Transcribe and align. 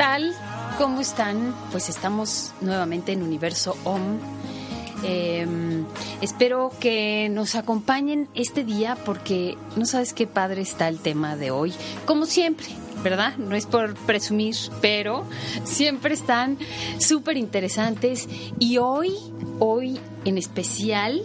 ¿qué 0.00 0.06
tal? 0.06 0.34
¿Cómo 0.78 1.02
están? 1.02 1.54
Pues 1.72 1.90
estamos 1.90 2.52
nuevamente 2.62 3.12
en 3.12 3.22
Universo 3.22 3.76
OM. 3.84 4.18
Em, 5.02 5.84
espero 6.22 6.72
que 6.80 7.28
nos 7.30 7.54
acompañen 7.54 8.26
este 8.34 8.64
día 8.64 8.96
porque 9.04 9.58
no 9.76 9.84
sabes 9.84 10.14
qué 10.14 10.26
padre 10.26 10.62
está 10.62 10.88
el 10.88 11.00
tema 11.00 11.36
de 11.36 11.50
hoy. 11.50 11.74
Como 12.06 12.24
siempre, 12.24 12.68
¿verdad? 13.04 13.36
No 13.36 13.54
es 13.54 13.66
por 13.66 13.94
presumir, 13.94 14.56
pero 14.80 15.26
siempre 15.64 16.14
están 16.14 16.56
súper 16.98 17.36
interesantes. 17.36 18.26
Y 18.58 18.78
hoy, 18.78 19.18
hoy 19.58 20.00
en 20.24 20.38
especial, 20.38 21.20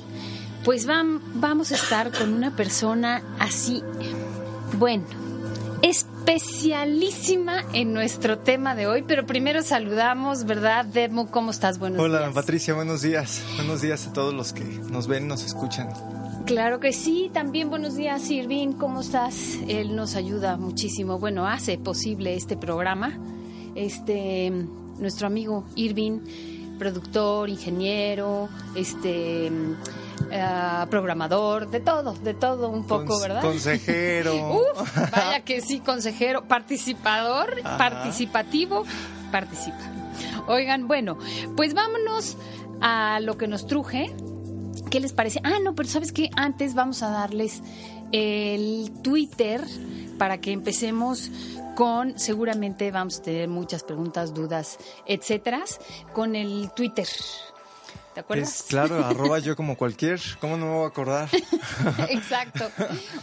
pues 0.66 0.86
vamos 0.86 1.72
a 1.72 1.76
estar 1.76 2.12
con 2.12 2.34
una 2.34 2.58
persona 2.58 3.24
así, 3.40 3.82
bueno, 4.78 5.06
especialísima 6.26 7.64
en 7.74 7.94
nuestro 7.94 8.40
tema 8.40 8.74
de 8.74 8.88
hoy, 8.88 9.04
pero 9.08 9.28
primero 9.28 9.62
saludamos, 9.62 10.46
¿verdad? 10.46 10.84
Demo, 10.84 11.30
¿cómo 11.30 11.52
estás? 11.52 11.78
Buenos 11.78 12.00
Hola, 12.00 12.18
días. 12.18 12.24
Hola, 12.24 12.34
Patricia, 12.34 12.74
buenos 12.74 13.04
días. 13.04 13.44
Buenos 13.58 13.82
días 13.82 14.08
a 14.08 14.14
todos 14.14 14.34
los 14.34 14.52
que 14.52 14.64
nos 14.64 15.08
ven, 15.08 15.28
nos 15.28 15.44
escuchan. 15.46 15.90
Claro 16.48 16.80
que 16.80 16.94
sí, 16.94 17.30
también 17.32 17.70
buenos 17.70 17.96
días, 17.96 18.30
Irvin, 18.32 18.74
¿cómo 18.74 19.02
estás? 19.02 19.60
Él 19.68 19.96
nos 19.96 20.16
ayuda 20.16 20.58
muchísimo, 20.58 21.20
bueno, 21.20 21.48
hace 21.48 21.78
posible 21.78 22.36
este 22.36 22.58
programa. 22.58 23.20
Este, 23.76 24.52
nuestro 24.98 25.28
amigo 25.28 25.64
Irvin, 25.76 26.24
productor, 26.80 27.50
ingeniero, 27.50 28.50
este 28.76 29.52
eh, 30.32 30.86
programador, 30.90 31.70
de 31.70 31.80
todo, 31.80 32.14
de 32.14 32.34
todo 32.34 32.70
un 32.70 32.86
poco, 32.86 33.20
¿verdad? 33.20 33.42
Consejero. 33.42 34.62
vaya 35.12 35.42
que 35.42 35.62
sí, 35.62 35.80
consejero, 35.80 36.46
participador, 36.46 37.62
participativo, 37.64 38.86
participa. 39.32 39.92
Oigan, 40.48 40.88
bueno, 40.88 41.18
pues 41.56 41.74
vámonos 41.74 42.38
a 42.82 43.20
lo 43.20 43.38
que 43.38 43.48
nos 43.48 43.68
truje. 43.68 44.14
¿Qué 44.90 45.00
les 45.00 45.14
parece? 45.14 45.42
Ah, 45.44 45.60
no, 45.64 45.74
pero 45.76 45.90
¿sabes 45.90 46.12
qué? 46.12 46.30
Antes 46.36 46.76
vamos 46.76 47.02
a 47.04 47.10
darles 47.10 47.62
el 48.12 48.92
Twitter 49.02 49.62
para 50.18 50.40
que 50.40 50.52
empecemos 50.52 51.32
con, 51.76 52.18
seguramente 52.18 52.90
vamos 52.92 53.20
a 53.20 53.24
tener 53.24 53.50
muchas 53.50 53.84
preguntas, 53.84 54.34
dudas, 54.34 54.78
etcétera, 55.06 55.64
con 56.14 56.36
el 56.36 56.72
Twitter. 56.76 57.08
¿Te 58.16 58.22
acuerdas? 58.22 58.66
claro, 58.70 59.04
arroba 59.04 59.40
yo 59.40 59.58
como 59.58 59.76
cualquier, 59.76 60.22
¿cómo 60.40 60.56
no 60.56 60.66
me 60.68 60.72
voy 60.72 60.86
a 60.86 60.88
acordar? 60.88 61.28
Exacto. 62.10 62.72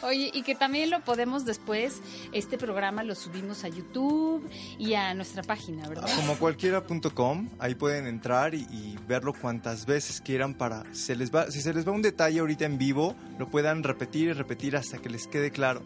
Oye, 0.03 0.31
y 0.35 0.43
que 0.43 0.55
también 0.55 0.91
lo 0.91 1.01
podemos 1.01 1.47
después, 1.47 2.03
este 2.33 2.59
programa 2.59 3.03
lo 3.03 3.15
subimos 3.15 3.65
a 3.65 3.69
YouTube 3.69 4.47
y 4.79 4.93
a 4.93 5.15
nuestra 5.15 5.43
página, 5.43 5.89
¿verdad? 5.89 6.11
Como 6.15 6.37
cualquiera.com, 6.37 7.49
ahí 7.59 7.75
pueden 7.75 8.07
entrar 8.07 8.55
y, 8.55 8.99
verlo 9.09 9.33
cuantas 9.33 9.87
veces 9.87 10.21
quieran 10.21 10.53
para, 10.53 10.85
se 10.95 11.17
les 11.17 11.35
va, 11.35 11.51
si 11.51 11.63
se 11.63 11.73
les 11.73 11.89
va 11.89 11.93
un 11.93 12.03
detalle 12.03 12.41
ahorita 12.41 12.67
en 12.67 12.77
vivo, 12.77 13.17
lo 13.39 13.49
puedan 13.49 13.83
repetir 13.83 14.29
y 14.29 14.33
repetir 14.35 14.77
hasta 14.77 14.99
que 14.99 15.09
les 15.09 15.27
quede 15.27 15.51
claro. 15.51 15.83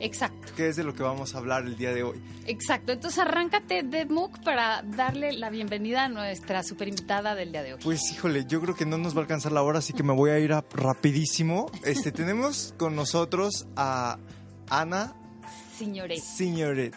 Exacto. 0.00 0.52
¿Qué 0.56 0.68
es 0.68 0.76
de 0.76 0.84
lo 0.84 0.94
que 0.94 1.02
vamos 1.02 1.34
a 1.34 1.38
hablar 1.38 1.64
el 1.64 1.76
día 1.76 1.92
de 1.92 2.02
hoy? 2.02 2.20
Exacto. 2.46 2.92
Entonces 2.92 3.18
arráncate 3.18 3.82
de 3.82 4.06
MOOC 4.06 4.42
para 4.42 4.82
darle 4.82 5.32
la 5.32 5.50
bienvenida 5.50 6.04
a 6.04 6.08
nuestra 6.08 6.62
super 6.62 6.88
invitada 6.88 7.34
del 7.34 7.52
día 7.52 7.62
de 7.62 7.74
hoy. 7.74 7.80
Pues 7.82 8.10
híjole, 8.10 8.46
yo 8.46 8.60
creo 8.60 8.74
que 8.74 8.86
no 8.86 8.98
nos 8.98 9.14
va 9.14 9.18
a 9.18 9.22
alcanzar 9.22 9.52
la 9.52 9.62
hora, 9.62 9.78
así 9.78 9.92
que 9.92 10.02
me 10.02 10.14
voy 10.14 10.30
a 10.30 10.38
ir 10.38 10.52
a 10.52 10.64
rapidísimo. 10.72 11.70
Este, 11.84 12.12
tenemos 12.12 12.74
con 12.78 12.96
nosotros 12.96 13.66
a 13.76 14.18
Ana 14.68 15.14
Signoret. 15.76 16.20
Signoret. 16.20 16.94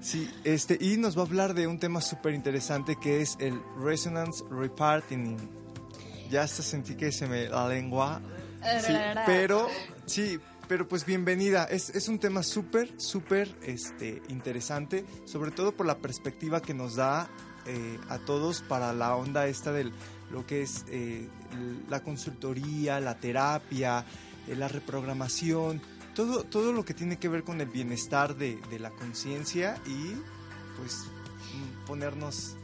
Sí, 0.00 0.30
este, 0.44 0.78
y 0.80 0.96
nos 0.96 1.16
va 1.16 1.22
a 1.22 1.26
hablar 1.26 1.54
de 1.54 1.66
un 1.66 1.78
tema 1.78 2.00
súper 2.00 2.34
interesante 2.34 2.96
que 2.96 3.20
es 3.20 3.36
el 3.40 3.60
Resonance 3.80 4.44
Reparting. 4.50 5.36
Ya 6.30 6.42
hasta 6.42 6.62
sentí 6.62 6.94
que 6.94 7.12
se 7.12 7.26
me 7.26 7.48
la 7.48 7.68
lengua. 7.68 8.20
Sí, 8.80 8.92
pero 9.26 9.68
sí, 10.06 10.38
pero 10.68 10.86
pues 10.86 11.06
bienvenida, 11.06 11.64
es, 11.64 11.90
es 11.90 12.08
un 12.08 12.18
tema 12.18 12.42
súper, 12.42 13.00
súper 13.00 13.56
este, 13.62 14.22
interesante, 14.28 15.04
sobre 15.24 15.50
todo 15.50 15.72
por 15.72 15.86
la 15.86 15.98
perspectiva 15.98 16.60
que 16.60 16.74
nos 16.74 16.96
da 16.96 17.30
eh, 17.66 17.98
a 18.08 18.18
todos 18.18 18.60
para 18.60 18.92
la 18.92 19.16
onda 19.16 19.46
esta 19.46 19.72
de 19.72 19.90
lo 20.30 20.46
que 20.46 20.60
es 20.62 20.84
eh, 20.88 21.26
la 21.88 22.02
consultoría, 22.02 23.00
la 23.00 23.18
terapia, 23.18 24.04
eh, 24.46 24.54
la 24.54 24.68
reprogramación, 24.68 25.80
todo, 26.14 26.44
todo 26.44 26.72
lo 26.72 26.84
que 26.84 26.92
tiene 26.92 27.18
que 27.18 27.28
ver 27.28 27.44
con 27.44 27.62
el 27.62 27.68
bienestar 27.68 28.36
de, 28.36 28.60
de 28.70 28.78
la 28.78 28.90
conciencia 28.90 29.80
y 29.86 30.12
pues 30.76 31.04
ponernos 31.86 32.56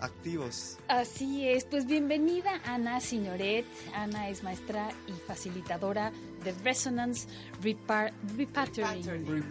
activos. 0.00 0.78
Así 0.86 1.48
es, 1.48 1.64
pues 1.64 1.86
bienvenida 1.86 2.60
Ana 2.64 3.00
Signoret. 3.00 3.66
Ana 3.94 4.28
es 4.28 4.44
maestra 4.44 4.90
y 5.08 5.12
facilitadora 5.26 6.12
de 6.44 6.52
Resonance 6.64 7.28
Repatterning. 7.62 9.48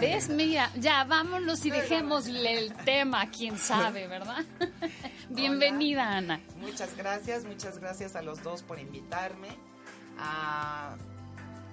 ¿Ves? 0.00 0.28
Mira, 0.28 0.70
ya 0.76 1.04
vámonos 1.04 1.64
y 1.64 1.70
dejémosle 1.70 2.58
el 2.58 2.74
tema, 2.74 3.30
quién 3.30 3.58
sabe, 3.58 4.06
¿verdad? 4.06 4.44
bienvenida 5.30 6.16
Ana. 6.16 6.40
Muchas 6.56 6.96
gracias, 6.96 7.44
muchas 7.44 7.78
gracias 7.78 8.16
a 8.16 8.22
los 8.22 8.42
dos 8.42 8.62
por 8.62 8.78
invitarme 8.78 9.48
a 10.18 10.96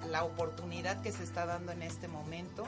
la 0.09 0.23
oportunidad 0.23 1.01
que 1.01 1.11
se 1.11 1.23
está 1.23 1.45
dando 1.45 1.71
en 1.71 1.83
este 1.83 2.07
momento 2.07 2.65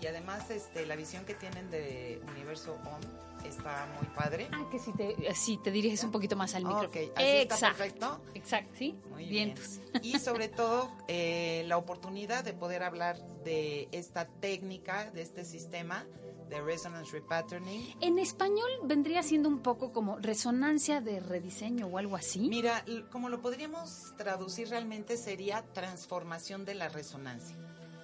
y 0.00 0.06
además 0.06 0.50
este, 0.50 0.86
la 0.86 0.96
visión 0.96 1.24
que 1.24 1.34
tienen 1.34 1.70
de 1.70 2.20
Universo 2.34 2.78
On 2.86 3.23
está 3.44 3.86
muy 3.98 4.08
padre. 4.14 4.48
Ah, 4.52 4.66
que 4.70 4.78
si 4.78 4.92
te, 4.92 5.34
si 5.34 5.56
te 5.58 5.70
diriges 5.70 6.02
un 6.04 6.10
poquito 6.10 6.36
más 6.36 6.54
al 6.54 6.64
micro. 6.64 6.88
Ok, 6.88 6.96
está 7.16 7.68
perfecto. 7.68 8.20
Exacto, 8.34 8.74
sí. 8.76 8.96
Muy 9.10 9.26
bien. 9.26 9.54
Y 10.02 10.18
sobre 10.18 10.48
todo, 10.48 10.90
eh, 11.08 11.64
la 11.66 11.76
oportunidad 11.76 12.44
de 12.44 12.52
poder 12.52 12.82
hablar 12.82 13.18
de 13.44 13.88
esta 13.92 14.26
técnica, 14.26 15.10
de 15.10 15.22
este 15.22 15.44
sistema 15.44 16.06
de 16.48 16.60
Resonance 16.60 17.10
Repatterning. 17.12 17.96
En 18.00 18.18
español 18.18 18.70
vendría 18.84 19.22
siendo 19.22 19.48
un 19.48 19.60
poco 19.60 19.92
como 19.92 20.18
resonancia 20.18 21.00
de 21.00 21.20
rediseño 21.20 21.86
o 21.86 21.98
algo 21.98 22.16
así. 22.16 22.48
Mira, 22.48 22.84
como 23.10 23.28
lo 23.28 23.40
podríamos 23.40 24.14
traducir 24.16 24.68
realmente 24.68 25.16
sería 25.16 25.62
transformación 25.72 26.64
de 26.64 26.74
la 26.74 26.88
resonancia. 26.88 27.56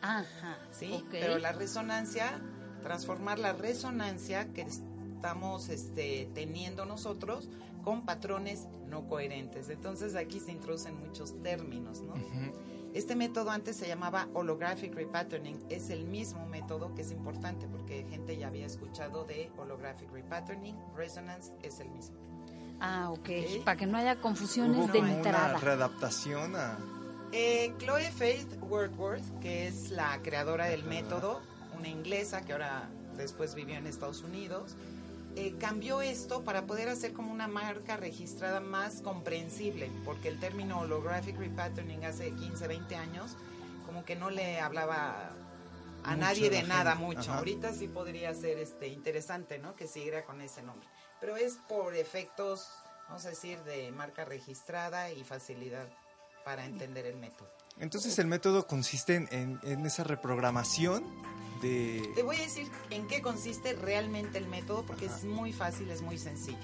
Ajá. 0.03 0.59
Sí, 0.71 1.05
pero 1.11 1.39
la 1.39 1.53
resonancia, 1.53 2.41
transformar 2.83 3.39
la 3.39 3.53
resonancia 3.53 4.53
que 4.53 4.62
estamos 5.20 5.69
este, 5.69 6.31
teniendo 6.32 6.86
nosotros 6.86 7.50
con 7.84 8.06
patrones 8.06 8.69
no 8.88 9.06
coherentes. 9.06 9.69
Entonces 9.69 10.16
aquí 10.16 10.41
se 10.41 10.50
introducen 10.50 10.98
muchos 10.98 11.34
términos, 11.42 12.00
¿no? 12.00 12.14
Este 12.94 13.14
método 13.14 13.50
antes 13.50 13.76
se 13.76 13.86
llamaba 13.86 14.28
holographic 14.32 14.94
repatterning, 14.94 15.62
es 15.69 15.91
el 15.91 16.06
mismo 16.06 16.47
método 16.47 16.94
que 16.94 17.03
es 17.03 17.12
importante 17.12 17.69
porque 17.69 18.06
gente 18.08 18.36
ya 18.38 18.48
había 18.48 18.64
escuchado 18.64 19.25
de 19.25 19.53
holographic 19.58 20.10
repatterning, 20.10 20.75
resonance 20.97 21.52
es 21.62 21.81
el 21.81 21.91
mismo. 21.91 22.16
Ah, 22.81 23.10
ok, 23.10 23.28
para 23.62 23.76
que 23.76 23.87
no 23.87 23.98
haya 23.98 24.16
confusiones 24.22 24.91
de 24.91 25.00
entrada. 25.00 25.50
Una 25.50 25.58
readaptación 25.58 26.56
a... 26.56 26.78
Eh, 27.32 27.75
Chloe 27.78 28.10
Faith 28.10 28.58
Wordsworth, 28.62 29.38
que 29.41 29.69
es 29.69 29.91
la 29.91 30.19
creadora 30.22 30.64
del 30.64 30.82
método, 30.82 31.42
una 31.78 31.88
inglesa 31.88 32.41
que 32.41 32.54
ahora 32.54 32.88
después 33.16 33.55
vivió 33.55 33.76
en 33.76 33.87
Estados 33.87 34.23
Unidos, 34.23 34.76
eh, 35.37 35.55
cambió 35.59 36.03
esto 36.03 36.44
para 36.44 36.67
poder 36.67 36.88
hacer 36.88 37.12
como 37.12 37.32
una 37.32 37.49
marca 37.49 37.97
registrada 37.97 38.61
más 38.61 39.00
comprensible, 39.00 39.91
porque 40.05 40.29
el 40.29 40.41
término 40.41 40.81
holographic 40.81 41.38
repatterning 41.38 42.05
hace 42.05 42.32
15, 42.32 42.67
20 42.67 42.97
años 42.97 43.37
como 43.87 44.05
que 44.05 44.17
no 44.17 44.31
le 44.31 44.61
hablaba 44.61 45.32
a 46.05 46.17
nadie 46.17 46.50
de 46.50 46.62
nada 46.62 46.94
mucho. 46.94 47.32
Ahorita 47.32 47.73
sí 47.73 47.88
podría 47.88 48.35
ser 48.35 48.59
este 48.59 48.88
interesante, 48.88 49.59
¿no? 49.59 49.77
Que 49.77 49.87
siguiera 49.87 50.25
con 50.25 50.41
ese 50.41 50.62
nombre. 50.62 50.88
Pero 51.21 51.37
es 51.37 51.59
por 51.69 51.94
efectos, 51.94 52.69
vamos 53.09 53.26
a 53.26 53.31
decir, 53.31 53.59
de 53.65 53.91
marca 53.93 54.25
registrada 54.25 55.11
y 55.12 55.25
facilidad 55.25 55.88
para 56.44 56.65
entender 56.65 57.06
el 57.06 57.17
método. 57.17 57.50
Entonces 57.81 58.19
el 58.19 58.27
método 58.27 58.67
consiste 58.67 59.17
en, 59.17 59.59
en 59.62 59.87
esa 59.87 60.05
reprogramación 60.05 61.05
te 61.61 62.23
voy 62.25 62.37
a 62.37 62.41
decir 62.41 62.71
en 62.88 63.06
qué 63.06 63.21
consiste 63.21 63.75
realmente 63.75 64.38
el 64.38 64.47
método 64.47 64.85
porque 64.87 65.06
es 65.06 65.25
muy 65.25 65.53
fácil, 65.53 65.91
es 65.91 66.00
muy 66.00 66.17
sencillo. 66.17 66.56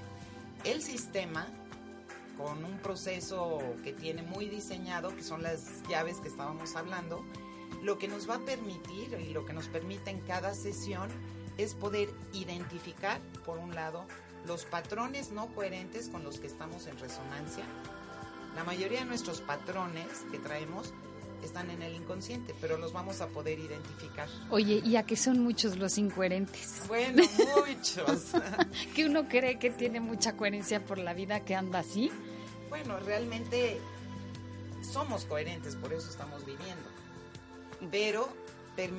El 0.64 0.82
sistema, 0.82 1.46
con 2.38 2.64
un 2.64 2.78
proceso 2.78 3.58
que 3.84 3.92
tiene 3.92 4.22
muy 4.22 4.48
diseñado, 4.48 5.14
que 5.14 5.22
son 5.22 5.42
las 5.42 5.82
llaves 5.88 6.18
que 6.20 6.28
estábamos 6.28 6.76
hablando, 6.76 7.24
lo 7.82 7.98
que 7.98 8.08
nos 8.08 8.28
va 8.28 8.36
a 8.36 8.44
permitir 8.44 9.18
y 9.20 9.34
lo 9.34 9.44
que 9.44 9.52
nos 9.52 9.68
permite 9.68 10.10
en 10.10 10.20
cada 10.20 10.54
sesión 10.54 11.10
es 11.58 11.74
poder 11.74 12.08
identificar, 12.32 13.20
por 13.44 13.58
un 13.58 13.74
lado, 13.74 14.06
los 14.46 14.64
patrones 14.64 15.30
no 15.30 15.48
coherentes 15.54 16.08
con 16.08 16.24
los 16.24 16.40
que 16.40 16.46
estamos 16.46 16.86
en 16.86 16.98
resonancia. 16.98 17.64
La 18.56 18.64
mayoría 18.64 19.00
de 19.00 19.04
nuestros 19.04 19.42
patrones 19.42 20.24
que 20.32 20.38
traemos 20.38 20.94
están 21.42 21.68
en 21.68 21.82
el 21.82 21.94
inconsciente, 21.94 22.54
pero 22.58 22.78
los 22.78 22.90
vamos 22.94 23.20
a 23.20 23.28
poder 23.28 23.58
identificar. 23.58 24.30
Oye, 24.48 24.80
¿y 24.82 24.96
a 24.96 25.02
qué 25.02 25.14
son 25.14 25.40
muchos 25.40 25.76
los 25.76 25.98
incoherentes? 25.98 26.82
Bueno, 26.88 27.22
muchos. 27.54 28.32
que 28.94 29.04
uno 29.04 29.28
cree 29.28 29.58
que 29.58 29.68
tiene 29.68 30.00
mucha 30.00 30.38
coherencia 30.38 30.82
por 30.82 30.96
la 30.96 31.12
vida 31.12 31.44
que 31.44 31.54
anda 31.54 31.80
así. 31.80 32.10
Bueno, 32.70 32.98
realmente 32.98 33.78
somos 34.80 35.26
coherentes, 35.26 35.76
por 35.76 35.92
eso 35.92 36.08
estamos 36.08 36.46
viviendo. 36.46 36.88
Pero, 37.90 38.26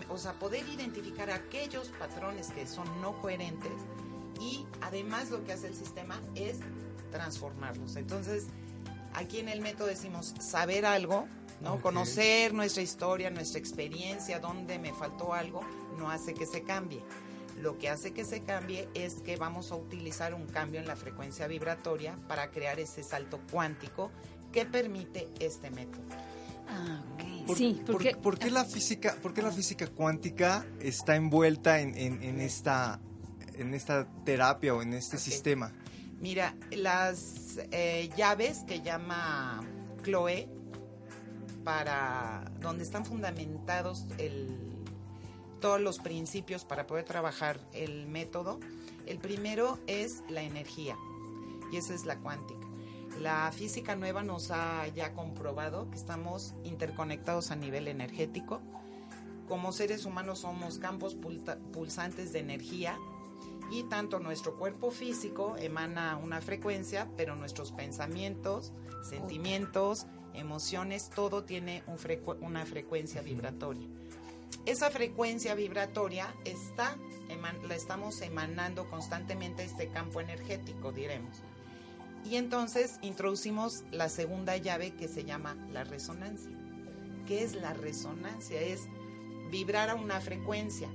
o 0.10 0.19
sea, 0.19 0.33
poder 0.33 0.69
identificar 0.69 1.31
aquellos 1.31 1.88
patrones 1.98 2.51
que 2.51 2.68
son 2.68 3.01
no 3.01 3.19
coherentes 3.24 3.74
y 4.39 4.68
además 4.81 5.31
lo 5.31 5.44
que 5.44 5.53
hace 5.53 5.65
el 5.65 5.75
sistema 5.75 6.21
es 6.36 6.60
transformarlos. 7.10 7.95
Entonces, 7.95 8.45
aquí 9.13 9.39
en 9.39 9.50
el 9.50 9.62
método 9.62 9.88
decimos 9.88 10.33
saber 10.39 10.86
algo, 10.86 11.27
¿no? 11.62 11.81
Conocer 11.81 12.54
nuestra 12.54 12.83
historia, 12.83 13.30
nuestra 13.30 13.59
experiencia, 13.59 14.39
dónde 14.39 14.80
me 14.80 14.94
faltó 14.94 15.33
algo, 15.33 15.62
no 15.98 16.12
hace 16.12 16.33
que 16.33 16.45
se 16.45 16.63
cambie. 16.63 17.04
Lo 17.62 17.77
que 17.80 17.89
hace 17.89 18.13
que 18.13 18.24
se 18.24 18.44
cambie 18.44 18.88
es 18.94 19.15
que 19.15 19.36
vamos 19.36 19.71
a 19.71 19.75
utilizar 19.75 20.33
un 20.36 20.45
cambio 20.45 20.80
en 20.80 20.88
la 20.88 20.95
frecuencia 20.95 21.48
vibratoria 21.48 22.18
para 22.27 22.51
crear 22.51 22.80
ese 22.80 23.04
salto 23.04 23.39
cuántico 23.51 24.12
que 24.51 24.65
permite 24.65 25.27
este 25.39 25.71
método. 25.71 26.03
Ah, 26.69 27.01
sí, 27.56 27.81
porque, 27.86 28.15
¿por, 28.15 28.38
qué 28.38 28.51
la 28.51 28.65
física, 28.65 29.15
por 29.21 29.36
la 29.42 29.51
física 29.51 29.88
cuántica 29.88 30.65
está 30.80 31.15
envuelta 31.15 31.80
en, 31.80 31.95
esta, 32.42 33.00
en 33.53 33.74
esta 33.74 34.06
terapia 34.25 34.75
o 34.75 34.81
en 34.81 34.94
este 34.94 35.18
sistema? 35.18 35.74
Mira, 36.19 36.56
las 36.72 37.60
eh, 37.72 38.10
llaves 38.18 38.64
que 38.68 38.81
llama 38.81 39.62
Chloe 40.04 40.50
para 41.64 42.52
donde 42.60 42.84
están 42.84 43.06
fundamentados 43.06 44.06
todos 45.60 45.80
los 45.80 46.00
principios 46.00 46.66
para 46.66 46.88
poder 46.88 47.06
trabajar 47.06 47.60
el 47.74 48.08
método. 48.08 48.60
El 49.06 49.19
primero 49.19 49.78
es 49.86 50.24
la 50.30 50.42
energía 50.42 50.98
y 51.72 51.78
esa 51.78 51.94
es 51.94 52.06
la 52.06 52.18
cuántica. 52.20 52.66
La 53.20 53.52
física 53.52 53.96
nueva 53.96 54.24
nos 54.24 54.50
ha 54.52 54.88
ya 54.88 55.13
comprobado 55.13 55.90
que 55.92 55.98
estamos 55.98 56.56
interconectados 56.63 57.52
a 57.52 57.56
nivel 57.56 57.88
energético. 57.88 58.62
Como 59.48 59.72
seres 59.72 60.06
humanos 60.06 60.40
somos 60.40 60.80
campos 60.80 61.16
pulsantes 61.72 62.34
de 62.34 62.40
energía 62.40 62.98
y 63.69 63.84
tanto 63.84 64.19
nuestro 64.19 64.56
cuerpo 64.58 64.92
físico 64.92 65.56
emana 65.58 66.18
una 66.18 66.42
frecuencia, 66.42 67.10
pero 67.18 67.36
nuestros 67.36 67.72
pensamientos, 67.72 68.74
sentimientos, 69.04 70.08
emociones, 70.34 71.10
todo 71.10 71.44
tiene 71.44 71.84
una 72.42 72.66
frecuencia 72.66 73.22
vibratoria. 73.22 73.88
Esa 74.66 74.90
frecuencia 74.90 75.56
vibratoria 75.56 76.34
está, 76.46 76.98
la 77.68 77.75
estamos 77.75 78.22
emanando 78.22 78.90
constantemente 78.90 79.64
este 79.64 79.90
campo 79.90 80.22
energético, 80.22 80.92
diremos. 80.92 81.38
Y 82.25 82.36
entonces 82.36 83.00
introducimos 83.02 83.84
la 83.92 84.10
segunda 84.10 84.58
llave 84.58 84.92
que 84.92 85.08
se 85.08 85.24
llama 85.24 85.56
la 85.72 85.84
resonancia. 85.84 86.52
¿Qué 87.25 87.44
es 87.44 87.56
la 87.56 87.74
resonancia? 87.74 88.60
Es 88.60 88.88
vibrar 89.50 89.90
a 89.90 89.96
una 89.96 90.20
frecuencia. 90.20 90.90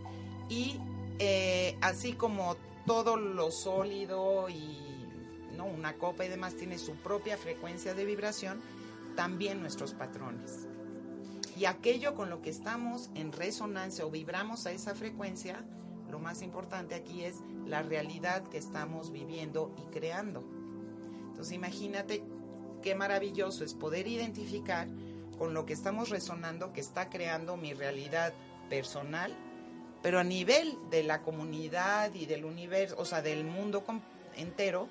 Y 0.49 0.79
eh, 1.25 1.79
así 1.83 2.15
como 2.15 2.57
todo 2.85 3.17
lo 3.17 3.53
sólido 3.53 4.49
y 4.49 5.07
¿no? 5.57 5.67
una 5.67 5.97
copa 5.97 6.25
y 6.25 6.29
demás 6.29 6.57
tiene 6.57 6.79
su 6.79 6.97
propia 6.97 7.37
frecuencia 7.37 7.95
de 7.95 8.05
vibración, 8.05 8.61
también 9.15 9.61
nuestros 9.61 9.95
patrones. 9.95 10.67
Y 11.57 11.67
aquello 11.67 12.17
con 12.17 12.29
lo 12.29 12.43
que 12.43 12.51
estamos 12.51 13.09
en 13.15 13.31
resonancia 13.31 14.05
o 14.05 14.11
vibramos 14.11 14.67
a 14.67 14.73
esa 14.73 14.97
frecuencia, 14.97 15.65
lo 16.11 16.19
más 16.19 16.43
importante 16.43 16.97
aquí 16.97 17.23
es 17.23 17.37
la 17.67 17.83
realidad 17.83 18.43
que 18.49 18.59
estamos 18.59 19.13
viviendo 19.13 19.73
y 19.79 19.93
creando. 19.93 20.43
Entonces 21.29 21.53
imagínate 21.53 22.25
qué 22.83 22.97
maravilloso 22.97 23.63
es 23.63 23.75
poder 23.75 24.09
identificar 24.09 24.89
con 25.39 25.55
lo 25.55 25.67
que 25.67 25.73
estamos 25.73 26.09
resonando 26.09 26.73
que 26.73 26.81
está 26.81 27.09
creando 27.11 27.57
mi 27.57 27.75
realidad 27.75 28.35
personal, 28.69 29.37
pero 30.03 30.19
a 30.19 30.25
nivel 30.25 30.77
de 30.91 31.03
la 31.03 31.23
comunidad 31.23 32.13
y 32.15 32.27
del 32.27 32.45
universo, 32.45 32.97
o 32.99 33.05
sea, 33.05 33.23
del 33.23 33.45
mundo 33.45 33.85
entero, 34.37 34.89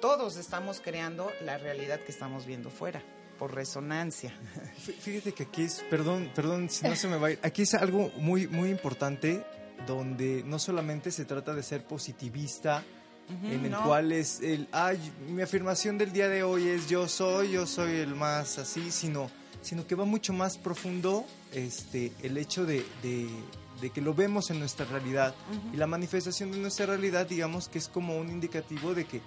todos 0.00 0.36
estamos 0.36 0.80
creando 0.80 1.30
la 1.44 1.58
realidad 1.58 2.00
que 2.00 2.10
estamos 2.10 2.46
viendo 2.46 2.70
fuera 2.70 3.02
por 3.38 3.54
resonancia. 3.54 4.34
Fíjate 5.00 5.32
que 5.32 5.44
aquí 5.44 5.62
es, 5.62 5.84
perdón, 5.88 6.30
perdón 6.34 6.68
si 6.68 6.86
no 6.86 6.94
se 6.96 7.08
me 7.08 7.16
va 7.16 7.28
a 7.28 7.30
ir, 7.32 7.38
aquí 7.42 7.62
es 7.62 7.74
algo 7.74 8.10
muy, 8.16 8.46
muy 8.48 8.70
importante 8.70 9.44
donde 9.86 10.42
no 10.44 10.58
solamente 10.58 11.10
se 11.10 11.24
trata 11.24 11.54
de 11.54 11.62
ser 11.62 11.84
positivista, 11.84 12.84
en 13.44 13.64
el 13.64 13.76
cual 13.76 14.10
es 14.10 14.40
el, 14.40 14.68
ay, 14.72 14.98
mi 15.28 15.40
afirmación 15.40 15.96
del 15.96 16.12
día 16.12 16.28
de 16.28 16.42
hoy 16.42 16.68
es 16.68 16.88
yo 16.88 17.06
soy, 17.06 17.52
yo 17.52 17.64
soy 17.64 17.92
el 18.00 18.16
más 18.16 18.58
así, 18.58 18.90
sino, 18.90 19.30
sino 19.62 19.86
que 19.86 19.94
va 19.94 20.04
mucho 20.04 20.32
más 20.32 20.58
profundo 20.58 21.24
este, 21.52 22.12
el 22.22 22.36
hecho 22.36 22.66
de, 22.66 22.84
de, 23.02 23.28
que 23.88 24.02
lo 24.02 24.12
vemos 24.12 24.50
en 24.50 24.58
nuestra 24.58 24.84
realidad. 24.84 25.34
Y 25.72 25.78
la 25.78 25.86
manifestación 25.86 26.52
de 26.52 26.58
nuestra 26.58 26.84
realidad, 26.84 27.26
digamos 27.26 27.70
que 27.70 27.78
es 27.78 27.88
como 27.88 28.18
un 28.18 28.28
indicativo 28.28 28.92
de 28.92 29.06
que 29.06 29.22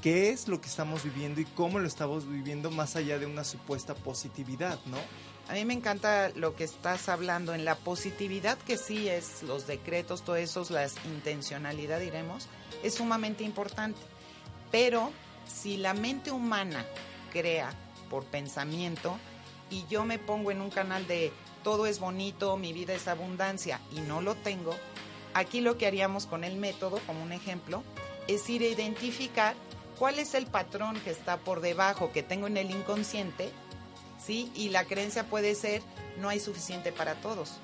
qué 0.00 0.30
es 0.30 0.46
lo 0.46 0.60
que 0.60 0.68
estamos 0.68 1.02
viviendo 1.02 1.40
y 1.40 1.44
cómo 1.44 1.80
lo 1.80 1.88
estamos 1.88 2.28
viviendo 2.28 2.70
más 2.70 2.94
allá 2.94 3.18
de 3.18 3.26
una 3.26 3.42
supuesta 3.42 3.96
positividad, 3.96 4.78
¿no? 4.86 4.98
A 5.48 5.54
mí 5.54 5.64
me 5.64 5.74
encanta 5.74 6.30
lo 6.36 6.54
que 6.54 6.64
estás 6.64 7.08
hablando 7.08 7.54
en 7.54 7.64
la 7.64 7.74
positividad 7.74 8.58
que 8.58 8.76
sí 8.76 9.08
es 9.08 9.42
los 9.42 9.66
decretos, 9.66 10.22
todo 10.22 10.36
eso, 10.36 10.64
la 10.70 10.86
intencionalidad 11.06 12.00
diremos, 12.00 12.46
es 12.82 12.94
sumamente 12.94 13.44
importante. 13.44 13.98
Pero 14.70 15.10
si 15.46 15.78
la 15.78 15.94
mente 15.94 16.30
humana 16.30 16.84
crea 17.32 17.70
por 18.10 18.24
pensamiento 18.24 19.16
y 19.70 19.86
yo 19.88 20.04
me 20.04 20.18
pongo 20.18 20.50
en 20.50 20.60
un 20.60 20.70
canal 20.70 21.06
de 21.06 21.32
todo 21.68 21.84
es 21.84 22.00
bonito, 22.00 22.56
mi 22.56 22.72
vida 22.72 22.94
es 22.94 23.08
abundancia 23.08 23.78
y 23.94 24.00
no 24.00 24.22
lo 24.22 24.34
tengo, 24.34 24.74
aquí 25.34 25.60
lo 25.60 25.76
que 25.76 25.86
haríamos 25.86 26.24
con 26.24 26.42
el 26.42 26.56
método, 26.56 26.98
como 27.06 27.22
un 27.22 27.30
ejemplo, 27.30 27.82
es 28.26 28.48
ir 28.48 28.62
a 28.62 28.68
identificar 28.68 29.54
cuál 29.98 30.18
es 30.18 30.32
el 30.32 30.46
patrón 30.46 30.98
que 31.00 31.10
está 31.10 31.36
por 31.36 31.60
debajo 31.60 32.10
que 32.10 32.22
tengo 32.22 32.46
en 32.46 32.56
el 32.56 32.70
inconsciente, 32.70 33.50
¿sí? 34.18 34.50
Y 34.54 34.70
la 34.70 34.86
creencia 34.86 35.24
puede 35.24 35.54
ser, 35.54 35.82
no 36.18 36.30
hay 36.30 36.40
suficiente 36.40 36.90
para 36.90 37.16
todos. 37.16 37.58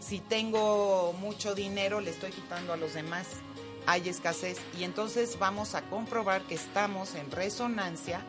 Si 0.00 0.20
tengo 0.20 1.12
mucho 1.20 1.54
dinero, 1.54 2.00
le 2.00 2.12
estoy 2.12 2.30
quitando 2.30 2.72
a 2.72 2.78
los 2.78 2.94
demás. 2.94 3.26
Hay 3.84 4.08
escasez. 4.08 4.56
Y 4.78 4.84
entonces 4.84 5.38
vamos 5.38 5.74
a 5.74 5.82
comprobar 5.82 6.40
que 6.44 6.54
estamos 6.54 7.14
en 7.14 7.30
resonancia 7.30 8.22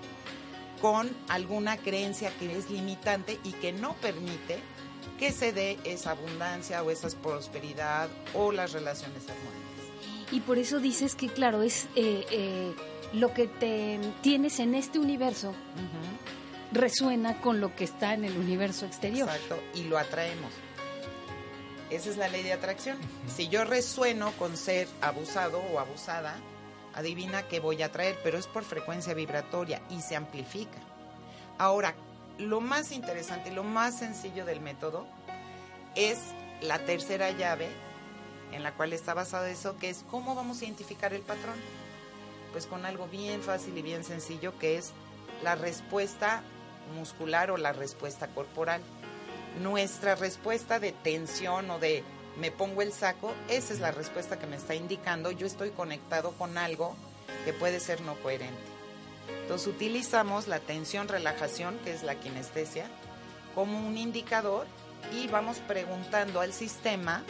con 0.82 1.10
alguna 1.30 1.78
creencia 1.78 2.34
que 2.38 2.58
es 2.58 2.70
limitante 2.70 3.40
y 3.46 3.54
que 3.54 3.72
no 3.72 3.94
permite 3.94 4.60
que 5.20 5.32
se 5.32 5.52
dé 5.52 5.78
esa 5.84 6.12
abundancia 6.12 6.82
o 6.82 6.90
esa 6.90 7.10
prosperidad 7.22 8.10
o 8.34 8.52
las 8.52 8.72
relaciones 8.72 9.24
armónicas. 9.24 9.70
Y 10.32 10.40
por 10.42 10.58
eso 10.58 10.80
dices 10.80 11.16
que, 11.16 11.28
claro, 11.28 11.62
es 11.62 11.86
eh, 11.96 12.26
eh, 12.32 12.74
lo 13.14 13.34
que 13.34 13.48
te 13.48 14.00
tienes 14.22 14.60
en 14.60 14.76
este 14.76 14.98
universo 14.98 15.54
resuena 16.72 17.42
con 17.42 17.60
lo 17.60 17.76
que 17.76 17.84
está 17.84 18.14
en 18.14 18.26
el 18.26 18.38
universo 18.38 18.86
exterior. 18.86 19.28
Exacto, 19.28 19.60
y 19.74 19.84
lo 19.84 19.98
atraemos. 19.98 20.52
Esa 21.90 22.12
es 22.12 22.18
la 22.18 22.28
ley 22.28 22.44
de 22.44 22.54
atracción. 22.54 22.98
Si 23.28 23.48
yo 23.48 23.64
resueno 23.66 24.32
con 24.34 24.56
ser 24.56 24.88
abusado 25.02 25.60
o 25.74 25.80
abusada, 25.80 26.38
adivina 26.94 27.48
que 27.48 27.60
voy 27.60 27.82
a 27.82 27.92
traer, 27.92 28.20
pero 28.24 28.38
es 28.38 28.46
por 28.46 28.64
frecuencia 28.64 29.16
vibratoria 29.16 29.82
y 29.90 30.02
se 30.02 30.16
amplifica. 30.16 30.78
Ahora, 31.58 31.96
lo 32.40 32.62
más 32.62 32.92
interesante 32.92 33.50
y 33.50 33.54
lo 33.54 33.64
más 33.64 34.00
sencillo 34.00 34.46
del 34.46 34.62
método 34.62 35.06
es 35.96 36.20
la 36.62 36.80
tercera 36.80 37.32
llave 37.32 37.70
en 38.52 38.64
la 38.64 38.74
cual 38.74 38.94
está 38.94 39.14
basado 39.14 39.46
eso, 39.46 39.78
que 39.78 39.90
es 39.90 40.04
cómo 40.10 40.34
vamos 40.36 40.62
a 40.62 40.66
identificar 40.66 41.14
el 41.14 41.22
patrón 41.22 41.56
pues 42.52 42.66
con 42.66 42.86
algo 42.86 43.08
bien 43.08 43.44
fácil 43.44 43.78
y 43.78 43.82
bien 43.82 44.04
sencillo 44.04 44.58
que 44.58 44.78
es 44.78 44.92
la 45.44 45.56
respuesta 45.56 46.42
muscular 46.96 47.52
o 47.52 47.58
la 47.58 47.74
respuesta 47.74 48.28
corporal. 48.30 48.82
Nuestra 49.62 50.16
respuesta 50.16 50.80
de 50.80 50.92
tensión 50.92 51.70
o 51.70 51.78
de 51.78 52.04
me 52.40 52.52
pongo 52.52 52.82
el 52.82 52.94
saco, 52.94 53.34
esa 53.50 53.74
es 53.74 53.82
la 53.82 53.92
respuesta 53.92 54.40
que 54.40 54.48
me 54.48 54.56
está 54.56 54.74
indicando 54.74 55.32
yo 55.32 55.46
estoy 55.46 55.72
conectado 55.72 56.32
con 56.32 56.58
algo 56.58 56.96
que 57.46 57.54
puede 57.54 57.80
ser 57.80 58.02
no 58.02 58.16
coherente. 58.16 58.79
Entonces 59.42 59.68
utilizamos 59.68 60.48
la 60.48 60.60
tensión 60.60 61.08
relajación, 61.08 61.80
que 61.84 61.94
es 61.94 62.04
la 62.04 62.16
kinestesia, 62.16 62.88
como 63.56 63.88
un 63.88 63.98
indicador 63.98 64.68
y 65.14 65.28
vamos 65.28 65.58
preguntando 65.68 66.42
al 66.42 66.54
sistema 66.54 67.24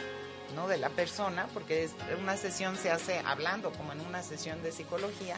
¿no? 0.54 0.68
de 0.68 0.78
la 0.78 0.90
persona, 0.90 1.46
porque 1.54 1.88
una 2.20 2.36
sesión 2.36 2.76
se 2.76 2.90
hace 2.90 3.20
hablando, 3.20 3.70
como 3.72 3.92
en 3.92 4.00
una 4.00 4.22
sesión 4.22 4.62
de 4.62 4.72
psicología. 4.72 5.36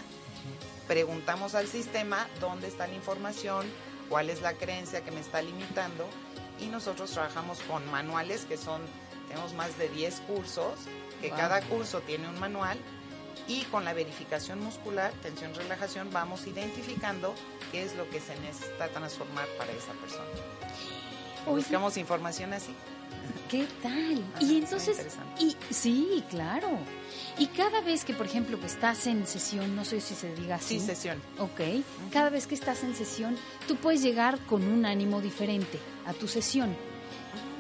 Preguntamos 0.89 1.55
al 1.55 1.69
sistema 1.69 2.27
dónde 2.41 2.67
está 2.67 2.87
la 2.87 2.95
información, 2.95 3.67
cuál 4.09 4.31
es 4.31 4.43
la 4.43 4.55
creencia 4.55 5.03
que 5.03 5.11
me 5.11 5.21
está 5.21 5.41
limitando 5.41 6.07
y 6.61 6.67
nosotros 6.67 7.11
trabajamos 7.11 7.61
con 7.61 7.89
manuales 7.91 8.45
que 8.45 8.57
son, 8.57 8.83
tenemos 9.29 9.53
más 9.55 9.79
de 9.79 9.89
10 9.89 10.21
cursos, 10.21 10.75
que 11.21 11.31
cada 11.31 11.63
curso 11.63 12.01
tiene 12.01 12.29
un 12.29 12.39
manual 12.41 12.79
y 13.49 13.63
con 13.65 13.85
la 13.85 13.93
verificación 13.93 14.63
muscular, 14.63 15.13
tensión, 15.23 15.55
relajación, 15.55 16.11
vamos 16.13 16.47
identificando 16.47 17.35
qué 17.71 17.83
es 17.83 17.95
lo 17.97 18.09
que 18.11 18.21
se 18.21 18.39
necesita 18.41 18.89
transformar 18.89 19.47
para 19.59 19.73
esa 19.73 19.93
persona. 19.93 20.29
Buscamos 21.47 21.97
información 21.97 22.53
así. 22.53 22.75
¿Qué 23.51 23.67
tal? 23.83 24.25
y 24.41 24.59
entonces, 24.59 24.99
y 25.39 25.55
sí, 25.71 26.25
claro. 26.31 26.71
Y 27.39 27.47
cada 27.49 27.81
vez 27.83 28.05
que, 28.05 28.15
por 28.15 28.27
ejemplo, 28.27 28.59
pues, 28.59 28.73
estás 28.73 29.07
en 29.07 29.27
sesión, 29.27 29.77
no 29.77 29.85
sé 29.85 30.01
si 30.01 30.15
se 30.15 30.35
diga 30.35 30.57
así. 30.57 30.81
Sí, 30.81 30.87
sesión. 30.87 31.21
Ok. 31.39 31.61
Cada 32.11 32.31
vez 32.31 32.47
que 32.47 32.55
estás 32.55 32.83
en 32.83 32.95
sesión, 32.95 33.37
tú 33.69 33.77
puedes 33.77 34.03
llegar 34.03 34.39
con 34.47 34.67
un 34.67 34.87
ánimo 34.87 35.21
diferente 35.21 35.79
a 36.07 36.15
tu 36.15 36.29
sesión. 36.29 36.75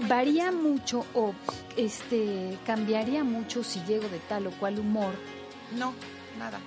Varía 0.09 0.51
mucho 0.51 1.05
o 1.15 1.35
este 1.77 2.59
cambiaría 2.65 3.23
mucho 3.23 3.62
si 3.62 3.81
llego 3.85 4.09
de 4.09 4.19
tal 4.21 4.47
o 4.47 4.51
cual 4.53 4.79
humor. 4.79 5.15
No, 5.76 5.95
nada. 6.38 6.61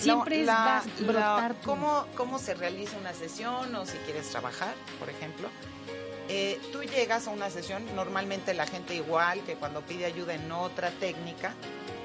Siempre 0.00 0.42
es 0.42 1.06
brotar 1.06 1.56
¿cómo, 1.64 2.06
¿Cómo 2.16 2.38
se 2.38 2.54
realiza 2.54 2.96
una 2.98 3.14
sesión 3.14 3.74
o 3.74 3.86
si 3.86 3.96
quieres 3.98 4.28
trabajar, 4.28 4.74
por 4.98 5.10
ejemplo? 5.10 5.48
Eh, 6.28 6.60
tú 6.72 6.82
llegas 6.82 7.26
a 7.26 7.30
una 7.30 7.48
sesión, 7.48 7.84
normalmente 7.96 8.52
la 8.52 8.66
gente 8.66 8.94
igual 8.94 9.40
que 9.44 9.54
cuando 9.54 9.80
pide 9.80 10.04
ayuda 10.04 10.34
en 10.34 10.52
otra 10.52 10.90
técnica, 10.90 11.54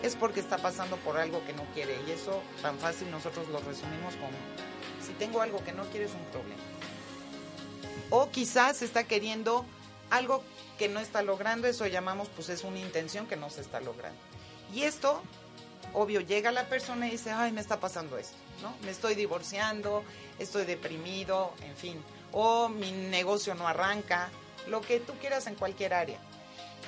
es 0.01 0.15
porque 0.15 0.39
está 0.39 0.57
pasando 0.57 0.95
por 0.97 1.17
algo 1.17 1.45
que 1.45 1.53
no 1.53 1.63
quiere. 1.73 1.99
Y 2.07 2.11
eso 2.11 2.41
tan 2.61 2.77
fácil 2.77 3.11
nosotros 3.11 3.47
lo 3.49 3.59
resumimos 3.59 4.15
como, 4.15 4.37
si 5.05 5.13
tengo 5.13 5.41
algo 5.41 5.63
que 5.63 5.73
no 5.73 5.83
quiere 5.85 6.05
es 6.05 6.13
un 6.13 6.25
problema. 6.31 6.61
O 8.09 8.29
quizás 8.29 8.81
está 8.81 9.03
queriendo 9.03 9.65
algo 10.09 10.43
que 10.77 10.87
no 10.87 10.99
está 10.99 11.21
logrando, 11.21 11.67
eso 11.67 11.85
llamamos 11.87 12.29
pues 12.29 12.49
es 12.49 12.63
una 12.63 12.79
intención 12.79 13.27
que 13.27 13.35
no 13.35 13.49
se 13.49 13.61
está 13.61 13.81
logrando. 13.81 14.19
Y 14.73 14.83
esto, 14.83 15.21
obvio, 15.93 16.21
llega 16.21 16.51
la 16.51 16.67
persona 16.67 17.07
y 17.07 17.11
dice, 17.11 17.31
ay, 17.31 17.51
me 17.51 17.61
está 17.61 17.79
pasando 17.79 18.17
esto, 18.17 18.35
¿no? 18.61 18.73
Me 18.83 18.91
estoy 18.91 19.15
divorciando, 19.15 20.03
estoy 20.39 20.65
deprimido, 20.65 21.53
en 21.61 21.75
fin 21.75 22.03
o 22.33 22.67
mi 22.67 22.91
negocio 22.91 23.55
no 23.55 23.67
arranca, 23.67 24.29
lo 24.67 24.81
que 24.81 24.99
tú 24.99 25.13
quieras 25.21 25.47
en 25.47 25.55
cualquier 25.55 25.93
área. 25.93 26.19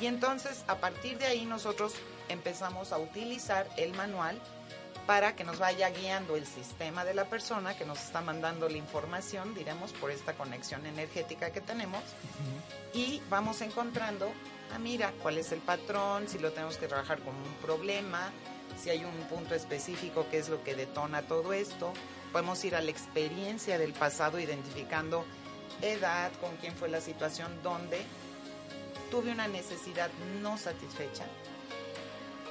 Y 0.01 0.07
entonces 0.07 0.65
a 0.67 0.75
partir 0.75 1.17
de 1.17 1.25
ahí 1.25 1.45
nosotros 1.45 1.93
empezamos 2.27 2.91
a 2.91 2.97
utilizar 2.97 3.69
el 3.77 3.93
manual 3.93 4.41
para 5.05 5.35
que 5.35 5.43
nos 5.43 5.59
vaya 5.59 5.89
guiando 5.91 6.35
el 6.35 6.47
sistema 6.47 7.05
de 7.05 7.13
la 7.13 7.25
persona 7.25 7.77
que 7.77 7.85
nos 7.85 8.01
está 8.01 8.21
mandando 8.21 8.67
la 8.67 8.77
información, 8.77 9.53
diremos, 9.53 9.93
por 9.93 10.09
esta 10.09 10.33
conexión 10.33 10.83
energética 10.87 11.51
que 11.51 11.61
tenemos. 11.61 12.01
Y 12.91 13.21
vamos 13.29 13.61
encontrando, 13.61 14.31
ah, 14.73 14.79
mira, 14.79 15.13
cuál 15.21 15.37
es 15.37 15.51
el 15.51 15.59
patrón, 15.59 16.27
si 16.27 16.39
lo 16.39 16.51
tenemos 16.51 16.77
que 16.77 16.87
trabajar 16.87 17.19
como 17.19 17.37
un 17.37 17.53
problema, 17.61 18.31
si 18.77 18.89
hay 18.89 19.03
un 19.03 19.15
punto 19.29 19.55
específico 19.55 20.27
que 20.29 20.39
es 20.39 20.49
lo 20.49 20.63
que 20.63 20.75
detona 20.75 21.21
todo 21.23 21.53
esto, 21.53 21.93
podemos 22.31 22.63
ir 22.65 22.75
a 22.75 22.81
la 22.81 22.91
experiencia 22.91 23.77
del 23.77 23.93
pasado 23.93 24.39
identificando 24.39 25.25
edad, 25.81 26.31
con 26.41 26.55
quién 26.57 26.75
fue 26.75 26.89
la 26.89 27.01
situación, 27.01 27.51
dónde 27.63 27.99
tuve 29.11 29.31
una 29.31 29.47
necesidad 29.47 30.09
no 30.41 30.57
satisfecha. 30.57 31.25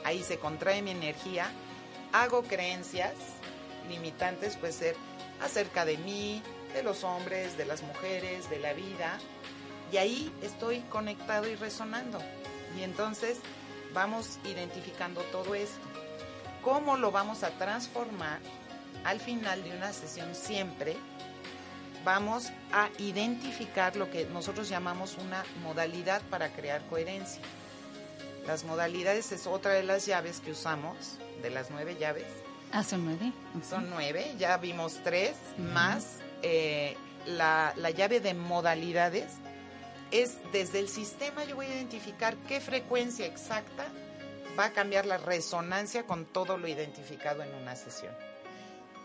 Ahí 0.04 0.22
se 0.22 0.38
contrae 0.38 0.82
mi 0.82 0.90
energía, 0.90 1.50
hago 2.12 2.42
creencias 2.42 3.14
limitantes, 3.88 4.56
puede 4.56 4.72
ser 4.72 4.96
acerca 5.42 5.84
de 5.84 5.96
mí, 5.98 6.42
de 6.72 6.82
los 6.82 7.04
hombres, 7.04 7.56
de 7.56 7.64
las 7.64 7.82
mujeres, 7.82 8.48
de 8.50 8.58
la 8.58 8.72
vida, 8.72 9.18
y 9.92 9.96
ahí 9.96 10.32
estoy 10.42 10.80
conectado 10.90 11.48
y 11.48 11.54
resonando. 11.54 12.18
Y 12.78 12.82
entonces 12.82 13.38
vamos 13.92 14.38
identificando 14.44 15.20
todo 15.32 15.54
esto. 15.54 15.93
¿Cómo 16.64 16.96
lo 16.96 17.12
vamos 17.12 17.42
a 17.42 17.50
transformar 17.50 18.40
al 19.04 19.20
final 19.20 19.62
de 19.62 19.76
una 19.76 19.92
sesión 19.92 20.34
siempre 20.34 20.96
vamos 22.04 22.50
a 22.72 22.88
identificar 22.98 23.96
lo 23.96 24.10
que 24.10 24.26
nosotros 24.26 24.68
llamamos 24.68 25.16
una 25.18 25.44
modalidad 25.62 26.22
para 26.30 26.50
crear 26.52 26.82
coherencia. 26.86 27.42
Las 28.46 28.64
modalidades 28.64 29.32
es 29.32 29.46
otra 29.46 29.72
de 29.72 29.82
las 29.82 30.04
llaves 30.06 30.40
que 30.40 30.52
usamos, 30.52 31.18
de 31.42 31.50
las 31.50 31.70
nueve 31.70 31.96
llaves. 31.98 32.26
Ah, 32.72 32.82
son 32.82 33.04
nueve. 33.04 33.32
Son 33.68 33.88
nueve, 33.88 34.34
ya 34.38 34.56
vimos 34.58 35.00
tres, 35.02 35.36
más 35.56 36.18
eh, 36.42 36.96
la, 37.26 37.72
la 37.76 37.90
llave 37.90 38.20
de 38.20 38.34
modalidades 38.34 39.32
es 40.10 40.36
desde 40.52 40.78
el 40.80 40.88
sistema 40.88 41.44
yo 41.44 41.56
voy 41.56 41.66
a 41.66 41.74
identificar 41.74 42.36
qué 42.46 42.60
frecuencia 42.60 43.26
exacta 43.26 43.86
va 44.58 44.66
a 44.66 44.72
cambiar 44.72 45.06
la 45.06 45.18
resonancia 45.18 46.06
con 46.06 46.26
todo 46.26 46.56
lo 46.58 46.68
identificado 46.68 47.42
en 47.42 47.54
una 47.54 47.76
sesión. 47.76 48.14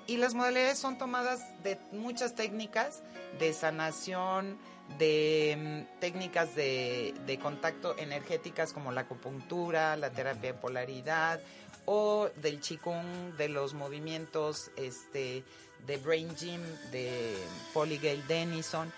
Y 0.08 0.18
las 0.18 0.34
modalidades 0.34 0.80
son 0.80 0.98
tomadas 0.98 1.40
de 1.62 1.78
muchas 1.92 2.34
técnicas 2.34 3.04
de 3.38 3.54
sanación, 3.54 4.58
de 4.98 5.86
mm, 5.88 6.00
técnicas 6.00 6.56
de, 6.56 7.40
contacto 7.42 7.96
energéticas 7.98 8.74
como 8.74 8.92
la 8.92 9.02
acupuntura, 9.02 9.96
la 9.98 10.10
terapia 10.10 10.54
de 10.54 10.58
polaridad 10.58 11.40
o 11.86 12.30
del 12.38 12.60
qigong, 12.60 13.36
de 13.38 13.50
los 13.50 13.74
movimientos 13.74 14.72
este, 14.78 15.44
de 15.86 15.98
brain 15.98 16.36
gym, 16.36 16.62
de 16.92 17.36
Polygale 17.74 18.24
Denison, 18.28 18.92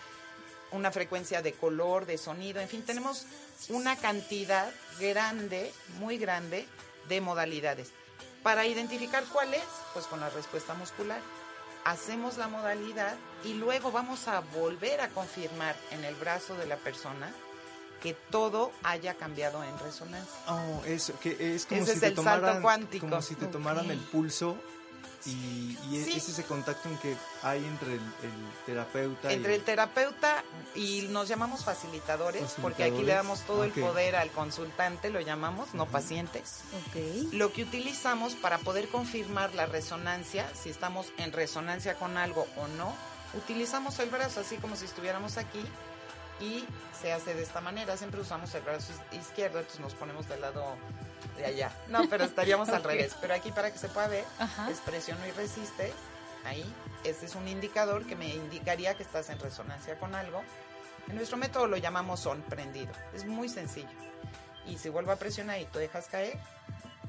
una 0.72 0.92
frecuencia 0.92 1.42
de 1.42 1.54
color, 1.54 2.06
de 2.06 2.18
sonido, 2.18 2.62
en 2.62 2.70
fin, 2.70 2.84
tenemos 2.84 3.26
una 3.70 3.96
cantidad 3.96 4.72
grande, 5.00 5.74
muy 6.00 6.18
grande 6.18 6.68
de 7.08 7.22
modalidades. 7.22 7.92
Para 8.44 8.66
identificar 8.66 9.24
cuál 9.32 9.54
es, 9.54 9.64
pues 9.94 10.06
con 10.06 10.20
la 10.20 10.30
respuesta 10.30 10.74
muscular. 10.74 11.22
Hacemos 11.84 12.38
la 12.38 12.48
modalidad 12.48 13.16
y 13.44 13.54
luego 13.54 13.92
vamos 13.92 14.28
a 14.28 14.42
volver 14.42 15.02
a 15.02 15.10
confirmar 15.10 15.76
en 15.92 16.04
el 16.06 16.14
brazo 16.16 16.56
de 16.56 16.68
la 16.68 16.78
persona 16.78 17.32
que 18.02 18.14
todo 18.14 18.72
haya 18.84 19.16
cambiado 19.16 19.64
en 19.64 19.78
resonancia. 19.80 20.34
Oh, 20.48 20.84
eso, 20.86 21.20
que 21.20 21.56
es 21.56 21.66
como 21.66 21.86
si 21.86 22.00
te 22.00 22.12
tomaran, 22.12 22.62
Como 23.00 23.22
si 23.22 23.36
te 23.36 23.48
tomaran 23.48 23.90
el 23.90 24.00
pulso 24.00 24.58
y, 25.26 25.78
es 25.96 26.30
ese 26.30 26.44
contacto 26.44 26.90
en 26.90 26.98
que 26.98 27.16
hay 27.44 27.64
entre 27.64 27.94
el, 27.94 28.02
terapeuta 28.66 29.32
entre 29.32 29.56
el 29.56 29.64
terapeuta 29.64 30.44
y 30.76 31.08
nos 31.10 31.28
llamamos 31.28 31.64
facilitadores, 31.64 32.56
porque 32.62 32.84
aquí 32.84 33.04
le 33.04 33.14
damos 33.14 33.42
todo 33.42 33.64
el 33.64 33.72
poder 33.72 34.16
al 34.16 34.32
consultante 34.32 35.10
lo 35.10 35.20
llamamos 35.20 35.74
no 35.74 35.86
pacientes. 35.86 36.62
Okay. 36.90 37.30
lo 37.34 37.52
que 37.52 37.64
utilizamos 37.64 38.36
para 38.36 38.58
poder 38.60 38.88
confirmar 38.88 39.54
la 39.54 39.66
resonancia 39.66 40.50
si 40.56 40.70
estamos 40.70 41.08
en 41.18 41.32
resonancia 41.32 41.96
con 41.96 42.18
algo 42.18 42.48
o 42.58 42.68
no 42.68 42.96
utilizamos 43.34 44.00
el 44.00 44.10
brazo 44.10 44.42
así 44.42 44.58
como 44.58 44.76
si 44.76 44.86
estuviéramos 44.86 45.38
aquí 45.38 45.62
y 46.42 46.66
se 47.00 47.14
hace 47.14 47.34
de 47.34 47.44
esta 47.44 47.62
manera 47.62 47.96
siempre 47.98 48.20
usamos 48.20 48.54
el 48.56 48.64
brazo 48.64 48.94
izquierdo 49.12 49.60
entonces 49.60 49.80
nos 49.80 49.94
ponemos 49.94 50.28
del 50.28 50.42
lado 50.42 50.76
de 51.38 51.46
allá. 51.46 51.72
No, 51.88 52.10
pero 52.10 52.24
estaríamos 52.24 52.70
al 52.70 52.84
revés. 52.84 53.16
Pero 53.22 53.34
aquí 53.34 53.52
para 53.52 53.72
que 53.72 53.78
se 53.78 53.88
pueda 53.88 54.08
ver, 54.08 54.26
es 54.70 54.80
presiono 54.80 55.26
y 55.28 55.32
resiste. 55.32 55.94
Ahí, 56.44 56.66
este 57.04 57.28
es 57.28 57.36
un 57.36 57.48
indicador 57.48 58.06
que 58.08 58.16
me 58.16 58.28
indicaría 58.30 58.96
que 58.96 59.04
estás 59.04 59.30
en 59.30 59.40
resonancia 59.40 60.00
con 60.00 60.16
algo. 60.16 60.42
En 61.08 61.16
nuestro 61.16 61.38
método 61.38 61.68
lo 61.68 61.78
llamamos 61.78 62.20
son 62.20 62.42
prendido. 62.42 62.92
Es 63.14 63.26
muy 63.26 63.48
sencillo. 63.48 63.90
Y 64.66 64.78
si 64.78 64.90
vuelvo 64.90 65.12
a 65.12 65.18
presionar 65.18 65.60
y 65.60 65.66
tú 65.66 65.80
dejas 65.80 66.08
caer, 66.08 66.40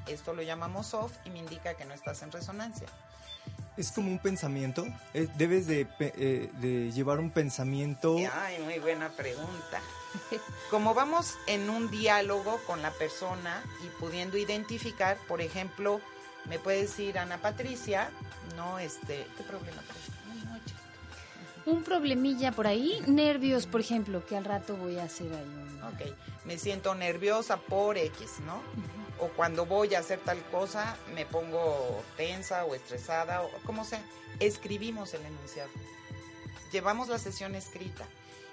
esto 0.07 0.33
lo 0.33 0.41
llamamos 0.41 0.93
off 0.93 1.13
y 1.25 1.29
me 1.29 1.39
indica 1.39 1.75
que 1.75 1.85
no 1.85 1.93
estás 1.93 2.21
en 2.21 2.31
resonancia. 2.31 2.87
Es 3.75 3.91
como 3.91 4.11
un 4.11 4.19
pensamiento. 4.19 4.85
Eh, 5.13 5.27
debes 5.35 5.65
de, 5.65 5.87
eh, 5.99 6.49
de 6.59 6.91
llevar 6.91 7.19
un 7.19 7.31
pensamiento. 7.31 8.17
Ay, 8.33 8.59
muy 8.63 8.79
buena 8.79 9.09
pregunta. 9.09 9.81
Como 10.69 10.93
vamos 10.93 11.35
en 11.47 11.69
un 11.69 11.89
diálogo 11.89 12.59
con 12.67 12.81
la 12.83 12.91
persona 12.91 13.63
y 13.83 13.87
pudiendo 13.99 14.37
identificar, 14.37 15.17
por 15.27 15.41
ejemplo, 15.41 16.01
me 16.45 16.59
puede 16.59 16.81
decir 16.81 17.17
Ana 17.17 17.39
Patricia, 17.39 18.11
no, 18.55 18.77
este, 18.77 19.25
¿qué 19.37 19.43
problema? 19.43 19.81
Un 21.65 21.83
problemilla 21.83 22.51
por 22.51 22.67
ahí, 22.67 23.01
nervios, 23.07 23.67
por 23.67 23.79
ejemplo, 23.79 24.25
que 24.25 24.35
al 24.35 24.43
rato 24.43 24.75
voy 24.75 24.99
a 24.99 25.03
hacer 25.03 25.33
ahí 25.33 25.45
un... 25.45 25.81
Ok, 25.83 26.13
me 26.45 26.57
siento 26.57 26.93
nerviosa 26.93 27.57
por 27.57 27.97
X, 27.97 28.41
¿no? 28.45 28.61
O 29.23 29.29
cuando 29.29 29.65
voy 29.65 29.95
a 29.95 29.99
hacer 29.99 30.19
tal 30.19 30.43
cosa, 30.51 30.97
me 31.15 31.25
pongo 31.25 32.03
tensa 32.17 32.65
o 32.65 32.75
estresada, 32.75 33.41
o 33.41 33.49
como 33.65 33.85
sea. 33.85 34.03
Escribimos 34.41 35.13
el 35.13 35.21
enunciado. 35.25 35.69
Llevamos 36.73 37.07
la 37.07 37.17
sesión 37.17 37.55
escrita 37.55 38.05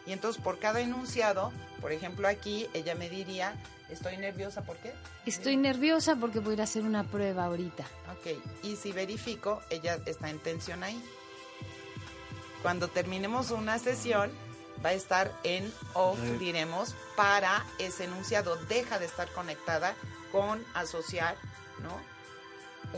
y 0.07 0.13
entonces 0.13 0.41
por 0.41 0.61
cada 0.61 0.81
enunciado, 0.81 1.53
por 1.81 1.91
ejemplo 1.91 2.29
aquí, 2.29 2.69
ella 2.73 2.95
me 2.95 3.09
diría, 3.09 3.57
estoy 3.89 4.17
nerviosa, 4.17 4.63
¿por 4.63 4.77
qué? 4.77 4.93
Estoy 5.27 5.57
nerviosa 5.57 6.15
porque 6.15 6.39
voy 6.39 6.53
a 6.53 6.55
ir 6.55 6.61
a 6.61 6.65
hacer 6.65 6.85
una 6.85 7.03
prueba 7.03 7.47
ahorita. 7.47 7.85
Ok, 8.13 8.41
y 8.63 8.77
si 8.77 8.93
verifico, 8.93 9.63
ella 9.71 9.99
está 10.07 10.31
en 10.31 10.39
tensión 10.39 10.85
ahí. 10.85 11.03
Cuando 12.63 12.87
terminemos 12.87 13.51
una 13.51 13.77
sesión, 13.81 14.31
va 14.85 14.91
a 14.91 14.93
estar 14.93 15.33
en 15.43 15.73
off, 15.95 16.21
diremos, 16.39 16.95
para 17.17 17.67
ese 17.81 18.05
enunciado. 18.05 18.55
Deja 18.67 19.01
de 19.01 19.07
estar 19.07 19.29
conectada 19.33 19.97
con 20.33 20.65
asociar, 20.75 21.37
¿no? 21.83 22.01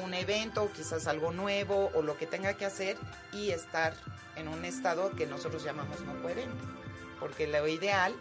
Un 0.01 0.15
evento, 0.15 0.71
quizás 0.73 1.07
algo 1.07 1.33
nuevo 1.33 1.91
o 1.95 2.03
lo 2.03 2.17
que 2.17 2.27
tenga 2.27 2.55
que 2.55 2.65
hacer 2.65 2.97
y 3.33 3.51
estar 3.51 3.95
en 4.37 4.49
un 4.49 4.65
estado 4.65 5.11
que 5.13 5.27
nosotros 5.27 5.65
llamamos 5.65 6.01
no 6.01 6.21
coherente. 6.23 6.65
Porque 7.21 7.47
lo 7.47 7.67
ideal 7.69 8.15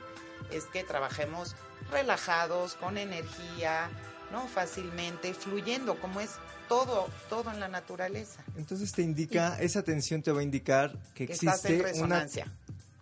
es 0.52 0.66
que 0.66 0.84
trabajemos 0.84 1.56
relajados, 1.92 2.76
con 2.76 2.98
energía, 2.98 3.90
¿no? 4.32 4.48
Fácilmente, 4.48 5.34
fluyendo, 5.34 6.00
como 6.00 6.20
es 6.20 6.32
todo, 6.68 7.10
todo 7.30 7.52
en 7.52 7.60
la 7.60 7.68
naturaleza. 7.68 8.44
Entonces 8.56 8.92
te 8.92 9.02
indica, 9.02 9.58
esa 9.60 9.84
tensión 9.84 10.22
te 10.22 10.32
va 10.32 10.42
a 10.42 10.44
indicar 10.44 10.98
que, 11.14 11.26
existe 11.26 11.48
estás 11.48 11.66
en 11.66 11.84
resonancia 11.84 12.48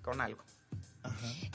con 0.03 0.21
algo. 0.21 0.43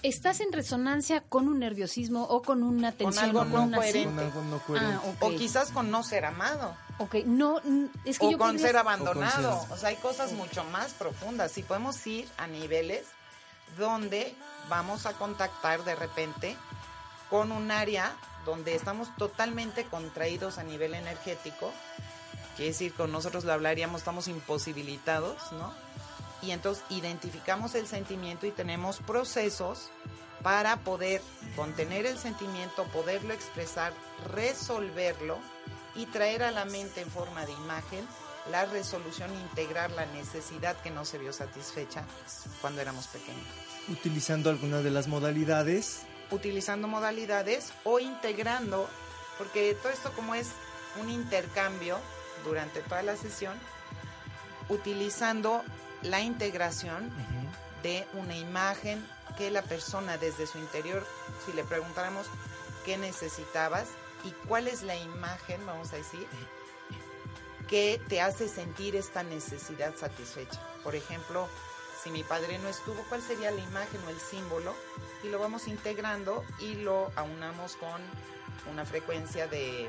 ¿Estás 0.02 0.40
en 0.40 0.52
resonancia 0.52 1.22
con 1.22 1.48
un 1.48 1.60
nerviosismo 1.60 2.24
o 2.24 2.42
con 2.42 2.62
una 2.62 2.92
tensión 2.92 3.32
con 3.32 3.46
algo, 3.46 3.66
no, 3.66 3.76
coherente. 3.76 4.30
Ah, 4.78 5.00
o 5.20 5.30
quizás 5.30 5.70
con 5.70 5.90
no 5.90 6.02
ser 6.02 6.24
amado. 6.24 6.76
Ok, 6.98 7.16
no, 7.24 7.60
es 8.04 8.18
que 8.18 8.34
o 8.34 8.38
con 8.38 8.58
ser 8.58 8.76
abandonado. 8.76 9.66
O, 9.70 9.76
sea, 9.76 9.88
hay 9.88 9.96
cosas 9.96 10.32
mucho 10.32 10.62
más 10.64 10.92
profundas. 10.92 11.56
Y 11.58 11.62
podemos 11.62 12.06
ir 12.06 12.28
a 12.36 12.46
niveles 12.46 13.06
donde 13.78 14.34
vamos 14.68 15.06
a 15.06 15.14
contactar 15.14 15.84
de 15.84 15.94
repente 15.94 16.56
con 17.30 17.50
un 17.50 17.70
área 17.70 18.14
donde 18.44 18.74
estamos 18.74 19.08
totalmente 19.16 19.84
contraídos 19.84 20.58
a 20.58 20.62
nivel 20.62 20.94
energético. 20.94 21.72
Quiere 22.56 22.70
decir, 22.70 22.94
con 22.94 23.10
nosotros 23.10 23.44
lo 23.44 23.52
hablaríamos, 23.52 24.02
estamos 24.02 24.28
imposibilitados, 24.28 25.52
¿no? 25.52 25.72
Y 26.44 26.50
entonces 26.50 26.84
identificamos 26.90 27.74
el 27.74 27.86
sentimiento 27.86 28.46
y 28.46 28.50
tenemos 28.50 28.98
procesos 28.98 29.90
para 30.42 30.76
poder 30.76 31.22
contener 31.56 32.04
el 32.06 32.18
sentimiento, 32.18 32.84
poderlo 32.84 33.32
expresar, 33.32 33.92
resolverlo 34.30 35.38
y 35.94 36.06
traer 36.06 36.42
a 36.42 36.50
la 36.50 36.64
mente 36.64 37.00
en 37.00 37.10
forma 37.10 37.46
de 37.46 37.52
imagen 37.52 38.06
la 38.50 38.66
resolución, 38.66 39.32
integrar 39.32 39.90
la 39.92 40.04
necesidad 40.06 40.76
que 40.82 40.90
no 40.90 41.06
se 41.06 41.16
vio 41.16 41.32
satisfecha 41.32 42.04
cuando 42.60 42.82
éramos 42.82 43.06
pequeños. 43.06 43.46
Utilizando 43.88 44.50
alguna 44.50 44.82
de 44.82 44.90
las 44.90 45.08
modalidades. 45.08 46.02
Utilizando 46.30 46.88
modalidades 46.88 47.72
o 47.84 48.00
integrando, 48.00 48.86
porque 49.38 49.74
todo 49.80 49.92
esto 49.92 50.12
como 50.12 50.34
es 50.34 50.48
un 51.00 51.08
intercambio 51.08 51.98
durante 52.44 52.80
toda 52.82 53.02
la 53.02 53.16
sesión, 53.16 53.58
utilizando 54.68 55.62
la 56.04 56.20
integración 56.20 57.10
de 57.82 58.06
una 58.14 58.36
imagen 58.36 59.04
que 59.36 59.50
la 59.50 59.62
persona 59.62 60.16
desde 60.16 60.46
su 60.46 60.58
interior, 60.58 61.04
si 61.44 61.52
le 61.52 61.64
preguntáramos 61.64 62.26
qué 62.84 62.96
necesitabas 62.96 63.88
y 64.24 64.30
cuál 64.46 64.68
es 64.68 64.82
la 64.82 64.96
imagen, 64.96 65.64
vamos 65.66 65.92
a 65.92 65.96
decir, 65.96 66.26
que 67.68 68.00
te 68.08 68.20
hace 68.20 68.48
sentir 68.48 68.96
esta 68.96 69.22
necesidad 69.22 69.94
satisfecha. 69.96 70.60
Por 70.82 70.94
ejemplo, 70.94 71.48
si 72.02 72.10
mi 72.10 72.22
padre 72.22 72.58
no 72.58 72.68
estuvo, 72.68 73.02
¿cuál 73.08 73.22
sería 73.22 73.50
la 73.50 73.60
imagen 73.60 74.00
o 74.06 74.10
el 74.10 74.20
símbolo? 74.20 74.74
Y 75.22 75.28
lo 75.28 75.38
vamos 75.38 75.66
integrando 75.68 76.44
y 76.60 76.74
lo 76.76 77.10
aunamos 77.16 77.76
con 77.76 78.02
una 78.70 78.84
frecuencia 78.84 79.46
de, 79.46 79.88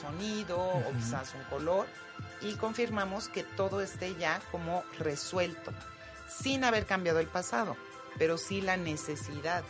sonido 0.00 0.58
o 0.58 0.92
quizás 0.96 1.32
un 1.34 1.44
color 1.44 1.86
y 2.40 2.54
confirmamos 2.54 3.28
que 3.28 3.42
todo 3.42 3.80
esté 3.80 4.14
ya 4.16 4.40
como 4.50 4.84
resuelto, 4.98 5.72
sin 6.28 6.64
haber 6.64 6.86
cambiado 6.86 7.20
el 7.20 7.28
pasado, 7.28 7.76
pero 8.18 8.38
sí 8.38 8.60
la 8.60 8.76
necesidad, 8.76 9.64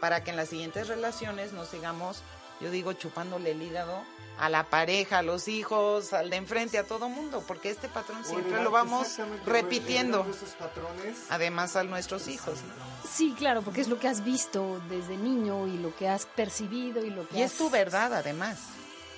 para 0.00 0.22
que 0.22 0.30
en 0.30 0.36
las 0.36 0.48
siguientes 0.48 0.88
relaciones 0.88 1.52
no 1.52 1.64
sigamos, 1.64 2.22
yo 2.60 2.70
digo, 2.70 2.92
chupándole 2.92 3.52
el 3.52 3.62
hígado 3.62 4.02
a 4.38 4.48
la 4.48 4.64
pareja, 4.64 5.18
a 5.18 5.22
los 5.22 5.48
hijos, 5.48 6.12
al 6.12 6.30
de 6.30 6.36
enfrente, 6.36 6.78
a 6.78 6.84
todo 6.84 7.08
mundo, 7.08 7.42
porque 7.46 7.70
este 7.70 7.88
patrón 7.88 8.24
siempre 8.24 8.62
lo 8.62 8.70
vamos 8.70 9.16
repitiendo. 9.44 10.24
Además 11.28 11.76
a 11.76 11.82
nuestros 11.82 12.28
hijos. 12.28 12.58
Sí, 13.08 13.34
claro, 13.36 13.62
porque 13.62 13.80
es 13.80 13.88
lo 13.88 13.98
que 13.98 14.06
has 14.06 14.24
visto 14.24 14.80
desde 14.88 15.16
niño 15.16 15.66
y 15.66 15.78
lo 15.78 15.94
que 15.96 16.08
has 16.08 16.26
percibido 16.26 17.04
y 17.04 17.10
lo 17.10 17.28
que 17.28 17.38
Y 17.38 17.42
es 17.42 17.54
tu 17.54 17.68
verdad, 17.68 18.14
además. 18.14 18.58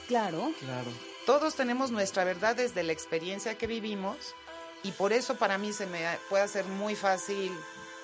Claro. 0.09 0.53
Claro. 0.59 0.91
Todos 1.31 1.55
tenemos 1.55 1.93
nuestra 1.93 2.25
verdad 2.25 2.57
desde 2.57 2.83
la 2.83 2.91
experiencia 2.91 3.57
que 3.57 3.69
vivimos 3.69 4.35
y 4.83 4.91
por 4.91 5.13
eso 5.13 5.37
para 5.37 5.59
mí 5.59 5.73
se 5.73 5.87
me 5.87 6.05
puede 6.29 6.43
hacer 6.43 6.65
muy 6.65 6.97
fácil 6.97 7.57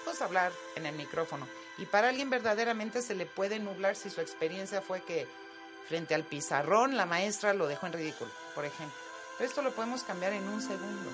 pues 0.05 0.23
hablar 0.23 0.53
en 0.77 0.87
el 0.87 0.95
micrófono. 0.95 1.49
Y 1.77 1.87
para 1.87 2.11
alguien 2.11 2.31
verdaderamente 2.31 3.03
se 3.03 3.17
le 3.17 3.27
puede 3.27 3.59
nublar 3.59 3.97
si 3.97 4.11
su 4.11 4.21
experiencia 4.21 4.81
fue 4.81 5.03
que 5.03 5.27
frente 5.89 6.15
al 6.15 6.23
pizarrón 6.23 6.97
la 6.97 7.05
maestra 7.05 7.53
lo 7.53 7.67
dejó 7.67 7.89
en 7.89 7.95
ridículo, 7.95 8.31
por 8.55 8.65
ejemplo. 8.65 8.97
Pero 9.37 9.51
esto 9.51 9.61
lo 9.61 9.73
podemos 9.73 10.05
cambiar 10.05 10.33
en 10.33 10.47
un 10.47 10.63
segundo. 10.63 11.11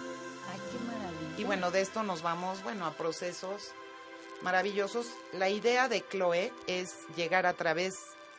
Ay, 0.53 0.61
qué 0.71 0.85
maravilla. 0.85 1.39
Y 1.39 1.45
bueno, 1.45 1.71
de 1.71 1.81
esto 1.81 2.03
nos 2.03 2.21
vamos, 2.21 2.63
bueno, 2.63 2.85
a 2.85 2.93
procesos 2.93 3.73
maravillosos. 4.43 5.07
La 5.33 5.49
idea 5.49 5.89
de 5.89 6.07
Chloe 6.07 6.53
es 6.67 6.95
llegar 7.17 7.47
a 7.47 7.55
través 7.55 7.95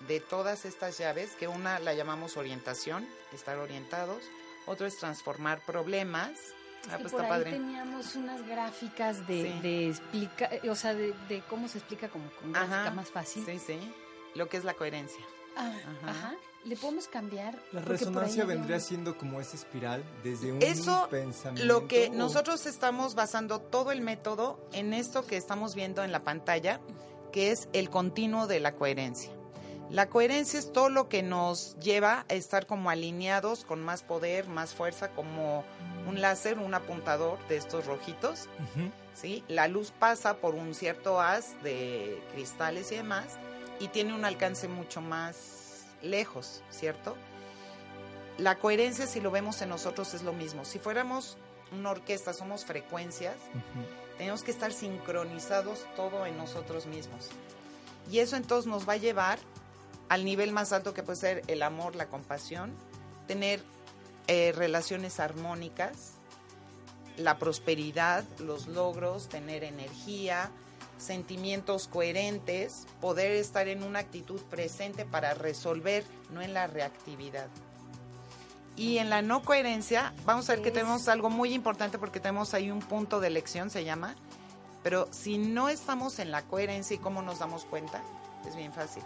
de 0.08 0.20
todas 0.20 0.66
estas 0.66 0.98
llaves, 0.98 1.32
que 1.40 1.48
una 1.48 1.80
la 1.80 1.94
llamamos 1.94 2.38
orientación, 2.38 3.08
estar 3.32 3.58
orientados, 3.58 4.24
otro 4.66 4.86
es 4.88 4.98
transformar 4.98 5.60
problemas. 5.66 6.32
Ah, 6.92 6.98
pues 7.00 7.14
por 7.14 7.22
ahí 7.22 7.30
padre. 7.30 7.52
teníamos 7.52 8.16
unas 8.16 8.46
gráficas 8.46 9.26
de, 9.26 9.44
de 9.62 9.88
explica, 9.88 10.50
o 10.70 10.76
sea, 10.76 10.94
de, 10.94 11.42
cómo 11.50 11.70
se 11.70 11.78
explica 11.78 12.10
como 12.10 12.30
con 12.42 12.52
gráfica 12.52 12.92
más 12.92 13.10
fácil. 13.10 13.46
Sí, 13.46 13.58
sí. 13.58 13.80
Lo 14.36 14.50
que 14.50 14.58
es 14.58 14.66
la 14.66 14.74
coherencia. 14.74 15.24
Ah, 15.56 15.74
ajá. 16.06 16.36
Le 16.66 16.78
podemos 16.78 17.08
cambiar. 17.08 17.58
La 17.72 17.82
resonancia 17.82 18.46
vendría 18.46 18.80
siendo 18.80 19.18
como 19.18 19.40
esa 19.40 19.56
espiral 19.56 20.04
desde 20.24 20.52
un 20.52 20.62
Eso, 20.62 21.08
pensamiento. 21.10 21.66
Lo 21.66 21.88
que 21.88 22.10
nosotros 22.10 22.66
estamos 22.66 23.16
basando 23.16 23.60
todo 23.60 23.92
el 23.92 24.02
método 24.02 24.60
en 24.72 24.94
esto 24.94 25.26
que 25.26 25.38
estamos 25.38 25.76
viendo 25.76 26.04
en 26.04 26.12
la 26.12 26.24
pantalla, 26.24 26.80
que 27.32 27.52
es 27.52 27.68
el 27.74 27.90
continuo 27.90 28.48
de 28.48 28.60
la 28.62 28.76
coherencia. 28.76 29.32
La 29.90 30.10
coherencia 30.10 30.58
es 30.58 30.72
todo 30.72 30.90
lo 30.90 31.08
que 31.08 31.22
nos 31.22 31.78
lleva 31.80 32.26
a 32.30 32.34
estar 32.34 32.66
como 32.66 32.90
alineados 32.90 33.64
con 33.64 33.84
más 33.84 34.02
poder, 34.02 34.48
más 34.48 34.74
fuerza, 34.74 35.10
como 35.10 35.64
un 36.08 36.20
láser, 36.20 36.58
un 36.58 36.74
apuntador 36.74 37.38
de 37.48 37.58
estos 37.58 37.86
rojitos. 37.86 38.50
¿sí? 39.14 39.44
La 39.48 39.68
luz 39.68 39.92
pasa 39.92 40.38
por 40.38 40.56
un 40.56 40.74
cierto 40.74 41.22
haz 41.22 41.62
de 41.64 42.22
cristales 42.34 42.92
y 42.92 42.96
demás 42.96 43.38
y 43.80 43.90
tiene 43.90 44.14
un 44.14 44.26
alcance 44.26 44.68
mucho 44.68 45.02
más 45.02 45.86
lejos, 46.02 46.64
¿cierto? 46.70 47.16
La 48.38 48.58
coherencia, 48.58 49.06
si 49.06 49.22
lo 49.22 49.30
vemos 49.30 49.62
en 49.62 49.70
nosotros, 49.70 50.14
es 50.14 50.24
lo 50.24 50.34
mismo. 50.34 50.66
Si 50.66 50.80
fuéramos 50.80 51.38
una 51.72 51.92
orquesta, 51.92 52.34
somos 52.34 52.66
frecuencias, 52.66 53.36
tenemos 54.18 54.44
que 54.44 54.52
estar 54.52 54.74
sincronizados 54.74 55.86
todo 55.96 56.26
en 56.26 56.38
nosotros 56.38 56.88
mismos. 56.88 57.30
Y 58.12 58.20
eso 58.20 58.36
entonces 58.36 58.70
nos 58.70 58.88
va 58.88 58.94
a 58.94 58.98
llevar 58.98 59.40
al 60.14 60.26
nivel 60.26 60.52
más 60.52 60.74
alto 60.74 60.94
que 60.94 61.02
puede 61.02 61.18
ser 61.18 61.42
el 61.48 61.64
amor, 61.64 61.96
la 61.96 62.06
compasión, 62.06 62.72
tener 63.26 63.64
eh, 64.28 64.54
relaciones 64.56 65.20
armónicas, 65.20 66.12
la 67.18 67.40
prosperidad, 67.40 68.24
los 68.38 68.68
logros, 68.68 69.28
tener 69.28 69.64
energía, 69.64 70.52
sentimientos 71.00 71.88
coherentes, 71.88 72.86
poder 73.02 73.32
estar 73.32 73.68
en 73.68 73.82
una 73.82 73.98
actitud 73.98 74.40
presente 74.52 75.04
para 75.04 75.34
resolver, 75.34 76.04
no 76.30 76.44
en 76.44 76.54
la 76.54 76.68
reactividad. 76.68 77.48
Y 78.76 79.00
en 79.00 79.10
la 79.10 79.24
no 79.24 79.42
coherencia, 79.42 80.14
vamos 80.26 80.48
a 80.48 80.54
ver 80.54 80.62
que 80.62 80.70
tenemos 80.70 81.08
algo 81.08 81.32
muy 81.32 81.56
importante 81.56 81.98
porque 81.98 82.20
tenemos 82.20 82.54
ahí 82.54 82.70
un 82.70 82.82
punto 82.82 83.20
de 83.20 83.30
elección, 83.30 83.72
se 83.72 83.84
llama, 83.84 84.14
pero 84.84 85.08
si 85.10 85.40
no 85.40 85.70
estamos 85.70 86.20
en 86.20 86.30
la 86.30 86.44
coherencia 86.44 86.94
y 86.98 87.00
cómo 87.00 87.24
nos 87.24 87.40
damos 87.40 87.66
cuenta, 87.66 88.04
es 88.48 88.56
bien 88.56 88.74
fácil 88.74 89.02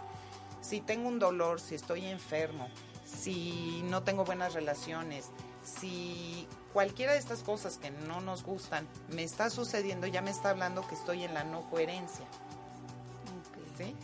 si 0.68 0.80
tengo 0.80 1.08
un 1.08 1.18
dolor, 1.18 1.60
si 1.60 1.74
estoy 1.74 2.04
enfermo, 2.04 2.68
si 3.04 3.82
no 3.84 4.02
tengo 4.02 4.24
buenas 4.24 4.52
relaciones, 4.52 5.30
si 5.62 6.46
cualquiera 6.74 7.12
de 7.12 7.18
estas 7.18 7.42
cosas 7.42 7.78
que 7.78 7.90
no 7.90 8.20
nos 8.20 8.42
gustan 8.42 8.86
me 9.10 9.22
está 9.22 9.48
sucediendo, 9.48 10.06
ya 10.06 10.20
me 10.20 10.30
está 10.30 10.50
hablando 10.50 10.86
que 10.86 10.94
estoy 10.94 11.24
en 11.24 11.32
la 11.32 11.44
no 11.44 11.68
coherencia. 11.70 12.26
¿Sí? 13.78 13.94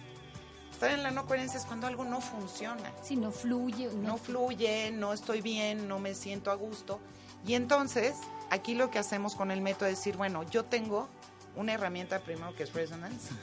Estar 0.71 0.91
en 0.93 1.03
la 1.03 1.11
no 1.11 1.27
coherencia 1.27 1.59
es 1.59 1.67
cuando 1.67 1.87
algo 1.87 2.05
no 2.05 2.21
funciona. 2.21 2.93
Si 3.03 3.17
no 3.17 3.31
fluye. 3.31 3.91
No, 3.95 4.17
fluye, 4.17 4.91
no 4.91 5.13
estoy 5.13 5.41
bien, 5.41 5.87
no 5.87 5.99
me 5.99 6.15
siento 6.15 6.51
a 6.51 6.55
gusto. 6.55 6.99
Y 7.47 7.55
entonces, 7.55 8.17
aquí 8.51 8.75
lo 8.75 8.91
que 8.91 8.99
hacemos 8.99 9.35
con 9.35 9.51
el 9.51 9.61
método 9.61 9.89
es 9.89 9.99
decir, 9.99 10.17
bueno, 10.17 10.45
yo 10.45 10.65
tengo 10.65 11.09
una 11.57 11.75
herramienta 11.75 12.21
primero 12.21 12.55
que 12.57 12.63
es 12.63 12.73
Resonance. 12.73 13.35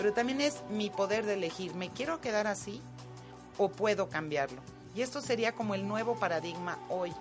Pero 0.00 0.14
también 0.14 0.40
es 0.40 0.62
mi 0.70 0.88
poder 0.88 1.26
de 1.26 1.34
elegir, 1.34 1.74
¿me 1.74 1.90
quiero 1.90 2.22
quedar 2.22 2.46
así 2.46 2.80
o 3.58 3.68
puedo 3.68 4.08
cambiarlo? 4.08 4.62
Y 4.94 5.02
esto 5.02 5.20
sería 5.20 5.52
como 5.52 5.74
el 5.74 5.86
nuevo 5.86 6.18
paradigma 6.18 6.78
hoy. 6.88 7.12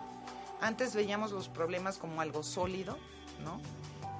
Antes 0.62 0.96
veíamos 0.96 1.32
los 1.34 1.50
problemas 1.50 1.98
como 1.98 2.22
algo 2.22 2.42
sólido, 2.42 2.98
¿no? 3.44 3.60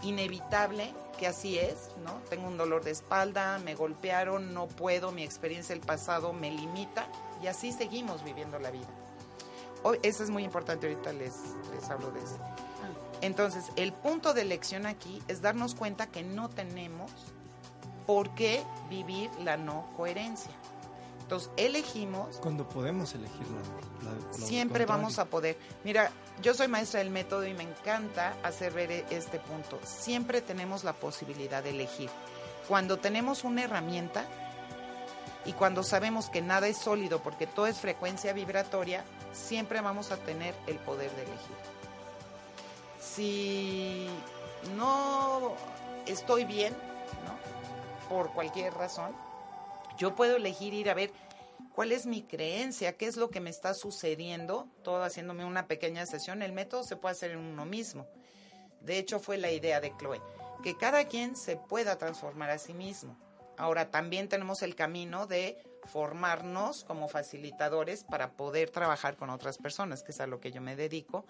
Inevitable, 0.02 0.94
que 1.18 1.26
así 1.26 1.58
es, 1.58 1.92
¿no? 2.04 2.20
Tengo 2.30 2.50
un 2.50 2.58
dolor 2.58 2.84
de 2.84 2.92
espalda, 2.92 3.60
me 3.60 3.76
golpearon, 3.76 4.54
no 4.54 4.68
puedo, 4.68 5.14
mi 5.14 5.24
experiencia 5.24 5.74
del 5.74 5.86
pasado 5.86 6.34
me 6.34 6.52
limita 6.52 7.08
y 7.42 7.48
así 7.48 7.72
seguimos 7.72 8.26
viviendo 8.26 8.60
la 8.60 8.72
vida. 8.72 8.90
Hoy, 9.84 10.00
eso 10.04 10.22
es 10.22 10.30
muy 10.30 10.44
importante, 10.44 10.86
ahorita 10.86 11.14
les, 11.14 11.34
les 11.74 11.90
hablo 11.90 12.12
de 12.12 12.20
eso. 12.20 12.38
Entonces, 13.22 13.64
el 13.78 13.94
punto 13.94 14.34
de 14.34 14.42
elección 14.42 14.86
aquí 14.86 15.24
es 15.30 15.42
darnos 15.42 15.76
cuenta 15.76 16.08
que 16.08 16.24
no 16.24 16.50
tenemos 16.50 17.10
por 18.10 18.32
qué 18.32 18.64
vivir 18.90 19.30
la 19.44 19.56
no 19.56 19.86
coherencia. 19.96 20.50
Entonces, 21.22 21.52
elegimos... 21.58 22.38
Cuando 22.38 22.68
podemos 22.68 23.14
elegir 23.14 23.46
la, 24.02 24.36
Siempre 24.36 24.88
vamos 24.88 25.20
a 25.20 25.26
poder. 25.26 25.60
Mira, 25.84 26.10
yo 26.42 26.56
soy 26.56 26.68
maestra 26.68 27.02
del 27.02 27.12
método 27.12 27.46
y 27.46 27.54
me 27.54 27.62
encanta 27.62 28.36
hacer 28.42 28.74
ver 28.74 29.06
este 29.12 29.38
punto. 29.38 29.80
Siempre 29.84 30.42
tenemos 30.42 30.84
la 30.84 30.94
posibilidad 30.94 31.62
de 31.62 31.70
elegir. 31.70 32.10
Cuando 32.68 32.98
tenemos 32.98 33.44
una 33.44 33.66
herramienta 33.66 34.26
y 35.46 35.54
cuando 35.54 35.84
sabemos 35.84 36.32
que 36.32 36.42
nada 36.42 36.68
es 36.68 36.78
sólido 36.78 37.22
porque 37.22 37.46
todo 37.46 37.68
es 37.68 37.78
frecuencia 37.78 38.34
vibratoria, 38.34 39.04
siempre 39.34 39.82
vamos 39.82 40.10
a 40.12 40.18
tener 40.18 40.56
el 40.66 40.78
poder 40.78 41.12
de 41.12 41.22
elegir. 41.22 41.58
Si 43.00 44.10
no 44.76 45.54
estoy 46.08 46.46
bien, 46.46 46.74
¿no? 47.28 47.49
Por 48.10 48.34
cualquier 48.34 48.74
razón, 48.74 49.16
yo 49.98 50.16
puedo 50.16 50.38
elegir 50.38 50.74
ir 50.74 50.90
a 50.90 50.94
ver 50.94 51.12
cuál 51.74 51.92
es 51.92 52.06
mi 52.06 52.24
creencia, 52.24 52.98
qué 52.98 53.06
es 53.06 53.16
lo 53.16 53.30
que 53.30 53.40
me 53.40 53.50
está 53.50 53.74
sucediendo, 53.74 54.68
todo 54.84 55.04
haciéndome 55.04 55.46
una 55.46 55.68
pequeña 55.68 56.06
sesión. 56.06 56.42
El 56.42 56.52
método 56.52 56.84
se 56.84 56.96
puede 56.96 57.14
hacer 57.14 57.32
en 57.32 57.40
uno 57.40 57.66
mismo. 57.66 58.08
De 58.82 58.98
hecho, 58.98 59.20
fue 59.20 59.38
la 59.38 59.52
idea 59.52 59.80
de 59.80 59.96
Chloe, 59.98 60.22
que 60.64 60.76
cada 60.76 61.06
quien 61.08 61.36
se 61.36 61.58
pueda 61.58 61.98
transformar 61.98 62.50
a 62.50 62.58
sí 62.58 62.74
mismo. 62.74 63.18
Ahora, 63.58 63.92
también 63.92 64.30
tenemos 64.30 64.62
el 64.62 64.76
camino 64.76 65.28
de 65.28 65.58
formarnos 65.86 66.86
como 66.86 67.10
facilitadores 67.10 68.04
para 68.04 68.32
poder 68.32 68.70
trabajar 68.70 69.18
con 69.18 69.30
otras 69.30 69.58
personas, 69.58 70.04
que 70.04 70.12
es 70.12 70.20
a 70.22 70.28
lo 70.28 70.40
que 70.40 70.52
yo 70.52 70.62
me 70.62 70.76
dedico. 70.76 71.26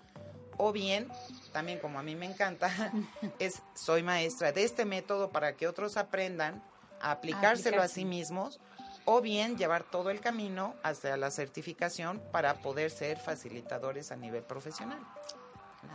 O 0.61 0.73
bien, 0.73 1.07
también 1.53 1.79
como 1.79 1.99
a 1.99 2.03
mí 2.03 2.15
me 2.15 2.25
encanta, 2.25 2.69
es 3.39 3.61
soy 3.75 4.03
maestra 4.03 4.51
de 4.51 4.65
este 4.65 4.83
método 4.83 5.29
para 5.29 5.55
que 5.55 5.67
otros 5.67 5.95
aprendan 5.95 6.61
a 6.99 7.11
aplicárselo 7.11 7.81
a, 7.81 7.87
sí 7.87 8.03
mismos 8.03 8.59
o 9.05 9.21
bien 9.21 9.57
llevar 9.57 9.83
todo 9.83 10.09
el 10.09 10.19
camino 10.19 10.75
hasta 10.83 11.15
la 11.15 11.31
certificación 11.31 12.21
para 12.33 12.55
poder 12.55 12.91
ser 12.91 13.17
facilitadores 13.17 14.11
a 14.11 14.17
nivel 14.17 14.43
profesional. 14.43 14.99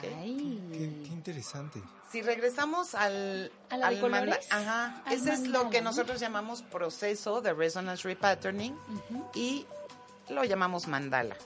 Qué, 0.00 0.08
interesante. 0.08 1.82
Si 2.10 2.22
regresamos 2.22 2.94
al, 2.94 3.52
al 3.68 4.38
ajá, 4.50 5.04
ese 5.10 5.34
es 5.34 5.46
lo 5.46 5.68
que 5.68 5.82
nosotros 5.82 6.20
llamamos 6.20 6.62
proceso 6.62 7.42
de 7.42 7.52
resonance 7.52 8.08
repatterning 8.08 8.74
y 9.34 9.66
lo 10.30 10.44
llamamos 10.44 10.88
mandala. 10.88 11.36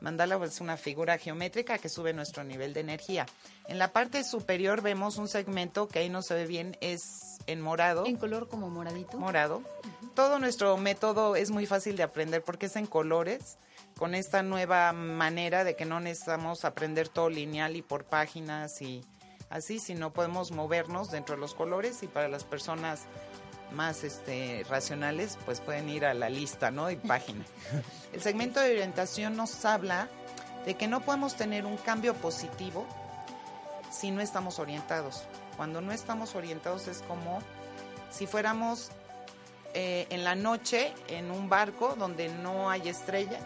Mandala 0.00 0.38
es 0.44 0.60
una 0.60 0.76
figura 0.76 1.18
geométrica 1.18 1.78
que 1.78 1.88
sube 1.88 2.12
nuestro 2.12 2.44
nivel 2.44 2.72
de 2.72 2.80
energía. 2.80 3.26
En 3.66 3.78
la 3.78 3.92
parte 3.92 4.22
superior 4.24 4.80
vemos 4.80 5.16
un 5.16 5.28
segmento 5.28 5.88
que 5.88 5.98
ahí 5.98 6.08
no 6.08 6.22
se 6.22 6.34
ve 6.34 6.46
bien, 6.46 6.76
es 6.80 7.38
en 7.46 7.60
morado. 7.60 8.06
En 8.06 8.16
color 8.16 8.48
como 8.48 8.70
moradito. 8.70 9.18
Morado. 9.18 9.62
Todo 10.14 10.38
nuestro 10.38 10.76
método 10.76 11.36
es 11.36 11.50
muy 11.50 11.66
fácil 11.66 11.96
de 11.96 12.02
aprender 12.02 12.42
porque 12.42 12.66
es 12.66 12.76
en 12.76 12.86
colores, 12.86 13.58
con 13.96 14.14
esta 14.14 14.42
nueva 14.42 14.92
manera 14.92 15.64
de 15.64 15.74
que 15.74 15.84
no 15.84 16.00
necesitamos 16.00 16.64
aprender 16.64 17.08
todo 17.08 17.30
lineal 17.30 17.76
y 17.76 17.82
por 17.82 18.04
páginas 18.04 18.80
y 18.82 19.04
así, 19.50 19.78
sino 19.78 20.12
podemos 20.12 20.52
movernos 20.52 21.10
dentro 21.10 21.34
de 21.34 21.40
los 21.40 21.54
colores 21.54 22.02
y 22.02 22.06
para 22.06 22.28
las 22.28 22.44
personas 22.44 23.06
más 23.72 24.04
este, 24.04 24.64
racionales, 24.68 25.38
pues 25.44 25.60
pueden 25.60 25.88
ir 25.88 26.04
a 26.04 26.14
la 26.14 26.28
lista, 26.28 26.70
¿no? 26.70 26.90
Y 26.90 26.96
página. 26.96 27.44
El 28.12 28.20
segmento 28.20 28.60
de 28.60 28.72
orientación 28.72 29.36
nos 29.36 29.64
habla 29.64 30.08
de 30.64 30.74
que 30.74 30.88
no 30.88 31.00
podemos 31.00 31.36
tener 31.36 31.66
un 31.66 31.76
cambio 31.76 32.14
positivo 32.14 32.86
si 33.90 34.10
no 34.10 34.20
estamos 34.20 34.58
orientados. 34.58 35.24
Cuando 35.56 35.80
no 35.80 35.92
estamos 35.92 36.34
orientados 36.34 36.88
es 36.88 37.02
como 37.02 37.40
si 38.10 38.26
fuéramos 38.26 38.90
eh, 39.74 40.06
en 40.10 40.24
la 40.24 40.34
noche 40.34 40.92
en 41.08 41.30
un 41.30 41.48
barco 41.48 41.94
donde 41.98 42.28
no 42.28 42.70
hay 42.70 42.88
estrellas, 42.88 43.44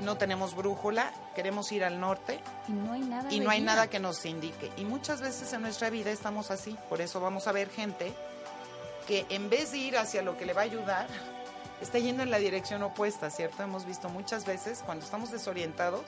no 0.00 0.16
tenemos 0.16 0.54
brújula, 0.54 1.12
queremos 1.34 1.72
ir 1.72 1.84
al 1.84 2.00
norte 2.00 2.40
y 2.68 2.72
no 2.72 2.92
hay 2.92 3.00
nada, 3.00 3.32
y 3.32 3.40
no 3.40 3.50
hay 3.50 3.60
nada 3.60 3.88
que 3.88 3.98
nos 3.98 4.24
indique. 4.26 4.70
Y 4.76 4.84
muchas 4.84 5.20
veces 5.20 5.52
en 5.52 5.62
nuestra 5.62 5.90
vida 5.90 6.10
estamos 6.10 6.50
así, 6.50 6.76
por 6.88 7.00
eso 7.00 7.20
vamos 7.20 7.46
a 7.46 7.52
ver 7.52 7.70
gente 7.70 8.14
que 9.06 9.26
en 9.30 9.48
vez 9.48 9.72
de 9.72 9.78
ir 9.78 9.96
hacia 9.96 10.22
lo 10.22 10.36
que 10.36 10.46
le 10.46 10.52
va 10.52 10.62
a 10.62 10.64
ayudar, 10.64 11.06
está 11.80 11.98
yendo 11.98 12.22
en 12.22 12.30
la 12.30 12.38
dirección 12.38 12.82
opuesta, 12.82 13.30
¿cierto? 13.30 13.62
Hemos 13.62 13.86
visto 13.86 14.08
muchas 14.08 14.46
veces 14.46 14.82
cuando 14.84 15.04
estamos 15.04 15.30
desorientados 15.30 16.04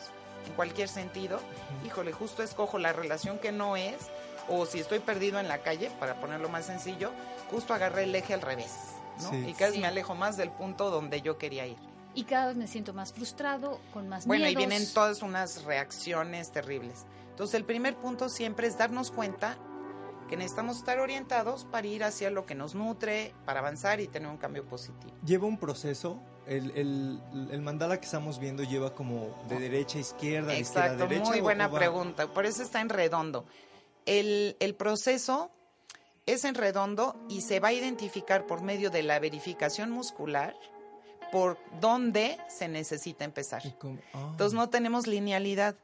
en 0.46 0.52
cualquier 0.54 0.88
sentido, 0.88 1.40
híjole, 1.84 2.12
justo 2.12 2.42
escojo 2.42 2.78
la 2.78 2.92
relación 2.92 3.38
que 3.38 3.52
no 3.52 3.76
es, 3.76 3.96
o 4.48 4.66
si 4.66 4.80
estoy 4.80 5.00
perdido 5.00 5.38
en 5.38 5.48
la 5.48 5.58
calle, 5.58 5.90
para 6.00 6.20
ponerlo 6.20 6.48
más 6.48 6.66
sencillo, 6.66 7.10
justo 7.50 7.74
agarré 7.74 8.04
el 8.04 8.14
eje 8.14 8.34
al 8.34 8.40
revés, 8.40 8.72
¿no? 9.22 9.36
y 9.36 9.52
cada 9.52 9.70
vez 9.70 9.80
me 9.80 9.86
alejo 9.86 10.14
más 10.14 10.36
del 10.36 10.50
punto 10.50 10.90
donde 10.90 11.20
yo 11.20 11.38
quería 11.38 11.66
ir. 11.66 11.76
Y 12.14 12.24
cada 12.24 12.48
vez 12.48 12.56
me 12.56 12.66
siento 12.66 12.94
más 12.94 13.12
frustrado, 13.12 13.78
con 13.92 14.08
más 14.08 14.26
Bueno, 14.26 14.48
y 14.48 14.56
vienen 14.56 14.82
todas 14.92 15.22
unas 15.22 15.64
reacciones 15.64 16.50
terribles. 16.50 17.04
Entonces, 17.30 17.54
el 17.54 17.64
primer 17.64 17.94
punto 17.94 18.28
siempre 18.28 18.66
es 18.66 18.76
darnos 18.76 19.12
cuenta 19.12 19.56
que 20.28 20.36
necesitamos 20.36 20.76
estar 20.76 21.00
orientados 21.00 21.64
para 21.64 21.86
ir 21.86 22.04
hacia 22.04 22.30
lo 22.30 22.46
que 22.46 22.54
nos 22.54 22.74
nutre, 22.74 23.34
para 23.44 23.60
avanzar 23.60 24.00
y 24.00 24.06
tener 24.06 24.28
un 24.28 24.36
cambio 24.36 24.64
positivo. 24.64 25.12
Lleva 25.24 25.46
un 25.46 25.58
proceso. 25.58 26.20
El, 26.46 26.70
el, 27.50 27.60
mandala 27.60 27.98
que 27.98 28.06
estamos 28.06 28.38
viendo 28.38 28.62
lleva 28.62 28.94
como 28.94 29.36
de 29.48 29.58
derecha 29.58 29.98
a 29.98 30.00
izquierda, 30.00 30.54
Exacto, 30.56 30.92
izquierda 30.92 31.06
derecha. 31.06 31.30
Muy 31.30 31.40
buena 31.40 31.70
pregunta. 31.70 32.32
Por 32.32 32.46
eso 32.46 32.62
está 32.62 32.80
en 32.80 32.88
redondo. 32.88 33.44
El, 34.06 34.56
el 34.60 34.74
proceso 34.74 35.50
es 36.24 36.44
en 36.44 36.54
redondo 36.54 37.16
y 37.28 37.42
se 37.42 37.60
va 37.60 37.68
a 37.68 37.72
identificar 37.72 38.46
por 38.46 38.62
medio 38.62 38.90
de 38.90 39.02
la 39.02 39.18
verificación 39.18 39.90
muscular 39.90 40.54
por 41.30 41.58
dónde 41.80 42.38
se 42.48 42.68
necesita 42.68 43.24
empezar. 43.24 43.62
Ah. 44.14 44.28
Entonces 44.30 44.54
no 44.54 44.68
tenemos 44.70 45.06
linealidad 45.06 45.76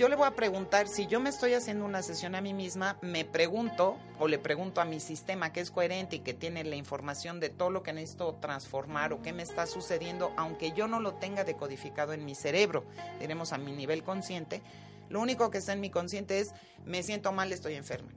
yo 0.00 0.08
le 0.08 0.16
voy 0.16 0.26
a 0.26 0.30
preguntar, 0.30 0.88
si 0.88 1.06
yo 1.06 1.20
me 1.20 1.28
estoy 1.28 1.52
haciendo 1.52 1.84
una 1.84 2.00
sesión 2.00 2.34
a 2.34 2.40
mí 2.40 2.54
misma, 2.54 2.98
me 3.02 3.26
pregunto 3.26 3.98
o 4.18 4.28
le 4.28 4.38
pregunto 4.38 4.80
a 4.80 4.86
mi 4.86 4.98
sistema 4.98 5.52
que 5.52 5.60
es 5.60 5.70
coherente 5.70 6.16
y 6.16 6.18
que 6.20 6.32
tiene 6.32 6.64
la 6.64 6.76
información 6.76 7.38
de 7.38 7.50
todo 7.50 7.68
lo 7.68 7.82
que 7.82 7.92
necesito 7.92 8.34
transformar 8.36 9.12
o 9.12 9.20
qué 9.20 9.34
me 9.34 9.42
está 9.42 9.66
sucediendo, 9.66 10.32
aunque 10.38 10.72
yo 10.72 10.88
no 10.88 11.00
lo 11.00 11.16
tenga 11.16 11.44
decodificado 11.44 12.14
en 12.14 12.24
mi 12.24 12.34
cerebro, 12.34 12.86
diremos 13.18 13.52
a 13.52 13.58
mi 13.58 13.72
nivel 13.72 14.02
consciente, 14.02 14.62
lo 15.10 15.20
único 15.20 15.50
que 15.50 15.58
está 15.58 15.74
en 15.74 15.80
mi 15.80 15.90
consciente 15.90 16.40
es, 16.40 16.54
me 16.86 17.02
siento 17.02 17.30
mal, 17.32 17.52
estoy 17.52 17.74
enferma, 17.74 18.08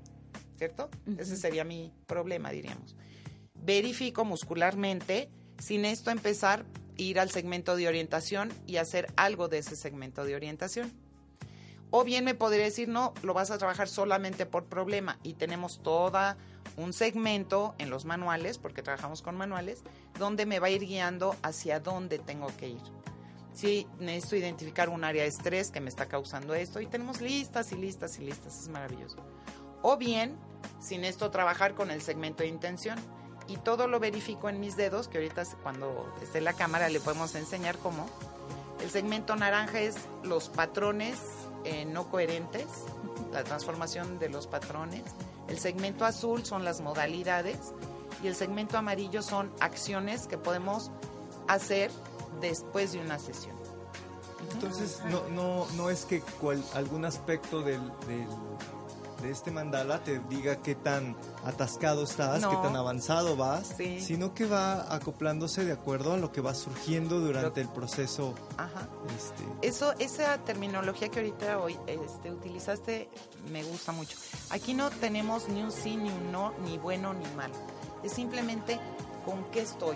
¿cierto? 0.56 0.90
Ese 1.18 1.36
sería 1.36 1.66
mi 1.66 1.92
problema, 2.08 2.52
diríamos. 2.52 2.96
Verifico 3.56 4.24
muscularmente, 4.24 5.30
sin 5.60 5.84
esto 5.84 6.12
empezar, 6.12 6.64
ir 6.96 7.20
al 7.20 7.30
segmento 7.30 7.76
de 7.76 7.90
orientación 7.90 8.54
y 8.68 8.78
hacer 8.78 9.08
algo 9.18 9.50
de 9.50 9.58
ese 9.58 9.76
segmento 9.76 10.24
de 10.24 10.36
orientación. 10.36 11.03
O 11.96 12.04
bien 12.04 12.26
me 12.26 12.34
podría 12.34 12.64
decir, 12.64 12.90
no, 12.90 13.14
lo 13.22 13.36
vas 13.36 13.52
a 13.52 13.60
trabajar 13.60 13.88
solamente 13.88 14.48
por 14.48 14.66
problema 14.66 15.20
y 15.22 15.36
tenemos 15.36 15.80
toda 15.84 16.38
un 16.76 16.92
segmento 16.92 17.76
en 17.78 17.92
los 17.92 18.06
manuales, 18.06 18.58
porque 18.58 18.82
trabajamos 18.82 19.22
con 19.22 19.36
manuales, 19.36 19.84
donde 20.18 20.48
me 20.48 20.58
va 20.58 20.68
a 20.68 20.70
ir 20.72 20.88
guiando 20.88 21.36
hacia 21.44 21.80
dónde 21.80 22.18
tengo 22.18 22.48
que 22.58 22.70
ir. 22.70 22.82
Si 23.54 23.86
necesito 24.00 24.38
identificar 24.38 24.90
un 24.90 25.04
área 25.04 25.22
de 25.22 25.30
estrés 25.30 25.70
que 25.70 25.82
me 25.82 25.90
está 25.90 26.08
causando 26.08 26.56
esto 26.56 26.82
y 26.82 26.88
tenemos 26.88 27.22
listas 27.22 27.72
y 27.74 27.76
listas 27.76 28.18
y 28.18 28.26
listas, 28.26 28.60
es 28.60 28.70
maravilloso. 28.70 29.18
O 29.84 29.96
bien, 29.96 30.36
sin 30.80 31.04
esto 31.04 31.30
trabajar 31.30 31.76
con 31.76 31.92
el 31.92 32.02
segmento 32.02 32.42
de 32.42 32.50
intención 32.50 32.98
y 33.48 33.58
todo 33.58 33.88
lo 33.88 34.00
verifico 34.00 34.50
en 34.50 34.60
mis 34.60 34.76
dedos, 34.76 35.08
que 35.08 35.20
ahorita 35.20 35.44
cuando 35.62 36.12
esté 36.24 36.42
la 36.42 36.54
cámara 36.54 36.90
le 36.90 37.00
podemos 37.00 37.36
enseñar 37.36 37.78
cómo. 37.78 38.08
El 38.82 38.90
segmento 38.90 39.36
naranja 39.36 39.80
es 39.80 39.96
los 40.24 40.50
patrones 40.50 41.20
eh, 41.64 41.86
no 41.86 42.10
coherentes, 42.10 42.68
la 43.32 43.44
transformación 43.44 44.20
de 44.20 44.30
los 44.30 44.48
patrones. 44.48 45.04
El 45.48 45.60
segmento 45.60 46.06
azul 46.06 46.46
son 46.46 46.64
las 46.64 46.82
modalidades 46.82 47.58
y 48.24 48.28
el 48.28 48.36
segmento 48.36 48.78
amarillo 48.78 49.22
son 49.22 49.52
acciones 49.60 50.28
que 50.28 50.38
podemos 50.38 50.92
hacer 51.48 51.92
después 52.40 52.94
de 52.94 53.00
una 53.00 53.20
sesión. 53.20 53.56
Entonces, 54.52 55.02
no, 55.06 55.28
no, 55.30 55.66
no 55.76 55.90
es 55.90 56.06
que 56.06 56.22
algún 56.74 57.06
aspecto 57.06 57.62
del, 57.62 57.82
de 59.24 59.32
este 59.32 59.52
mandala 59.52 60.04
te 60.04 60.20
diga 60.30 60.58
qué 60.58 60.76
tan 60.76 61.16
atascado 61.46 62.04
estás, 62.04 62.46
qué 62.46 62.56
tan 62.58 62.76
avanzado 62.76 63.38
vas, 63.38 63.76
sino 64.00 64.34
que 64.34 64.46
va 64.46 64.94
acoplándose 64.94 65.64
de 65.64 65.72
acuerdo 65.72 66.14
a 66.14 66.18
lo 66.18 66.32
que 66.32 66.42
va 66.42 66.54
surgiendo 66.54 67.20
durante 67.20 67.62
el 67.62 67.70
proceso. 67.70 68.36
Ajá. 68.58 68.88
Este... 69.18 69.68
Eso, 69.68 69.94
esa 69.98 70.38
terminología 70.40 71.10
que 71.10 71.20
ahorita 71.20 71.60
hoy 71.60 71.80
este, 71.88 72.32
utilizaste 72.32 73.10
me 73.52 73.64
gusta 73.64 73.94
mucho. 73.94 74.18
Aquí 74.50 74.74
no 74.74 74.90
tenemos 74.90 75.48
ni 75.48 75.64
un 75.64 75.72
sí, 75.72 75.96
ni 75.96 76.10
un 76.10 76.32
no, 76.32 76.54
ni 76.66 76.78
bueno, 76.78 77.14
ni 77.14 77.26
malo. 77.36 77.54
Es 78.04 78.12
simplemente 78.12 78.80
con 79.26 79.46
qué 79.52 79.62
estoy. 79.62 79.96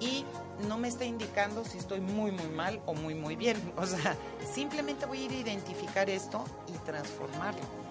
Y 0.00 0.24
no 0.68 0.78
me 0.78 0.88
está 0.88 1.04
indicando 1.04 1.64
si 1.64 1.78
estoy 1.78 2.00
muy, 2.00 2.30
muy 2.30 2.48
mal 2.48 2.80
o 2.86 2.94
muy, 2.94 3.14
muy 3.14 3.36
bien. 3.36 3.56
O 3.76 3.86
sea, 3.86 4.16
simplemente 4.52 5.06
voy 5.06 5.22
a 5.22 5.24
ir 5.24 5.32
a 5.32 5.34
identificar 5.34 6.08
esto 6.08 6.44
y 6.68 6.78
transformarlo. 6.84 7.83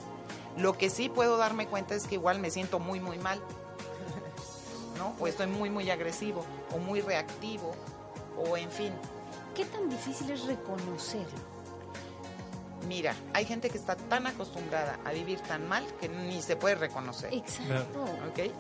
Lo 0.58 0.78
que 0.78 0.90
sí 0.90 1.10
puedo 1.10 1.38
darme 1.38 1.68
cuenta 1.68 1.96
es 1.96 2.08
que 2.08 2.16
igual 2.16 2.40
me 2.40 2.52
siento 2.52 2.80
muy, 2.80 3.00
muy 3.00 3.18
mal. 3.18 3.42
¿No? 4.98 5.16
O 5.20 5.28
estoy 5.28 5.48
muy, 5.48 5.70
muy 5.70 5.90
agresivo 5.90 6.46
o 6.74 6.78
muy 6.78 7.02
reactivo 7.02 7.74
o 8.38 8.58
en 8.58 8.70
fin. 8.70 8.94
¿Qué 9.56 9.66
tan 9.66 9.90
difícil 9.90 10.30
es 10.32 10.46
reconocerlo? 10.46 11.54
Mira, 12.88 13.16
hay 13.34 13.46
gente 13.46 13.70
que 13.70 13.78
está 13.78 13.96
tan 13.96 14.28
acostumbrada 14.28 15.00
a 15.06 15.12
vivir 15.14 15.40
tan 15.40 15.68
mal 15.68 15.86
que 16.02 16.10
ni 16.10 16.42
se 16.42 16.56
puede 16.56 16.76
reconocer. 16.76 17.34
Exacto. 17.34 18.06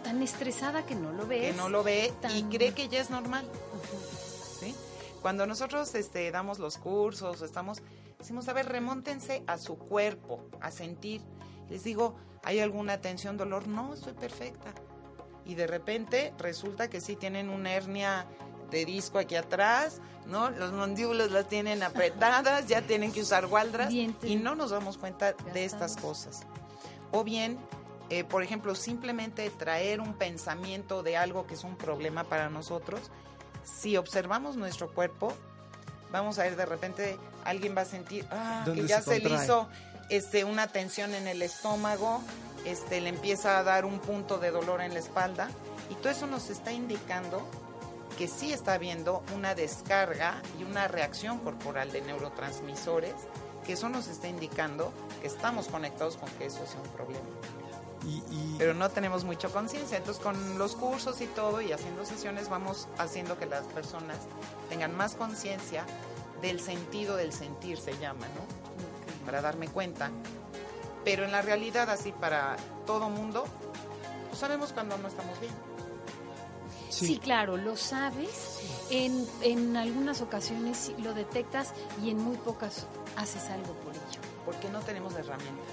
Tan 0.03 0.21
estresada 0.21 0.86
que 0.86 0.95
no 0.95 1.12
lo 1.12 1.27
ve. 1.27 1.41
Que 1.41 1.53
no 1.53 1.69
lo 1.69 1.84
ve 1.84 2.13
y 2.34 2.43
cree 2.43 2.73
que 2.73 2.88
ya 2.88 3.01
es 3.01 3.10
normal. 3.10 3.45
¿Sí? 4.60 4.73
Cuando 5.21 5.45
nosotros 5.45 5.93
este, 5.95 6.32
damos 6.32 6.60
los 6.60 6.77
cursos, 6.77 7.41
estamos, 7.41 7.82
decimos, 8.17 8.47
a 8.47 8.53
ver, 8.53 8.67
remóntense 8.67 9.43
a 9.47 9.58
su 9.58 9.77
cuerpo, 9.77 10.45
a 10.62 10.71
sentir. 10.71 11.21
Les 11.69 11.84
digo, 11.84 12.15
¿hay 12.43 12.60
alguna 12.60 12.99
tensión, 13.02 13.38
dolor? 13.38 13.67
No, 13.67 13.93
estoy 13.93 14.13
perfecta. 14.13 14.73
Y 15.45 15.56
de 15.56 15.67
repente 15.67 16.34
resulta 16.38 16.89
que 16.89 17.02
sí 17.02 17.15
tienen 17.15 17.49
una 17.49 17.73
hernia 17.73 18.26
de 18.71 18.86
disco 18.86 19.19
aquí 19.19 19.36
atrás, 19.36 20.02
¿no? 20.26 20.49
Los 20.49 20.71
mandíbulos 20.71 21.32
las 21.32 21.47
tienen 21.47 21.84
apretadas, 21.84 22.67
ya 22.67 22.82
tienen 22.82 23.12
que 23.12 23.21
usar 23.21 23.47
gualdras 23.47 23.93
y 23.93 24.36
no 24.36 24.56
nos 24.56 24.71
damos 24.71 24.97
cuenta 24.97 25.34
de 25.34 25.65
estas 25.65 25.95
cosas. 25.95 26.41
O 27.12 27.23
bien, 27.23 27.60
eh, 28.10 28.23
por 28.23 28.41
ejemplo, 28.43 28.76
simplemente 28.76 29.49
traer 29.52 30.02
un 30.02 30.13
pensamiento 30.13 31.04
de 31.04 31.17
algo 31.17 31.45
que 31.45 31.54
es 31.54 31.63
un 31.63 31.76
problema 31.76 32.23
para 32.23 32.49
nosotros. 32.49 33.12
Si 33.63 33.95
observamos 33.97 34.56
nuestro 34.58 34.91
cuerpo, 34.91 35.34
vamos 36.12 36.39
a 36.39 36.43
ver 36.43 36.56
de 36.56 36.65
repente 36.65 37.17
alguien 37.45 37.76
va 37.76 37.82
a 37.82 37.86
sentir 37.86 38.26
ah, 38.32 38.63
que 38.65 38.88
ya 38.88 39.02
se, 39.02 39.19
le 39.19 39.34
hizo 39.34 39.67
este, 40.15 40.43
una 40.43 40.67
tensión 40.67 41.15
en 41.15 41.28
el 41.28 41.41
estómago, 41.41 42.21
este, 42.65 43.02
le 43.02 43.10
empieza 43.10 43.58
a 43.58 43.63
dar 43.63 43.84
un 43.84 43.97
punto 43.97 44.38
de 44.38 44.52
dolor 44.52 44.82
en 44.82 44.93
la 44.93 44.99
espalda 44.99 45.49
y 45.89 45.95
todo 45.95 46.10
eso 46.10 46.28
nos 46.28 46.52
está 46.52 46.71
indicando 46.71 47.47
que 48.15 48.28
sí 48.28 48.54
está 48.54 48.76
habiendo 48.76 49.23
una 49.34 49.56
descarga 49.56 50.39
y 50.60 50.65
una 50.65 50.88
reacción 50.88 51.39
corporal 51.39 51.91
de 51.91 52.02
neurotransmisores, 52.02 53.15
que 53.65 53.73
eso 53.73 53.89
nos 53.89 54.08
está 54.08 54.28
indicando 54.28 54.93
que 55.19 55.28
estamos 55.28 55.67
conectados 55.67 56.17
con 56.17 56.30
que 56.34 56.45
eso 56.45 56.63
sea 56.67 56.80
un 56.80 56.89
problema. 56.89 57.26
Pero 58.60 58.76
no 58.76 58.91
tenemos 58.91 59.23
mucha 59.23 59.47
conciencia. 59.47 59.97
Entonces 59.97 60.21
con 60.21 60.60
los 60.60 60.76
cursos 60.76 61.21
y 61.21 61.26
todo 61.26 61.60
y 61.60 61.71
haciendo 61.71 62.06
sesiones 62.06 62.49
vamos 62.49 62.88
haciendo 62.99 63.39
que 63.39 63.47
las 63.47 63.63
personas 63.65 64.17
tengan 64.69 64.95
más 64.95 65.15
conciencia 65.15 65.86
del 66.39 66.60
sentido 66.60 67.15
del 67.15 67.34
sentir, 67.34 67.80
se 67.80 67.97
llama, 67.97 68.28
¿no? 68.36 68.62
Para 69.25 69.41
darme 69.41 69.67
cuenta. 69.67 70.12
Pero 71.03 71.25
en 71.25 71.31
la 71.31 71.41
realidad, 71.41 71.89
así 71.89 72.12
para 72.12 72.55
todo 72.86 73.09
mundo, 73.09 73.45
pues 74.29 74.39
sabemos 74.39 74.71
cuando 74.73 74.97
no 74.97 75.07
estamos 75.07 75.39
bien. 75.39 75.53
Sí. 76.89 77.17
claro, 77.17 77.57
lo 77.57 77.75
sabes. 77.75 78.59
En, 78.91 79.27
en 79.41 79.75
algunas 79.75 80.21
ocasiones 80.21 80.91
lo 80.99 81.13
detectas 81.13 81.73
y 82.03 82.12
en 82.12 82.17
muy 82.17 82.38
pocas 82.38 82.86
haces 83.15 83.49
algo 83.49 83.73
por 83.73 83.93
ello. 83.93 84.21
Porque 84.45 84.69
no 84.69 84.79
tenemos 84.81 85.13
la 85.13 85.19
herramienta. 85.19 85.63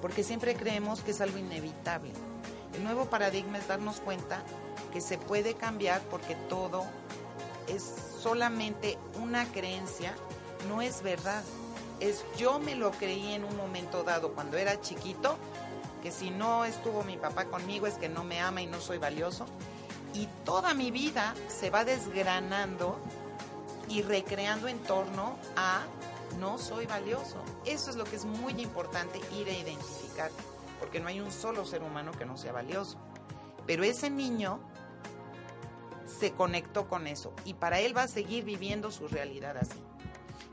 Porque 0.00 0.24
siempre 0.24 0.54
creemos 0.54 1.02
que 1.02 1.10
es 1.10 1.20
algo 1.20 1.38
inevitable. 1.38 2.12
El 2.74 2.84
nuevo 2.84 3.06
paradigma 3.06 3.58
es 3.58 3.68
darnos 3.68 4.00
cuenta 4.00 4.42
que 4.92 5.00
se 5.00 5.18
puede 5.18 5.54
cambiar 5.54 6.00
porque 6.02 6.34
todo 6.48 6.86
es 7.66 7.82
solamente 8.22 8.98
una 9.22 9.44
creencia, 9.46 10.14
no 10.68 10.82
es 10.82 11.02
verdad. 11.02 11.42
Es 12.00 12.24
yo 12.36 12.58
me 12.58 12.74
lo 12.74 12.90
creí 12.92 13.32
en 13.32 13.44
un 13.44 13.56
momento 13.56 14.04
dado 14.04 14.32
cuando 14.32 14.56
era 14.56 14.80
chiquito, 14.80 15.36
que 16.02 16.10
si 16.10 16.30
no 16.30 16.64
estuvo 16.64 17.02
mi 17.02 17.16
papá 17.16 17.46
conmigo 17.46 17.86
es 17.86 17.94
que 17.94 18.08
no 18.08 18.24
me 18.24 18.40
ama 18.40 18.62
y 18.62 18.66
no 18.66 18.80
soy 18.80 18.98
valioso 18.98 19.46
y 20.14 20.28
toda 20.44 20.74
mi 20.74 20.90
vida 20.90 21.34
se 21.48 21.70
va 21.70 21.84
desgranando 21.84 22.98
y 23.88 24.02
recreando 24.02 24.68
en 24.68 24.78
torno 24.80 25.38
a 25.56 25.82
no 26.38 26.58
soy 26.58 26.86
valioso. 26.86 27.42
Eso 27.64 27.90
es 27.90 27.96
lo 27.96 28.04
que 28.04 28.16
es 28.16 28.24
muy 28.24 28.52
importante 28.60 29.20
ir 29.36 29.48
a 29.48 29.52
identificar, 29.52 30.30
porque 30.78 31.00
no 31.00 31.08
hay 31.08 31.20
un 31.20 31.30
solo 31.30 31.64
ser 31.64 31.82
humano 31.82 32.12
que 32.12 32.26
no 32.26 32.36
sea 32.36 32.52
valioso. 32.52 32.98
Pero 33.66 33.84
ese 33.84 34.10
niño 34.10 34.60
se 36.06 36.32
conectó 36.32 36.88
con 36.88 37.06
eso 37.06 37.32
y 37.44 37.54
para 37.54 37.80
él 37.80 37.96
va 37.96 38.02
a 38.02 38.08
seguir 38.08 38.44
viviendo 38.44 38.90
su 38.90 39.08
realidad 39.08 39.56
así. 39.56 39.80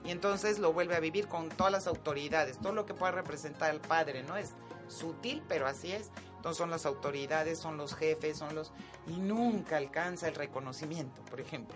Y 0.05 0.11
entonces 0.11 0.59
lo 0.59 0.71
vuelve 0.71 0.95
a 0.95 0.99
vivir 0.99 1.27
con 1.27 1.49
todas 1.49 1.71
las 1.71 1.87
autoridades, 1.87 2.59
todo 2.59 2.73
lo 2.73 2.85
que 2.85 2.93
pueda 2.93 3.11
representar 3.11 3.71
al 3.71 3.81
padre, 3.81 4.23
¿no? 4.23 4.37
Es 4.37 4.51
sutil, 4.87 5.41
pero 5.47 5.67
así 5.67 5.91
es 5.91 6.11
son 6.53 6.69
las 6.69 6.85
autoridades, 6.85 7.59
son 7.59 7.77
los 7.77 7.95
jefes, 7.95 8.37
son 8.37 8.53
los... 8.53 8.71
y 9.07 9.17
nunca 9.17 9.77
alcanza 9.77 10.27
el 10.27 10.35
reconocimiento, 10.35 11.23
por 11.25 11.39
ejemplo, 11.39 11.75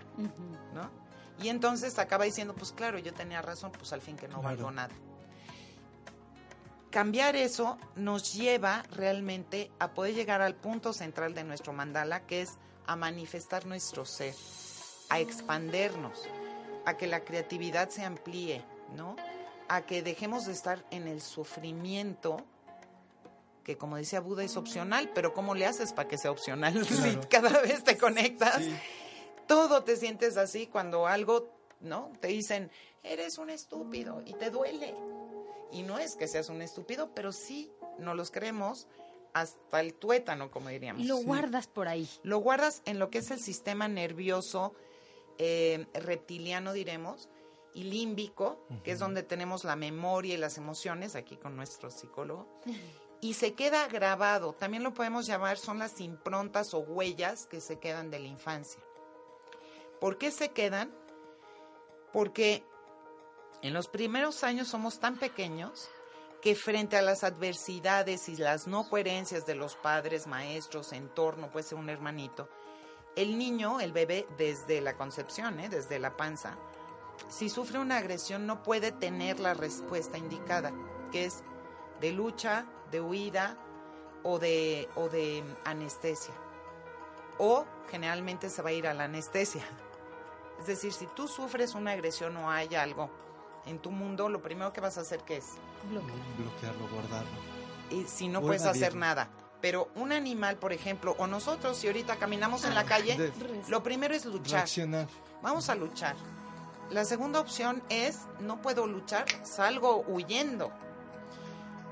¿no? 0.74 0.90
Y 1.42 1.48
entonces 1.48 1.98
acaba 1.98 2.24
diciendo, 2.24 2.54
pues 2.54 2.72
claro, 2.72 2.98
yo 2.98 3.12
tenía 3.14 3.42
razón, 3.42 3.72
pues 3.72 3.92
al 3.92 4.00
fin 4.00 4.16
que 4.16 4.28
no 4.28 4.42
valgo 4.42 4.70
nada. 4.70 4.94
Cambiar 6.90 7.36
eso 7.36 7.78
nos 7.96 8.34
lleva 8.34 8.82
realmente 8.90 9.70
a 9.78 9.92
poder 9.92 10.14
llegar 10.14 10.42
al 10.42 10.54
punto 10.54 10.92
central 10.92 11.34
de 11.34 11.44
nuestro 11.44 11.72
mandala, 11.72 12.26
que 12.26 12.42
es 12.42 12.58
a 12.86 12.96
manifestar 12.96 13.64
nuestro 13.64 14.04
ser, 14.04 14.34
a 15.08 15.20
expandernos, 15.20 16.28
a 16.84 16.96
que 16.96 17.06
la 17.06 17.24
creatividad 17.24 17.88
se 17.90 18.04
amplíe, 18.04 18.64
¿no? 18.96 19.16
A 19.68 19.82
que 19.82 20.02
dejemos 20.02 20.46
de 20.46 20.52
estar 20.52 20.84
en 20.90 21.06
el 21.06 21.20
sufrimiento 21.20 22.44
que 23.64 23.76
como 23.76 23.96
decía 23.96 24.20
Buda 24.20 24.42
es 24.42 24.56
opcional, 24.56 25.10
pero 25.14 25.34
¿cómo 25.34 25.54
le 25.54 25.66
haces 25.66 25.92
para 25.92 26.08
que 26.08 26.18
sea 26.18 26.30
opcional? 26.30 26.84
Si 26.86 27.16
cada 27.28 27.60
vez 27.60 27.84
te 27.84 27.96
conectas, 27.96 28.62
todo 29.46 29.84
te 29.84 29.96
sientes 29.96 30.36
así 30.36 30.66
cuando 30.66 31.06
algo, 31.06 31.50
¿no? 31.80 32.10
Te 32.20 32.28
dicen, 32.28 32.70
eres 33.02 33.38
un 33.38 33.50
estúpido 33.50 34.22
y 34.24 34.34
te 34.34 34.50
duele. 34.50 34.94
Y 35.72 35.82
no 35.82 35.98
es 35.98 36.16
que 36.16 36.26
seas 36.26 36.48
un 36.48 36.62
estúpido, 36.62 37.10
pero 37.14 37.32
sí 37.32 37.70
no 37.98 38.14
los 38.14 38.30
creemos 38.30 38.88
hasta 39.32 39.80
el 39.80 39.94
tuétano, 39.94 40.50
como 40.50 40.68
diríamos. 40.70 41.02
Y 41.02 41.06
lo 41.06 41.18
guardas 41.18 41.68
por 41.68 41.86
ahí. 41.86 42.08
Lo 42.22 42.38
guardas 42.38 42.82
en 42.86 42.98
lo 42.98 43.10
que 43.10 43.18
es 43.18 43.30
el 43.30 43.40
sistema 43.40 43.86
nervioso 43.86 44.74
eh, 45.42 45.86
reptiliano, 45.94 46.74
diremos, 46.74 47.30
y 47.72 47.84
límbico, 47.84 48.66
que 48.84 48.92
es 48.92 48.98
donde 48.98 49.22
tenemos 49.22 49.64
la 49.64 49.74
memoria 49.74 50.34
y 50.34 50.36
las 50.36 50.58
emociones, 50.58 51.16
aquí 51.16 51.36
con 51.36 51.56
nuestro 51.56 51.90
psicólogo 51.90 52.46
y 53.22 53.34
se 53.34 53.54
queda 53.54 53.86
grabado. 53.88 54.52
También 54.52 54.82
lo 54.82 54.92
podemos 54.92 55.26
llamar, 55.26 55.56
son 55.56 55.78
las 55.78 55.98
improntas 56.00 56.74
o 56.74 56.80
huellas 56.80 57.46
que 57.46 57.62
se 57.62 57.78
quedan 57.78 58.10
de 58.10 58.18
la 58.18 58.26
infancia. 58.26 58.82
¿Por 59.98 60.18
qué 60.18 60.30
se 60.30 60.50
quedan? 60.50 60.92
Porque 62.12 62.62
en 63.62 63.72
los 63.72 63.88
primeros 63.88 64.44
años 64.44 64.68
somos 64.68 65.00
tan 65.00 65.16
pequeños 65.16 65.88
que 66.42 66.54
frente 66.54 66.98
a 66.98 67.02
las 67.02 67.24
adversidades 67.24 68.28
y 68.28 68.36
las 68.36 68.66
no 68.66 68.88
coherencias 68.88 69.46
de 69.46 69.54
los 69.54 69.76
padres, 69.76 70.26
maestros, 70.26 70.92
entorno, 70.92 71.50
puede 71.50 71.64
ser 71.64 71.78
un 71.78 71.88
hermanito, 71.88 72.48
el 73.16 73.38
niño, 73.38 73.80
el 73.80 73.92
bebé, 73.92 74.26
desde 74.38 74.80
la 74.80 74.96
concepción, 74.96 75.60
¿eh? 75.60 75.68
desde 75.68 75.98
la 75.98 76.16
panza, 76.16 76.56
si 77.28 77.48
sufre 77.48 77.78
una 77.78 77.98
agresión 77.98 78.46
no 78.46 78.62
puede 78.62 78.92
tener 78.92 79.40
la 79.40 79.54
respuesta 79.54 80.18
indicada, 80.18 80.72
que 81.12 81.26
es 81.26 81.42
de 82.00 82.12
lucha, 82.12 82.66
de 82.90 83.00
huida 83.00 83.58
o 84.22 84.38
de, 84.38 84.88
o 84.94 85.08
de 85.08 85.44
anestesia. 85.64 86.34
O 87.38 87.64
generalmente 87.90 88.50
se 88.50 88.62
va 88.62 88.70
a 88.70 88.72
ir 88.72 88.86
a 88.86 88.94
la 88.94 89.04
anestesia. 89.04 89.64
Es 90.60 90.66
decir, 90.66 90.92
si 90.92 91.06
tú 91.06 91.26
sufres 91.26 91.74
una 91.74 91.92
agresión 91.92 92.36
o 92.36 92.50
hay 92.50 92.74
algo 92.74 93.10
en 93.66 93.78
tu 93.78 93.90
mundo, 93.90 94.28
lo 94.28 94.42
primero 94.42 94.72
que 94.72 94.80
vas 94.80 94.98
a 94.98 95.02
hacer 95.02 95.20
que 95.20 95.38
es 95.38 95.54
bloquearlo, 95.88 96.88
guardarlo. 96.88 97.30
Y 97.90 98.04
si 98.04 98.28
no 98.28 98.40
puedes 98.40 98.64
hacer 98.64 98.94
nada. 98.94 99.30
Pero 99.60 99.90
un 99.94 100.12
animal, 100.12 100.56
por 100.56 100.72
ejemplo, 100.72 101.14
o 101.18 101.26
nosotros, 101.26 101.76
si 101.76 101.86
ahorita 101.86 102.16
caminamos 102.16 102.64
en 102.64 102.74
la 102.74 102.84
calle, 102.84 103.32
lo 103.68 103.82
primero 103.82 104.14
es 104.14 104.24
luchar. 104.24 104.66
Vamos 105.42 105.68
a 105.68 105.74
luchar. 105.74 106.16
La 106.90 107.04
segunda 107.04 107.40
opción 107.40 107.82
es, 107.88 108.20
no 108.40 108.60
puedo 108.60 108.86
luchar, 108.86 109.26
salgo 109.44 110.04
huyendo. 110.08 110.72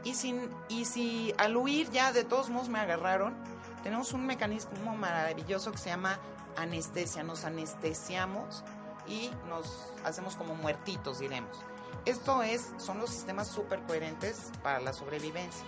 Y, 0.03 0.15
sin, 0.15 0.49
y 0.69 0.87
si 0.87 1.35
al 1.39 1.57
huir 1.57 1.91
ya 1.91 2.13
de 2.13 2.25
todos 2.25 2.51
modos 2.51 2.69
me 2.69 2.79
agarraron, 2.79 3.35
tenemos 3.83 4.13
un 4.13 4.27
mecanismo 4.27 4.97
maravilloso 4.97 5.71
que 5.73 5.79
se 5.79 5.91
llama 5.91 6.19
anestesia. 6.57 7.23
Nos 7.23 7.45
anestesiamos 7.45 8.65
y 9.07 9.31
nos 9.49 9.93
hacemos 10.05 10.37
como 10.37 10.55
muertitos, 10.55 11.19
diremos. 11.19 11.57
Esto 12.05 12.43
es, 12.43 12.73
son 12.79 12.99
los 12.99 13.11
sistemas 13.11 13.49
súper 13.49 13.81
coherentes 13.83 14.51
para 14.63 14.81
la 14.81 14.93
sobrevivencia. 14.93 15.65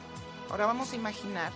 Ahora 0.51 0.67
vamos 0.67 0.93
a 0.93 0.97
imaginar 0.97 1.53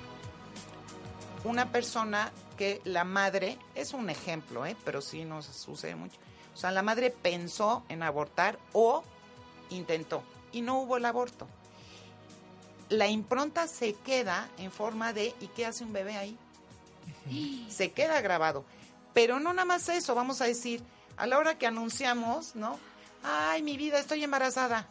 una 1.44 1.70
persona 1.70 2.32
que 2.56 2.80
la 2.84 3.04
madre, 3.04 3.58
es 3.74 3.92
un 3.92 4.10
ejemplo, 4.10 4.66
¿eh? 4.66 4.76
pero 4.84 5.00
sí 5.00 5.24
nos 5.24 5.46
sucede 5.46 5.94
mucho. 5.94 6.18
O 6.54 6.56
sea, 6.56 6.70
la 6.70 6.82
madre 6.82 7.10
pensó 7.10 7.82
en 7.88 8.02
abortar 8.02 8.58
o 8.72 9.02
intentó 9.70 10.22
y 10.52 10.62
no 10.62 10.80
hubo 10.80 10.96
el 10.96 11.04
aborto. 11.04 11.46
La 12.88 13.08
impronta 13.08 13.66
se 13.66 13.94
queda 13.94 14.48
en 14.58 14.70
forma 14.70 15.12
de 15.12 15.34
¿y 15.40 15.48
qué 15.48 15.66
hace 15.66 15.84
un 15.84 15.92
bebé 15.92 16.16
ahí? 16.16 16.38
Se 17.68 17.92
queda 17.92 18.20
grabado. 18.20 18.64
Pero 19.12 19.40
no 19.40 19.52
nada 19.52 19.64
más 19.64 19.88
eso, 19.88 20.14
vamos 20.14 20.40
a 20.40 20.44
decir, 20.44 20.82
a 21.16 21.26
la 21.26 21.38
hora 21.38 21.58
que 21.58 21.66
anunciamos, 21.66 22.54
¿no? 22.54 22.78
Ay, 23.22 23.62
mi 23.62 23.76
vida, 23.76 23.98
estoy 23.98 24.22
embarazada. 24.22 24.86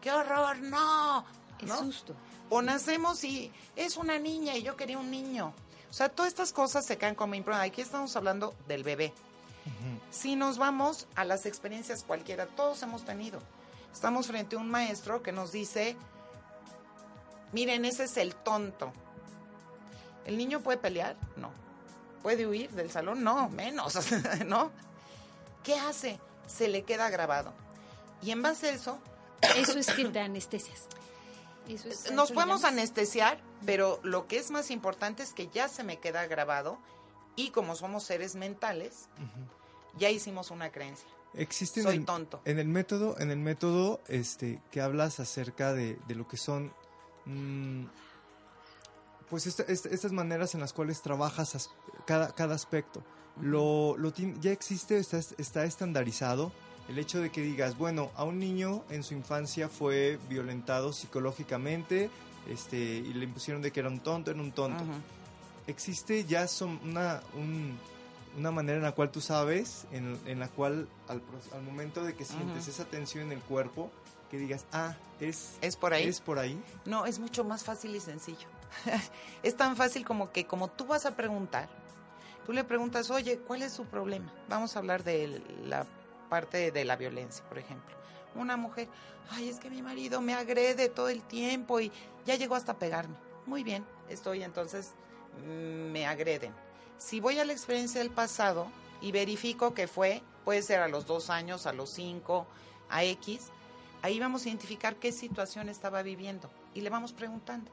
¡Qué 0.00 0.10
horror! 0.10 0.58
¡No! 0.60 1.24
Es 1.60 1.72
susto. 1.72 2.14
O 2.48 2.62
nacemos 2.62 3.22
y 3.22 3.52
es 3.76 3.96
una 3.96 4.18
niña 4.18 4.56
y 4.56 4.62
yo 4.62 4.76
quería 4.76 4.98
un 4.98 5.10
niño. 5.10 5.52
O 5.90 5.92
sea, 5.92 6.08
todas 6.08 6.30
estas 6.30 6.52
cosas 6.52 6.86
se 6.86 6.96
caen 6.96 7.14
como 7.14 7.34
impronta. 7.34 7.62
Aquí 7.62 7.80
estamos 7.80 8.14
hablando 8.16 8.54
del 8.68 8.84
bebé. 8.84 9.12
Si 10.10 10.36
nos 10.36 10.58
vamos 10.58 11.06
a 11.16 11.24
las 11.24 11.46
experiencias 11.46 12.04
cualquiera, 12.04 12.46
todos 12.46 12.82
hemos 12.82 13.04
tenido. 13.04 13.40
Estamos 13.92 14.28
frente 14.28 14.56
a 14.56 14.58
un 14.60 14.70
maestro 14.70 15.22
que 15.22 15.32
nos 15.32 15.52
dice, 15.52 15.96
miren, 17.52 17.84
ese 17.84 18.04
es 18.04 18.16
el 18.16 18.34
tonto. 18.34 18.92
¿El 20.24 20.36
niño 20.36 20.60
puede 20.60 20.78
pelear? 20.78 21.16
No. 21.36 21.50
¿Puede 22.22 22.46
huir 22.46 22.70
del 22.70 22.90
salón? 22.90 23.24
No, 23.24 23.48
menos, 23.48 23.98
¿no? 24.46 24.70
¿Qué 25.64 25.74
hace? 25.74 26.20
Se 26.46 26.68
le 26.68 26.82
queda 26.82 27.10
grabado. 27.10 27.52
Y 28.22 28.30
en 28.30 28.42
base 28.42 28.68
a 28.68 28.72
eso... 28.72 28.98
Eso 29.56 29.78
es 29.78 29.86
que 29.90 30.04
te 30.04 30.20
anestesias. 30.20 30.86
Nos 32.12 32.32
podemos 32.32 32.64
anestesiar, 32.64 33.40
pero 33.66 34.00
lo 34.02 34.26
que 34.26 34.38
es 34.38 34.50
más 34.50 34.70
importante 34.70 35.22
es 35.22 35.32
que 35.32 35.48
ya 35.48 35.68
se 35.68 35.84
me 35.84 35.98
queda 35.98 36.26
grabado 36.26 36.78
y 37.36 37.50
como 37.50 37.76
somos 37.76 38.04
seres 38.04 38.34
mentales, 38.34 39.08
ya 39.98 40.10
hicimos 40.10 40.50
una 40.50 40.70
creencia. 40.70 41.08
Existe 41.34 41.82
Soy 41.82 42.00
tonto. 42.00 42.40
En 42.44 42.58
el 42.58 42.68
método, 42.68 43.18
en 43.20 43.30
el 43.30 43.38
método 43.38 44.00
este, 44.08 44.60
que 44.70 44.80
hablas 44.80 45.20
acerca 45.20 45.72
de, 45.72 45.98
lo 46.08 46.26
que 46.26 46.36
son 46.36 46.72
mm, 47.26 47.84
pues 49.28 49.46
estas 49.46 50.12
maneras 50.12 50.54
en 50.54 50.60
las 50.60 50.72
cuales 50.72 51.02
trabajas 51.02 51.70
cada, 52.04 52.34
cada 52.34 52.54
aspecto. 52.54 53.02
Lo, 53.40 53.96
lo 53.96 54.12
ya 54.12 54.50
existe, 54.50 54.98
está, 54.98 55.18
está 55.18 55.64
estandarizado 55.64 56.52
el 56.90 56.98
hecho 56.98 57.20
de 57.20 57.30
que 57.30 57.40
digas, 57.40 57.78
bueno, 57.78 58.10
a 58.16 58.24
un 58.24 58.40
niño 58.40 58.82
en 58.90 59.04
su 59.04 59.14
infancia 59.14 59.68
fue 59.68 60.18
violentado 60.28 60.92
psicológicamente 60.92 62.10
este, 62.48 62.76
y 62.76 63.14
le 63.14 63.26
impusieron 63.26 63.62
de 63.62 63.70
que 63.70 63.78
era 63.78 63.88
un 63.88 64.00
tonto, 64.00 64.32
era 64.32 64.40
un 64.40 64.50
tonto. 64.50 64.82
Existe 65.68 66.24
ya 66.24 66.48
son 66.48 66.80
una, 66.82 67.20
una 68.36 68.50
manera 68.50 68.78
en 68.78 68.82
la 68.82 68.90
cual 68.90 69.12
tú 69.12 69.20
sabes, 69.20 69.86
en, 69.92 70.18
en 70.26 70.40
la 70.40 70.48
cual 70.48 70.88
al, 71.06 71.22
al, 71.54 71.62
momento 71.62 72.02
de 72.02 72.14
que 72.14 72.24
sientes 72.24 72.66
esa 72.66 72.84
tensión 72.86 73.26
en 73.26 73.32
el 73.32 73.40
cuerpo, 73.40 73.92
que 74.28 74.38
digas, 74.38 74.66
ah, 74.72 74.96
es, 75.20 75.58
¿Es 75.60 75.76
por 75.76 75.94
ahí? 75.94 76.08
Es 76.08 76.20
por 76.20 76.40
ahí. 76.40 76.60
No, 76.86 77.06
es 77.06 77.20
mucho 77.20 77.44
más 77.44 77.62
fácil 77.62 77.94
y 77.94 78.00
sencillo. 78.00 78.48
es 79.44 79.56
tan 79.56 79.76
fácil 79.76 80.04
como 80.04 80.32
que 80.32 80.44
como 80.44 80.66
tú 80.66 80.86
vas 80.86 81.06
a 81.06 81.14
preguntar, 81.14 81.68
tú 82.46 82.52
le 82.52 82.64
preguntas, 82.64 83.12
oye, 83.12 83.38
¿cuál 83.38 83.62
es 83.62 83.72
su 83.72 83.84
problema? 83.84 84.32
Vamos 84.48 84.74
a 84.74 84.80
hablar 84.80 85.04
de 85.04 85.40
la 85.64 85.86
parte 86.30 86.70
de 86.70 86.84
la 86.86 86.96
violencia, 86.96 87.44
por 87.46 87.58
ejemplo. 87.58 87.94
Una 88.34 88.56
mujer, 88.56 88.88
ay, 89.30 89.50
es 89.50 89.58
que 89.58 89.68
mi 89.68 89.82
marido 89.82 90.22
me 90.22 90.32
agrede 90.32 90.88
todo 90.88 91.10
el 91.10 91.22
tiempo 91.22 91.80
y 91.80 91.92
ya 92.24 92.36
llegó 92.36 92.54
hasta 92.54 92.78
pegarme. 92.78 93.16
Muy 93.44 93.62
bien, 93.62 93.84
estoy 94.08 94.42
entonces, 94.42 94.92
mm, 95.44 95.90
me 95.92 96.06
agreden. 96.06 96.54
Si 96.96 97.20
voy 97.20 97.38
a 97.38 97.44
la 97.44 97.52
experiencia 97.52 98.00
del 98.00 98.10
pasado 98.10 98.68
y 99.02 99.12
verifico 99.12 99.74
que 99.74 99.86
fue, 99.86 100.22
puede 100.44 100.62
ser 100.62 100.80
a 100.80 100.88
los 100.88 101.06
dos 101.06 101.28
años, 101.28 101.66
a 101.66 101.72
los 101.72 101.90
cinco, 101.90 102.46
a 102.88 103.04
X, 103.04 103.50
ahí 104.02 104.18
vamos 104.18 104.44
a 104.44 104.48
identificar 104.48 104.96
qué 104.96 105.12
situación 105.12 105.68
estaba 105.68 106.02
viviendo 106.02 106.50
y 106.74 106.80
le 106.80 106.90
vamos 106.90 107.12
preguntando. 107.12 107.70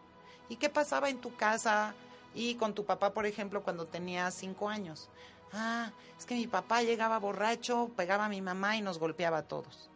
¿Y 0.49 0.55
qué 0.55 0.69
pasaba 0.69 1.09
en 1.09 1.19
tu 1.19 1.35
casa 1.35 1.93
y 2.33 2.55
con 2.55 2.73
tu 2.73 2.85
papá, 2.85 3.13
por 3.13 3.25
ejemplo, 3.25 3.63
cuando 3.63 3.85
tenía 3.85 4.29
cinco 4.31 4.69
años? 4.69 5.09
Ah, 5.53 5.91
es 6.17 6.25
que 6.25 6.35
mi 6.35 6.47
papá 6.47 6.81
llegaba 6.81 7.19
borracho, 7.19 7.91
pegaba 7.95 8.25
a 8.25 8.29
mi 8.29 8.41
mamá 8.41 8.77
y 8.77 8.81
nos 8.81 8.99
golpeaba 8.99 9.39
a 9.39 9.47
todos. 9.47 9.89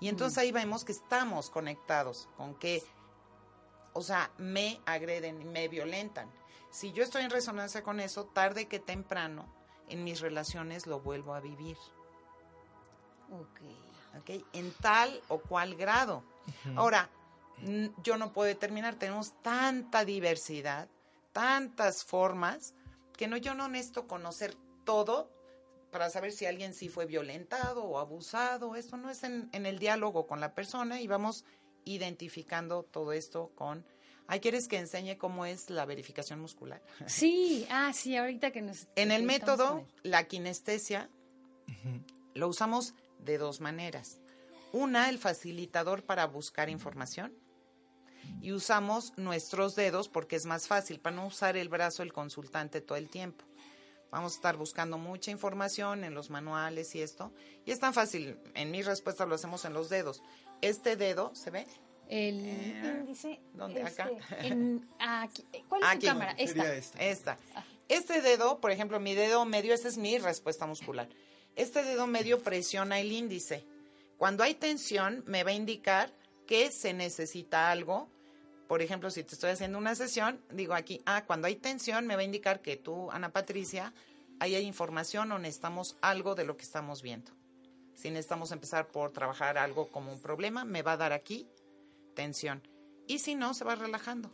Y 0.00 0.08
entonces 0.08 0.38
ahí 0.38 0.52
vemos 0.52 0.84
que 0.84 0.92
estamos 0.92 1.50
conectados 1.50 2.28
con 2.36 2.54
que, 2.54 2.82
o 3.92 4.02
sea, 4.02 4.30
me 4.38 4.80
agreden, 4.86 5.50
me 5.52 5.68
violentan. 5.68 6.30
Si 6.70 6.92
yo 6.92 7.02
estoy 7.02 7.22
en 7.24 7.30
resonancia 7.30 7.82
con 7.82 8.00
eso, 8.00 8.26
tarde 8.26 8.66
que 8.68 8.78
temprano, 8.78 9.46
en 9.88 10.04
mis 10.04 10.20
relaciones 10.20 10.86
lo 10.86 11.00
vuelvo 11.00 11.34
a 11.34 11.40
vivir. 11.40 11.76
Ok. 13.32 14.20
okay? 14.20 14.44
En 14.52 14.72
tal 14.74 15.20
o 15.28 15.38
cual 15.38 15.74
grado. 15.74 16.22
Ahora, 16.76 17.08
yo 18.02 18.16
no 18.16 18.32
puedo 18.32 18.46
determinar, 18.46 18.94
tenemos 18.94 19.32
tanta 19.42 20.04
diversidad, 20.04 20.88
tantas 21.32 22.04
formas, 22.04 22.74
que 23.16 23.26
no, 23.26 23.36
yo 23.36 23.54
no 23.54 23.68
necesito 23.68 24.06
conocer 24.06 24.56
todo 24.88 25.30
para 25.90 26.08
saber 26.08 26.32
si 26.32 26.46
alguien 26.46 26.72
sí 26.72 26.88
fue 26.88 27.04
violentado 27.04 27.84
o 27.84 27.98
abusado. 27.98 28.74
Esto 28.74 28.96
no 28.96 29.10
es 29.10 29.22
en, 29.22 29.50
el 29.52 29.78
diálogo 29.78 30.26
con 30.26 30.40
la 30.40 30.54
persona 30.54 30.98
y 31.02 31.06
vamos 31.06 31.44
identificando 31.84 32.84
todo 32.84 33.12
esto 33.12 33.52
con... 33.54 33.84
Ay, 34.28 34.40
¿quieres 34.40 34.66
que 34.66 34.78
enseñe 34.78 35.18
cómo 35.18 35.44
es 35.44 35.68
la 35.68 35.84
verificación 35.84 36.40
muscular? 36.40 36.82
Sí, 37.06 37.66
ah, 37.70 37.92
sí, 37.92 38.16
ahorita 38.16 38.50
que 38.50 38.62
nos... 38.62 38.88
En 38.96 39.12
el 39.12 39.24
método, 39.24 39.86
la 40.02 40.24
kinestesia, 40.24 41.10
lo 42.32 42.48
usamos 42.48 42.94
de 43.18 43.36
dos 43.36 43.60
maneras. 43.60 44.22
Una, 44.72 45.10
el 45.10 45.18
facilitador 45.18 46.02
para 46.02 46.26
buscar 46.26 46.70
información 46.70 47.34
y 48.40 48.52
usamos 48.52 49.12
nuestros 49.18 49.76
dedos 49.76 50.08
porque 50.08 50.36
es 50.36 50.46
más 50.46 50.66
fácil, 50.66 50.98
para 50.98 51.16
no 51.16 51.26
usar 51.26 51.58
el 51.58 51.68
brazo 51.68 52.02
el 52.02 52.14
consultante 52.14 52.80
todo 52.80 52.96
el 52.96 53.10
tiempo. 53.10 53.44
Vamos 54.10 54.32
a 54.32 54.36
estar 54.36 54.56
buscando 54.56 54.96
mucha 54.96 55.30
información 55.30 56.04
en 56.04 56.14
los 56.14 56.30
manuales 56.30 56.94
y 56.94 57.02
esto. 57.02 57.32
Y 57.66 57.72
es 57.72 57.78
tan 57.78 57.92
fácil, 57.92 58.38
en 58.54 58.70
mi 58.70 58.82
respuesta 58.82 59.26
lo 59.26 59.34
hacemos 59.34 59.64
en 59.64 59.74
los 59.74 59.88
dedos. 59.88 60.22
Este 60.62 60.96
dedo, 60.96 61.34
¿se 61.34 61.50
ve? 61.50 61.66
El 62.08 62.44
eh, 62.46 62.96
índice. 63.00 63.40
¿Dónde? 63.52 63.82
Este, 63.82 64.02
acá. 64.02 64.10
aquí. 65.22 65.44
¿Cuál 65.68 65.82
es 65.82 65.98
tu 65.98 66.06
cámara? 66.06 66.32
Esta. 66.38 67.04
Esta. 67.04 67.38
Ah. 67.54 67.64
Este 67.88 68.20
dedo, 68.22 68.60
por 68.60 68.70
ejemplo, 68.70 68.98
mi 69.00 69.14
dedo 69.14 69.44
medio, 69.44 69.74
esta 69.74 69.88
es 69.88 69.98
mi 69.98 70.18
respuesta 70.18 70.66
muscular. 70.66 71.08
Este 71.56 71.82
dedo 71.82 72.06
medio 72.06 72.42
presiona 72.42 73.00
el 73.00 73.12
índice. 73.12 73.64
Cuando 74.16 74.42
hay 74.42 74.54
tensión, 74.54 75.22
me 75.26 75.44
va 75.44 75.50
a 75.50 75.54
indicar 75.54 76.12
que 76.46 76.70
se 76.70 76.92
necesita 76.92 77.70
algo 77.70 78.08
por 78.68 78.82
ejemplo, 78.82 79.10
si 79.10 79.24
te 79.24 79.34
estoy 79.34 79.50
haciendo 79.50 79.78
una 79.78 79.94
sesión, 79.94 80.40
digo 80.52 80.74
aquí, 80.74 81.00
ah, 81.06 81.24
cuando 81.26 81.46
hay 81.46 81.56
tensión 81.56 82.06
me 82.06 82.14
va 82.14 82.20
a 82.20 82.24
indicar 82.24 82.60
que 82.60 82.76
tú, 82.76 83.10
Ana 83.10 83.32
Patricia, 83.32 83.94
ahí 84.40 84.54
hay 84.54 84.66
información 84.66 85.32
o 85.32 85.38
necesitamos 85.38 85.96
algo 86.02 86.34
de 86.34 86.44
lo 86.44 86.56
que 86.58 86.64
estamos 86.64 87.00
viendo. 87.00 87.32
Si 87.94 88.10
necesitamos 88.10 88.52
empezar 88.52 88.88
por 88.88 89.10
trabajar 89.10 89.56
algo 89.56 89.88
como 89.88 90.12
un 90.12 90.20
problema, 90.20 90.66
me 90.66 90.82
va 90.82 90.92
a 90.92 90.96
dar 90.98 91.12
aquí 91.12 91.48
tensión. 92.14 92.62
Y 93.06 93.20
si 93.20 93.34
no, 93.34 93.54
se 93.54 93.64
va 93.64 93.74
relajando. 93.74 94.30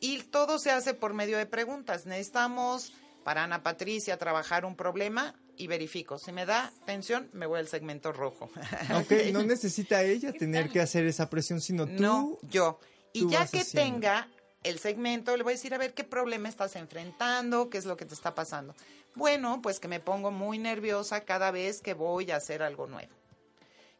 Y 0.00 0.24
todo 0.24 0.58
se 0.58 0.72
hace 0.72 0.92
por 0.92 1.14
medio 1.14 1.38
de 1.38 1.46
preguntas. 1.46 2.06
Necesitamos, 2.06 2.92
para 3.24 3.44
Ana 3.44 3.62
Patricia, 3.62 4.18
trabajar 4.18 4.64
un 4.64 4.74
problema 4.74 5.36
y 5.56 5.68
verifico. 5.68 6.18
Si 6.18 6.32
me 6.32 6.44
da 6.44 6.72
tensión, 6.86 7.30
me 7.32 7.46
voy 7.46 7.60
al 7.60 7.68
segmento 7.68 8.12
rojo. 8.12 8.50
Ok, 8.96 9.32
no 9.32 9.42
necesita 9.44 10.02
ella 10.02 10.32
tener 10.32 10.68
que 10.70 10.80
hacer 10.80 11.06
esa 11.06 11.30
presión, 11.30 11.60
sino 11.60 11.86
tú. 11.86 12.02
No, 12.02 12.38
yo. 12.42 12.80
Y 13.26 13.30
ya 13.30 13.46
que 13.46 13.64
tenga 13.64 14.28
el 14.62 14.78
segmento, 14.78 15.36
le 15.36 15.42
voy 15.42 15.52
a 15.52 15.56
decir, 15.56 15.74
a 15.74 15.78
ver, 15.78 15.94
¿qué 15.94 16.04
problema 16.04 16.48
estás 16.48 16.76
enfrentando? 16.76 17.70
¿Qué 17.70 17.78
es 17.78 17.84
lo 17.84 17.96
que 17.96 18.04
te 18.04 18.14
está 18.14 18.34
pasando? 18.34 18.74
Bueno, 19.14 19.60
pues 19.62 19.80
que 19.80 19.88
me 19.88 20.00
pongo 20.00 20.30
muy 20.30 20.58
nerviosa 20.58 21.24
cada 21.24 21.50
vez 21.50 21.80
que 21.80 21.94
voy 21.94 22.30
a 22.30 22.36
hacer 22.36 22.62
algo 22.62 22.86
nuevo. 22.86 23.12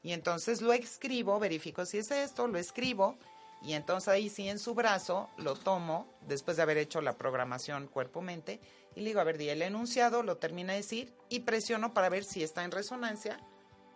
Y 0.03 0.13
entonces 0.13 0.63
lo 0.63 0.73
escribo, 0.73 1.39
verifico 1.39 1.85
si 1.85 1.99
es 1.99 2.11
esto, 2.11 2.47
lo 2.47 2.59
escribo, 2.59 3.17
y 3.63 3.73
entonces 3.73 4.09
ahí 4.09 4.29
sí 4.29 4.49
en 4.49 4.59
su 4.59 4.75
brazo 4.75 5.29
lo 5.37 5.55
tomo, 5.57 6.07
después 6.27 6.57
de 6.57 6.63
haber 6.63 6.79
hecho 6.79 7.01
la 7.01 7.15
programación 7.15 7.89
cuerpo-mente, 7.89 8.61
y 8.95 9.01
le 9.01 9.07
digo, 9.09 9.21
a 9.21 9.25
ver, 9.25 9.39
di 9.39 9.49
el 9.49 9.63
enunciado, 9.63 10.23
lo 10.23 10.37
termina 10.37 10.73
de 10.73 10.81
decir, 10.81 11.13
y 11.29 11.41
presiono 11.41 11.93
para 11.95 12.09
ver 12.09 12.25
si 12.25 12.43
está 12.43 12.65
en 12.65 12.71
resonancia 12.71 13.41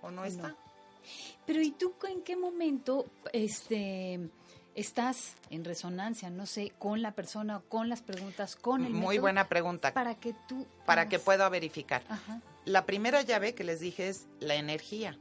o 0.01 0.11
no 0.11 0.25
está. 0.25 0.57
Pero 1.47 1.61
¿y 1.61 1.73
tú 1.73 1.95
en 2.09 2.23
qué 2.23 2.37
momento, 2.37 3.07
este 3.33 4.21
estás 4.75 5.35
en 5.51 5.65
resonancia, 5.65 6.31
no 6.31 6.47
sé, 6.47 6.73
con 6.79 7.03
la 7.03 7.13
persona, 7.13 7.61
con 7.69 7.89
las 7.89 8.03
preguntas, 8.03 8.57
con 8.57 8.85
el 8.85 8.93
Muy 8.93 9.19
buena 9.19 9.49
pregunta. 9.49 9.93
Para 9.93 10.15
que 10.15 10.35
tú... 10.49 10.67
Para 10.87 11.09
que 11.09 11.19
pueda 11.19 11.49
verificar. 11.49 12.03
La 12.65 12.87
primera 12.87 13.23
llave 13.23 13.55
que 13.55 13.65
les 13.65 13.81
dije 13.81 14.09
es 14.09 14.27
la 14.41 14.55
energía. 14.55 15.19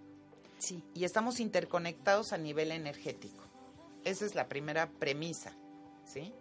Sí. 0.57 0.83
Y 0.93 1.05
estamos 1.05 1.39
interconectados 1.39 2.33
a 2.33 2.37
nivel 2.37 2.71
energético. 2.71 3.43
Esa 4.03 4.25
es 4.25 4.35
la 4.35 4.47
primera 4.47 4.89
premisa, 4.89 5.51
¿sí? 6.05 6.33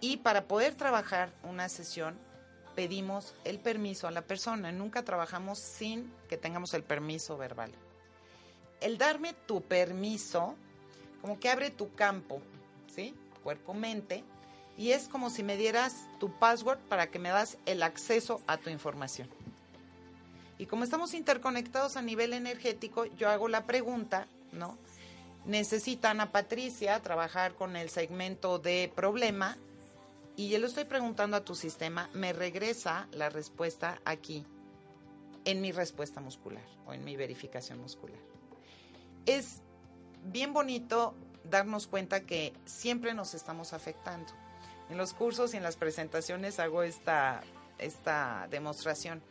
Y 0.00 0.18
para 0.18 0.44
poder 0.46 0.74
trabajar 0.74 1.32
una 1.42 1.68
sesión, 1.68 2.18
pedimos 2.74 3.34
el 3.44 3.58
permiso 3.58 4.08
a 4.08 4.10
la 4.10 4.22
persona. 4.22 4.72
Nunca 4.72 5.04
trabajamos 5.04 5.58
sin 5.58 6.12
que 6.28 6.36
tengamos 6.36 6.74
el 6.74 6.82
permiso 6.82 7.36
verbal. 7.36 7.72
El 8.80 8.96
darme 8.98 9.34
tu 9.46 9.62
permiso 9.62 10.56
como 11.20 11.38
que 11.38 11.48
abre 11.48 11.70
tu 11.70 11.92
campo, 11.94 12.40
¿sí? 12.94 13.14
Cuerpo-mente. 13.42 14.24
Y 14.76 14.92
es 14.92 15.08
como 15.08 15.30
si 15.30 15.42
me 15.42 15.56
dieras 15.56 16.08
tu 16.18 16.32
password 16.38 16.78
para 16.88 17.10
que 17.10 17.18
me 17.18 17.28
das 17.28 17.58
el 17.66 17.82
acceso 17.82 18.40
a 18.46 18.56
tu 18.56 18.70
información. 18.70 19.28
Y 20.58 20.66
como 20.66 20.84
estamos 20.84 21.14
interconectados 21.14 21.96
a 21.96 22.02
nivel 22.02 22.32
energético, 22.32 23.04
yo 23.04 23.28
hago 23.28 23.48
la 23.48 23.64
pregunta, 23.66 24.26
¿no? 24.52 24.78
Necesita 25.46 26.10
Ana 26.10 26.32
Patricia 26.32 27.00
trabajar 27.00 27.54
con 27.54 27.76
el 27.76 27.88
segmento 27.88 28.58
de 28.58 28.92
problema 28.94 29.56
y 30.36 30.48
yo 30.48 30.58
le 30.58 30.66
estoy 30.66 30.84
preguntando 30.84 31.36
a 31.36 31.44
tu 31.44 31.54
sistema, 31.54 32.08
me 32.12 32.32
regresa 32.32 33.08
la 33.12 33.28
respuesta 33.30 34.00
aquí, 34.04 34.46
en 35.44 35.60
mi 35.60 35.72
respuesta 35.72 36.20
muscular 36.20 36.64
o 36.86 36.92
en 36.92 37.04
mi 37.04 37.16
verificación 37.16 37.80
muscular. 37.80 38.20
Es 39.26 39.62
bien 40.24 40.52
bonito 40.52 41.14
darnos 41.44 41.86
cuenta 41.86 42.20
que 42.20 42.52
siempre 42.64 43.14
nos 43.14 43.34
estamos 43.34 43.72
afectando. 43.72 44.32
En 44.88 44.96
los 44.96 45.14
cursos 45.14 45.54
y 45.54 45.56
en 45.56 45.62
las 45.62 45.76
presentaciones 45.76 46.58
hago 46.58 46.82
esta, 46.82 47.42
esta 47.78 48.48
demostración. 48.50 49.22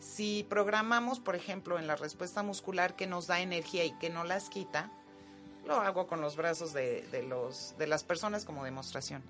Si 0.00 0.46
programamos, 0.48 1.20
por 1.20 1.36
ejemplo, 1.36 1.78
en 1.78 1.86
la 1.86 1.96
respuesta 1.96 2.42
muscular 2.42 2.96
que 2.96 3.06
nos 3.06 3.26
da 3.26 3.40
energía 3.40 3.84
y 3.84 3.92
que 3.98 4.10
no 4.10 4.24
las 4.24 4.48
quita, 4.48 4.90
lo 5.66 5.74
hago 5.74 6.06
con 6.06 6.20
los 6.20 6.36
brazos 6.36 6.72
de, 6.72 7.02
de, 7.10 7.22
los, 7.22 7.76
de 7.78 7.86
las 7.86 8.04
personas 8.04 8.44
como 8.44 8.64
demostración. 8.64 9.22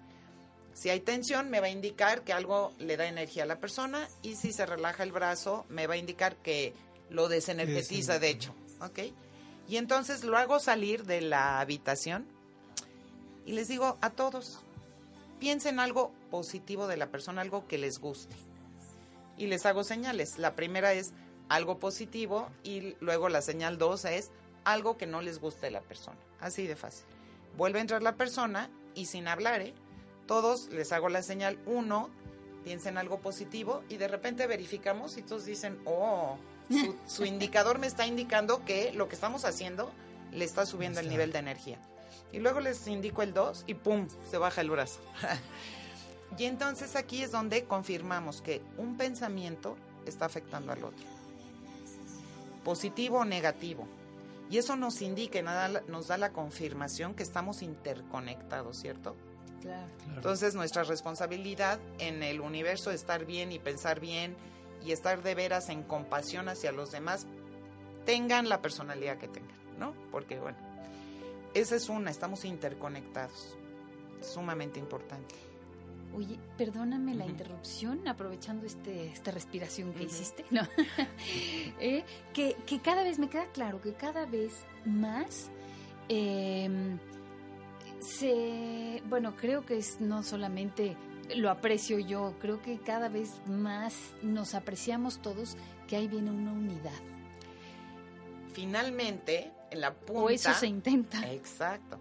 Si 0.74 0.90
hay 0.90 1.00
tensión, 1.00 1.48
me 1.48 1.60
va 1.60 1.66
a 1.66 1.70
indicar 1.70 2.22
que 2.22 2.34
algo 2.34 2.72
le 2.78 2.98
da 2.98 3.06
energía 3.06 3.44
a 3.44 3.46
la 3.46 3.58
persona 3.58 4.08
y 4.22 4.36
si 4.36 4.52
se 4.52 4.66
relaja 4.66 5.02
el 5.02 5.12
brazo, 5.12 5.64
me 5.70 5.86
va 5.86 5.94
a 5.94 5.96
indicar 5.96 6.36
que 6.36 6.74
lo 7.08 7.28
desenergetiza, 7.28 8.18
de 8.18 8.28
hecho. 8.28 8.54
¿Ok? 8.80 8.98
Y 9.68 9.76
entonces 9.76 10.24
lo 10.24 10.36
hago 10.36 10.60
salir 10.60 11.04
de 11.04 11.20
la 11.20 11.60
habitación 11.60 12.26
y 13.44 13.52
les 13.52 13.68
digo 13.68 13.96
a 14.00 14.10
todos, 14.10 14.60
piensen 15.38 15.80
algo 15.80 16.12
positivo 16.30 16.86
de 16.86 16.96
la 16.96 17.10
persona, 17.10 17.42
algo 17.42 17.66
que 17.66 17.78
les 17.78 17.98
guste. 17.98 18.36
Y 19.36 19.46
les 19.46 19.66
hago 19.66 19.84
señales. 19.84 20.38
La 20.38 20.54
primera 20.54 20.92
es 20.92 21.12
algo 21.48 21.78
positivo 21.78 22.48
y 22.62 22.96
luego 23.00 23.28
la 23.28 23.42
señal 23.42 23.78
dos 23.78 24.04
es 24.04 24.30
algo 24.64 24.96
que 24.96 25.06
no 25.06 25.22
les 25.22 25.38
guste 25.38 25.66
de 25.66 25.72
la 25.72 25.80
persona. 25.80 26.18
Así 26.40 26.66
de 26.66 26.76
fácil. 26.76 27.06
Vuelve 27.56 27.78
a 27.78 27.82
entrar 27.82 28.02
la 28.02 28.16
persona 28.16 28.70
y 28.94 29.06
sin 29.06 29.28
hablar, 29.28 29.60
¿eh? 29.60 29.74
todos 30.26 30.68
les 30.68 30.92
hago 30.92 31.08
la 31.08 31.22
señal 31.22 31.58
uno, 31.66 32.10
piensen 32.64 32.98
algo 32.98 33.20
positivo 33.20 33.82
y 33.88 33.96
de 33.96 34.08
repente 34.08 34.46
verificamos 34.46 35.16
y 35.16 35.22
todos 35.22 35.44
dicen, 35.44 35.80
oh, 35.84 36.36
su, 37.06 37.24
indicador 37.24 37.78
me 37.78 37.86
está 37.86 38.06
indicando 38.06 38.64
que 38.64 38.92
lo 38.92 39.08
que 39.08 39.14
estamos 39.14 39.44
haciendo 39.44 39.90
le 40.32 40.44
está 40.44 40.66
subiendo 40.66 41.00
el 41.00 41.08
nivel 41.08 41.32
de 41.32 41.38
energía. 41.38 41.78
Y 42.32 42.38
luego 42.40 42.60
les 42.60 42.86
indico 42.86 43.22
el 43.22 43.32
2 43.32 43.64
y 43.66 43.74
¡pum! 43.74 44.08
se 44.30 44.38
baja 44.38 44.60
el 44.60 44.70
brazo. 44.70 45.00
y 46.38 46.44
entonces 46.44 46.96
aquí 46.96 47.22
es 47.22 47.30
donde 47.30 47.64
confirmamos 47.64 48.42
que 48.42 48.62
un 48.76 48.96
pensamiento 48.96 49.76
está 50.06 50.26
afectando 50.26 50.72
al 50.72 50.84
otro. 50.84 51.06
Positivo 52.64 53.18
o 53.18 53.24
negativo. 53.24 53.86
Y 54.50 54.58
eso 54.58 54.76
nos 54.76 55.02
indica, 55.02 55.40
nada, 55.42 55.82
nos 55.88 56.08
da 56.08 56.18
la 56.18 56.32
confirmación 56.32 57.14
que 57.14 57.22
estamos 57.22 57.62
interconectados, 57.62 58.76
¿cierto? 58.76 59.16
Claro. 59.60 59.88
Entonces 60.14 60.54
nuestra 60.54 60.84
responsabilidad 60.84 61.80
en 61.98 62.22
el 62.22 62.40
universo 62.40 62.90
es 62.90 62.96
estar 62.96 63.24
bien 63.24 63.50
y 63.50 63.58
pensar 63.58 63.98
bien 63.98 64.36
y 64.86 64.92
estar 64.92 65.22
de 65.22 65.34
veras 65.34 65.68
en 65.68 65.82
compasión 65.82 66.48
hacia 66.48 66.70
los 66.72 66.92
demás, 66.92 67.26
tengan 68.04 68.48
la 68.48 68.62
personalidad 68.62 69.18
que 69.18 69.28
tengan, 69.28 69.56
¿no? 69.78 69.92
Porque 70.12 70.38
bueno, 70.38 70.58
esa 71.54 71.74
es 71.74 71.88
una, 71.88 72.10
estamos 72.10 72.44
interconectados, 72.44 73.56
sumamente 74.20 74.78
importante. 74.78 75.34
Oye, 76.14 76.38
perdóname 76.56 77.14
la 77.14 77.26
interrupción, 77.26 78.06
aprovechando 78.06 78.64
este, 78.64 79.08
esta 79.08 79.32
respiración 79.32 79.92
que 79.92 80.04
hiciste, 80.04 80.44
¿no? 80.50 80.62
Eh, 81.80 82.04
que, 82.32 82.56
que, 82.64 82.80
cada 82.80 83.02
vez 83.02 83.18
me 83.18 83.28
queda 83.28 83.46
claro 83.52 83.82
que 83.82 83.92
cada 83.92 84.24
vez 84.24 84.64
más 84.86 85.50
em, 86.08 86.98
se, 88.00 89.02
bueno, 89.08 89.36
creo 89.36 89.66
que 89.66 89.76
es 89.76 90.00
no 90.00 90.22
solamente 90.22 90.96
lo 91.34 91.50
aprecio 91.50 91.98
yo. 91.98 92.34
Creo 92.40 92.62
que 92.62 92.78
cada 92.78 93.08
vez 93.08 93.40
más 93.46 93.94
nos 94.22 94.54
apreciamos 94.54 95.20
todos 95.20 95.56
que 95.88 95.96
ahí 95.96 96.08
viene 96.08 96.30
una 96.30 96.52
unidad. 96.52 97.00
Finalmente, 98.52 99.52
en 99.70 99.80
la 99.80 99.94
punta. 99.94 100.22
O 100.22 100.30
eso 100.30 100.54
se 100.54 100.66
intenta. 100.66 101.30
Exacto. 101.30 101.98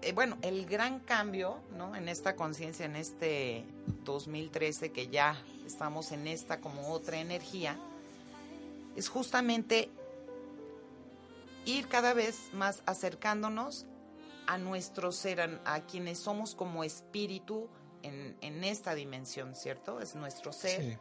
Eh, 0.00 0.12
bueno, 0.12 0.36
el 0.42 0.66
gran 0.66 0.98
cambio, 1.00 1.60
¿no? 1.76 1.94
En 1.94 2.08
esta 2.08 2.34
conciencia, 2.34 2.86
en 2.86 2.96
este 2.96 3.64
2013, 4.04 4.90
que 4.90 5.08
ya 5.08 5.36
estamos 5.66 6.10
en 6.12 6.26
esta 6.26 6.60
como 6.60 6.88
otra 6.88 7.20
energía, 7.20 7.76
es 8.96 9.08
justamente 9.08 9.90
ir 11.64 11.86
cada 11.88 12.14
vez 12.14 12.50
más 12.52 12.82
acercándonos 12.86 13.86
a 14.46 14.58
nuestro 14.58 15.12
ser, 15.12 15.60
a 15.64 15.80
quienes 15.82 16.18
somos 16.18 16.54
como 16.54 16.82
espíritu, 16.82 17.68
en, 18.02 18.64
esta 18.64 18.94
dimensión, 18.94 19.54
¿cierto? 19.54 20.00
Es 20.00 20.14
nuestro 20.14 20.52
ser. 20.52 20.98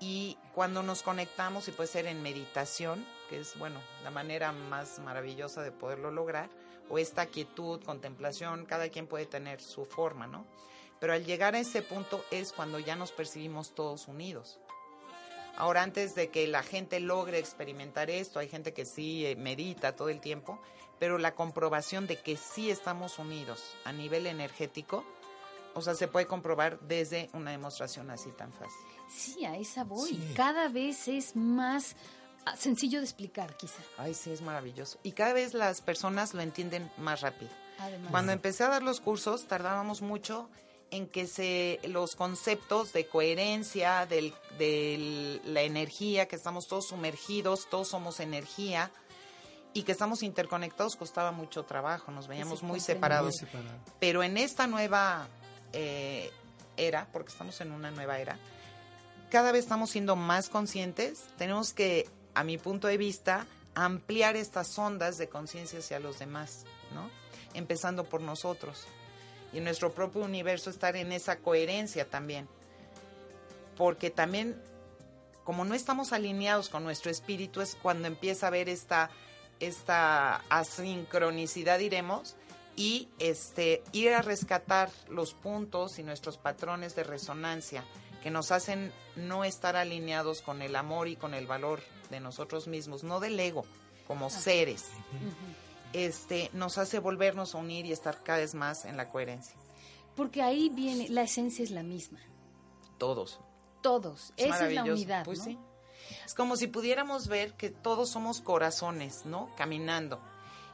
Y 0.00 0.38
cuando 0.54 0.82
nos 0.82 1.02
conectamos, 1.02 1.68
y 1.68 1.72
puede 1.72 1.88
ser 1.88 2.06
en 2.06 2.22
meditación, 2.22 3.06
que 3.28 3.40
es, 3.40 3.58
bueno, 3.58 3.80
la 4.02 4.10
manera 4.10 4.50
más 4.50 4.98
maravillosa 4.98 5.62
de 5.62 5.72
poderlo 5.72 6.10
lograr, 6.10 6.48
o 6.88 6.98
esta 6.98 7.26
quietud, 7.26 7.82
contemplación, 7.84 8.64
cada 8.64 8.88
quien 8.88 9.06
puede 9.06 9.26
tener 9.26 9.60
su 9.60 9.84
forma, 9.84 10.26
¿no? 10.26 10.46
Pero 10.98 11.12
al 11.12 11.24
llegar 11.24 11.54
a 11.54 11.60
ese 11.60 11.82
punto 11.82 12.24
es 12.30 12.52
cuando 12.52 12.78
ya 12.78 12.96
nos 12.96 13.12
percibimos 13.12 13.74
todos 13.74 14.08
unidos. 14.08 14.58
Ahora, 15.56 15.82
antes 15.82 16.14
de 16.14 16.30
que 16.30 16.46
la 16.46 16.62
gente 16.62 17.00
logre 17.00 17.38
experimentar 17.38 18.10
esto, 18.10 18.38
hay 18.38 18.48
gente 18.48 18.72
que 18.72 18.84
sí 18.84 19.26
eh, 19.26 19.36
medita 19.36 19.94
todo 19.94 20.08
el 20.08 20.20
tiempo, 20.20 20.58
pero 20.98 21.18
la 21.18 21.34
comprobación 21.34 22.06
de 22.06 22.16
que 22.16 22.36
sí 22.36 22.70
estamos 22.70 23.18
unidos 23.18 23.76
a 23.84 23.92
nivel 23.92 24.26
energético 24.26 25.04
o 25.74 25.82
sea, 25.82 25.94
se 25.94 26.08
puede 26.08 26.26
comprobar 26.26 26.80
desde 26.80 27.30
una 27.32 27.50
demostración 27.50 28.10
así 28.10 28.30
tan 28.30 28.52
fácil. 28.52 28.80
Sí, 29.08 29.44
a 29.44 29.56
esa 29.56 29.84
voy. 29.84 30.18
Cada 30.34 30.68
vez 30.68 31.08
es 31.08 31.36
más 31.36 31.96
ah, 32.44 32.56
sencillo 32.56 32.98
de 32.98 33.04
explicar, 33.04 33.56
quizá. 33.56 33.82
Ay, 33.98 34.14
sí, 34.14 34.30
es 34.30 34.42
maravilloso. 34.42 34.98
Y 35.02 35.12
cada 35.12 35.32
vez 35.32 35.54
las 35.54 35.80
personas 35.80 36.34
lo 36.34 36.42
entienden 36.42 36.90
más 36.98 37.20
rápido. 37.20 37.50
Además. 37.78 38.10
Cuando 38.10 38.32
empecé 38.32 38.64
a 38.64 38.68
dar 38.68 38.82
los 38.82 39.00
cursos, 39.00 39.46
tardábamos 39.46 40.02
mucho 40.02 40.48
en 40.90 41.06
que 41.06 41.26
se 41.26 41.80
los 41.84 42.16
conceptos 42.16 42.92
de 42.92 43.06
coherencia, 43.06 44.06
de 44.06 45.40
la 45.44 45.62
energía, 45.62 46.26
que 46.26 46.36
estamos 46.36 46.66
todos 46.66 46.88
sumergidos, 46.88 47.68
todos 47.70 47.88
somos 47.88 48.18
energía, 48.18 48.90
y 49.72 49.82
que 49.84 49.92
estamos 49.92 50.22
interconectados 50.22 50.96
costaba 50.96 51.30
mucho 51.32 51.64
trabajo, 51.64 52.10
nos 52.10 52.26
veíamos 52.26 52.62
muy 52.62 52.80
separados. 52.80 53.36
Pero 53.98 54.22
en 54.22 54.36
esta 54.36 54.66
nueva 54.66 55.28
eh, 55.72 56.30
era, 56.76 57.06
porque 57.12 57.30
estamos 57.30 57.60
en 57.60 57.72
una 57.72 57.90
nueva 57.90 58.18
era, 58.18 58.38
cada 59.30 59.52
vez 59.52 59.64
estamos 59.64 59.90
siendo 59.90 60.16
más 60.16 60.48
conscientes, 60.48 61.24
tenemos 61.38 61.72
que, 61.72 62.08
a 62.34 62.44
mi 62.44 62.58
punto 62.58 62.88
de 62.88 62.96
vista, 62.96 63.46
ampliar 63.74 64.36
estas 64.36 64.76
ondas 64.78 65.18
de 65.18 65.28
conciencia 65.28 65.78
hacia 65.78 66.00
los 66.00 66.18
demás, 66.18 66.64
¿no? 66.94 67.08
Empezando 67.54 68.04
por 68.04 68.20
nosotros. 68.20 68.86
Y 69.52 69.60
nuestro 69.60 69.92
propio 69.92 70.22
universo 70.22 70.70
estar 70.70 70.96
en 70.96 71.12
esa 71.12 71.38
coherencia 71.38 72.08
también. 72.08 72.48
Porque 73.76 74.10
también, 74.10 74.60
como 75.44 75.64
no 75.64 75.74
estamos 75.74 76.12
alineados 76.12 76.68
con 76.68 76.84
nuestro 76.84 77.10
espíritu, 77.10 77.60
es 77.60 77.76
cuando 77.80 78.08
empieza 78.08 78.46
a 78.46 78.48
haber 78.48 78.68
esta, 78.68 79.10
esta 79.60 80.36
asincronicidad, 80.48 81.78
diremos, 81.78 82.36
y 82.80 83.10
este, 83.18 83.82
ir 83.92 84.14
a 84.14 84.22
rescatar 84.22 84.90
los 85.10 85.34
puntos 85.34 85.98
y 85.98 86.02
nuestros 86.02 86.38
patrones 86.38 86.96
de 86.96 87.04
resonancia 87.04 87.84
que 88.22 88.30
nos 88.30 88.52
hacen 88.52 88.90
no 89.16 89.44
estar 89.44 89.76
alineados 89.76 90.40
con 90.40 90.62
el 90.62 90.74
amor 90.74 91.06
y 91.06 91.16
con 91.16 91.34
el 91.34 91.46
valor 91.46 91.82
de 92.08 92.20
nosotros 92.20 92.68
mismos, 92.68 93.04
no 93.04 93.20
del 93.20 93.38
ego, 93.38 93.66
como 94.06 94.30
seres. 94.30 94.86
este, 95.92 96.48
nos 96.54 96.78
hace 96.78 97.00
volvernos 97.00 97.54
a 97.54 97.58
unir 97.58 97.84
y 97.84 97.92
estar 97.92 98.22
cada 98.22 98.38
vez 98.38 98.54
más 98.54 98.86
en 98.86 98.96
la 98.96 99.10
coherencia. 99.10 99.56
Porque 100.16 100.40
ahí 100.40 100.70
viene, 100.70 101.10
la 101.10 101.24
esencia 101.24 101.62
es 101.62 101.72
la 101.72 101.82
misma. 101.82 102.20
Todos. 102.96 103.40
Todos. 103.82 104.32
Esa 104.38 104.68
es 104.68 104.74
la 104.74 104.84
unidad. 104.84 105.26
Pues 105.26 105.42
sí. 105.42 105.58
Es 106.24 106.32
como 106.32 106.56
si 106.56 106.66
pudiéramos 106.66 107.28
ver 107.28 107.52
que 107.52 107.68
todos 107.68 108.08
somos 108.08 108.40
corazones, 108.40 109.26
¿no? 109.26 109.54
Caminando. 109.56 110.18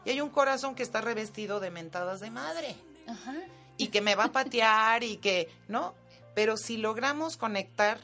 Y 0.06 0.10
hay 0.10 0.20
un 0.20 0.30
corazón 0.30 0.76
que 0.76 0.84
está 0.84 1.00
revestido 1.00 1.58
de 1.58 1.72
mentadas 1.72 2.20
de 2.20 2.30
madre. 2.30 2.76
Ajá. 3.08 3.34
Y 3.76 3.88
que 3.88 4.00
me 4.00 4.14
va 4.14 4.26
a 4.26 4.32
patear 4.32 5.02
y 5.02 5.16
que, 5.16 5.50
¿no? 5.66 5.94
Pero 6.34 6.56
si 6.56 6.76
logramos 6.76 7.36
conectar 7.36 7.98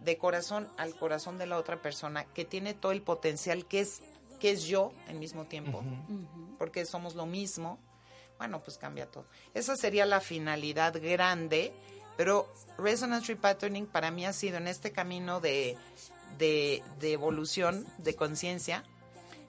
de 0.00 0.18
corazón 0.18 0.68
al 0.76 0.96
corazón 0.96 1.38
de 1.38 1.46
la 1.46 1.56
otra 1.56 1.80
persona, 1.80 2.24
que 2.24 2.44
tiene 2.44 2.74
todo 2.74 2.90
el 2.90 3.02
potencial 3.02 3.66
que 3.66 3.80
es, 3.80 4.02
que 4.40 4.50
es 4.50 4.64
yo 4.64 4.92
al 5.08 5.14
mismo 5.14 5.44
tiempo, 5.44 5.82
porque 6.58 6.84
somos 6.86 7.14
lo 7.14 7.24
mismo, 7.24 7.78
bueno, 8.36 8.60
pues 8.60 8.76
cambia 8.76 9.06
todo. 9.06 9.24
Esa 9.54 9.76
sería 9.76 10.06
la 10.06 10.20
finalidad 10.20 11.00
grande, 11.00 11.72
pero 12.16 12.52
Resonance 12.78 13.28
Repatterning 13.32 13.86
para 13.86 14.10
mí 14.10 14.26
ha 14.26 14.32
sido 14.32 14.56
en 14.58 14.66
este 14.66 14.90
camino 14.90 15.40
de, 15.40 15.78
de, 16.36 16.82
de 16.98 17.12
evolución, 17.12 17.86
de 17.98 18.16
conciencia, 18.16 18.84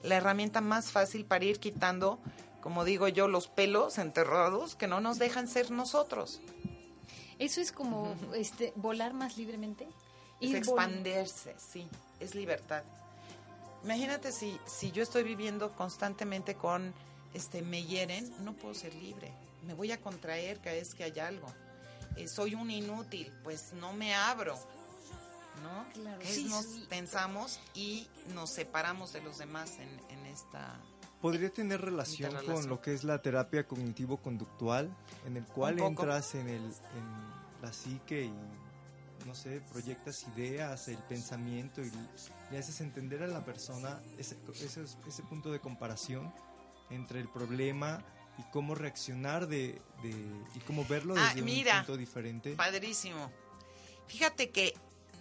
la 0.06 0.16
herramienta 0.16 0.62
más 0.62 0.92
fácil 0.92 1.26
para 1.26 1.46
ir 1.46 1.60
quitando, 1.60 2.20
como 2.62 2.84
digo 2.84 3.08
yo, 3.08 3.28
los 3.28 3.48
pelos 3.48 3.98
enterrados 3.98 4.76
que 4.76 4.88
no 4.88 5.02
nos 5.02 5.20
dejan 5.20 5.48
ser 5.48 5.72
nosotros. 5.72 6.42
Eso 7.40 7.62
es 7.62 7.72
como 7.72 8.16
este 8.34 8.72
volar 8.76 9.14
más 9.14 9.38
libremente. 9.38 9.88
Es 10.40 10.54
expandirse, 10.54 11.56
sí, 11.58 11.88
es 12.20 12.36
libertad. 12.36 12.84
Imagínate 13.84 14.32
si, 14.32 14.58
si 14.66 14.92
yo 14.92 15.04
estoy 15.04 15.24
viviendo 15.24 15.72
constantemente 15.74 16.56
con, 16.56 16.94
este, 17.34 17.62
me 17.62 17.84
hieren, 17.84 18.34
no 18.44 18.54
puedo 18.54 18.74
ser 18.74 18.94
libre. 18.96 19.32
Me 19.66 19.74
voy 19.74 19.92
a 19.92 20.02
contraer 20.02 20.60
cada 20.60 20.76
vez 20.76 20.96
que 20.96 21.04
hay 21.04 21.20
algo. 21.20 21.48
Eh, 22.16 22.28
soy 22.28 22.56
un 22.56 22.72
inútil, 22.72 23.32
pues 23.44 23.74
no 23.74 23.94
me 23.94 24.16
abro. 24.16 24.58
¿No? 25.64 25.86
Claro, 25.94 26.20
nos 26.48 26.88
tensamos 26.90 27.60
y 27.74 28.08
nos 28.34 28.50
separamos 28.52 29.14
de 29.14 29.22
los 29.22 29.38
demás 29.38 29.80
en, 29.80 30.00
en 30.10 30.26
esta 30.28 30.80
¿Podría 31.26 31.50
tener 31.50 31.82
relación 31.82 32.36
con 32.46 32.70
lo 32.70 32.82
que 32.82 32.94
es 32.94 33.04
la 33.04 33.20
terapia 33.20 33.68
cognitivo-conductual, 33.68 34.96
en 35.26 35.38
el 35.38 35.46
cual 35.46 35.80
entras 35.80 36.36
en, 36.36 36.48
el, 36.48 36.62
en 36.62 37.62
la 37.64 37.74
psique 37.74 38.26
y 38.26 38.34
no 39.26 39.34
sé, 39.34 39.60
proyectas 39.72 40.24
ideas, 40.36 40.88
el 40.88 41.00
pensamiento 41.00 41.82
y 41.82 41.92
le 42.52 42.60
haces 42.60 42.80
entender 42.82 43.24
a 43.24 43.28
la 43.28 43.44
persona 43.44 44.00
ese, 44.20 44.38
ese, 45.08 45.24
punto 45.24 45.52
de 45.52 45.60
comparación 45.60 46.32
entre 46.92 47.22
el 47.22 47.30
problema 47.30 48.06
y 48.38 48.44
cómo 48.52 48.76
reaccionar 48.76 49.48
de, 49.48 49.82
y 50.04 50.60
cómo 50.68 50.86
verlo 50.86 51.16
ah, 51.18 51.34
desde 51.34 51.42
un 51.42 51.78
punto 51.78 51.98
diferente. 51.98 52.54
Padrísimo. 52.54 53.32
Fíjate 54.06 54.52
que 54.52 54.76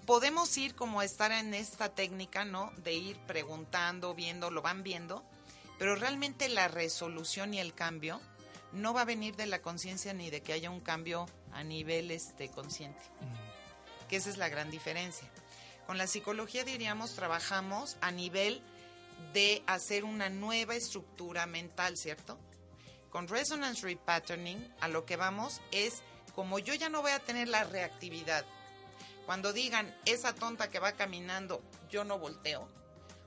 podemos 0.07 0.57
ir 0.57 0.75
como 0.75 1.03
estar 1.03 1.33
en 1.33 1.55
esta 1.55 1.89
técnica, 1.95 2.45
¿no? 2.45 2.73
De 2.79 2.93
ir 2.93 3.17
preguntando, 3.27 4.15
viendo, 4.15 4.51
lo 4.51 4.63
van 4.63 4.83
viendo, 4.83 5.25
pero 5.79 5.95
realmente 5.95 6.49
la 6.49 6.69
resolución 6.69 7.55
y 7.55 7.61
el 7.61 7.75
cambio 7.75 8.21
no 8.73 8.93
va 8.93 9.03
a 9.03 9.07
venir 9.07 9.37
de 9.37 9.47
la 9.47 9.63
conciencia 9.63 10.13
ni 10.13 10.31
de 10.31 10.43
que 10.43 10.53
haya 10.53 10.71
un 10.71 10.81
cambio 10.81 11.27
a 11.53 11.63
nivel 11.63 12.11
este 12.11 12.49
consciente 12.49 13.03
que 14.09 14.17
esa 14.17 14.31
es 14.31 14.37
la 14.37 14.49
gran 14.49 14.71
diferencia. 14.71 15.29
Con 15.87 15.99
la 15.99 16.07
psicología 16.07 16.65
diríamos 16.65 17.15
trabajamos 17.15 17.97
a 18.01 18.11
nivel 18.11 18.63
de 19.33 19.63
hacer 19.67 20.05
una 20.05 20.29
nueva 20.29 20.75
estructura 20.75 21.47
mental, 21.47 21.97
¿cierto? 21.97 22.39
Con 23.11 23.29
resonance 23.29 23.83
repatterning 23.83 24.73
a 24.81 24.89
lo 24.89 25.05
que 25.05 25.17
vamos 25.17 25.61
es 25.71 26.03
como 26.35 26.59
yo 26.59 26.75
ya 26.75 26.89
no 26.89 27.03
voy 27.03 27.13
a 27.13 27.21
tener 27.21 27.49
la 27.49 27.65
reactividad. 27.65 28.45
Cuando 29.27 29.53
digan 29.53 29.95
esa 30.05 30.35
tonta 30.35 30.69
que 30.69 30.79
va 30.79 30.93
caminando, 30.93 31.63
yo 31.91 32.05
no 32.05 32.19
volteo. 32.19 32.69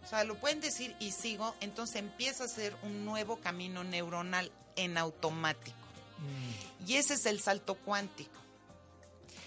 O 0.04 0.08
sea, 0.08 0.24
lo 0.24 0.36
pueden 0.36 0.62
decir 0.62 0.96
y 1.00 1.12
sigo, 1.12 1.56
entonces 1.60 1.98
empieza 1.98 2.46
a 2.46 2.48
ser 2.48 2.76
un 2.84 3.04
nuevo 3.04 3.38
camino 3.42 3.84
neuronal 3.84 4.52
en 4.76 4.98
automático. 4.98 5.78
Mm. 6.20 6.88
Y 6.88 6.96
ese 6.96 7.16
es 7.16 7.26
el 7.26 7.42
salto 7.42 7.76
cuántico. 7.76 8.40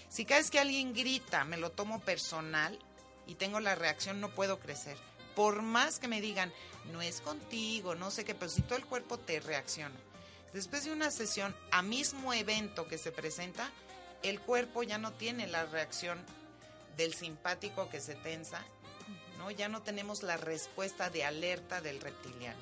Si 0.09 0.25
cada 0.25 0.41
vez 0.41 0.51
que 0.51 0.59
alguien 0.59 0.93
grita 0.93 1.45
me 1.45 1.57
lo 1.57 1.71
tomo 1.71 2.01
personal 2.01 2.77
y 3.25 3.35
tengo 3.35 3.59
la 3.59 3.75
reacción, 3.75 4.19
no 4.19 4.29
puedo 4.29 4.59
crecer. 4.59 4.97
Por 5.35 5.61
más 5.61 5.99
que 5.99 6.09
me 6.09 6.21
digan, 6.21 6.51
no 6.91 7.01
es 7.01 7.21
contigo, 7.21 7.95
no 7.95 8.11
sé 8.11 8.25
qué, 8.25 8.35
pero 8.35 8.51
si 8.51 8.61
todo 8.61 8.77
el 8.77 8.85
cuerpo 8.85 9.17
te 9.17 9.39
reacciona. 9.39 9.95
Después 10.53 10.83
de 10.83 10.91
una 10.91 11.11
sesión, 11.11 11.55
a 11.71 11.81
mismo 11.81 12.33
evento 12.33 12.87
que 12.87 12.97
se 12.97 13.13
presenta, 13.13 13.71
el 14.21 14.41
cuerpo 14.41 14.83
ya 14.83 14.97
no 14.97 15.13
tiene 15.13 15.47
la 15.47 15.65
reacción 15.65 16.19
del 16.97 17.13
simpático 17.13 17.89
que 17.89 18.01
se 18.01 18.15
tensa, 18.15 18.63
¿no? 19.37 19.51
Ya 19.51 19.69
no 19.69 19.81
tenemos 19.81 20.23
la 20.23 20.37
respuesta 20.37 21.09
de 21.09 21.23
alerta 21.25 21.81
del 21.81 21.99
reptiliano. 21.99 22.59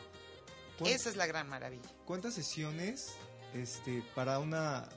Esa 0.86 1.10
es 1.10 1.18
la 1.18 1.26
gran 1.26 1.50
maravilla. 1.50 1.90
¿Cuántas 2.06 2.34
sesiones 2.36 3.14
este, 3.54 4.02
para 4.16 4.40
una 4.40 4.88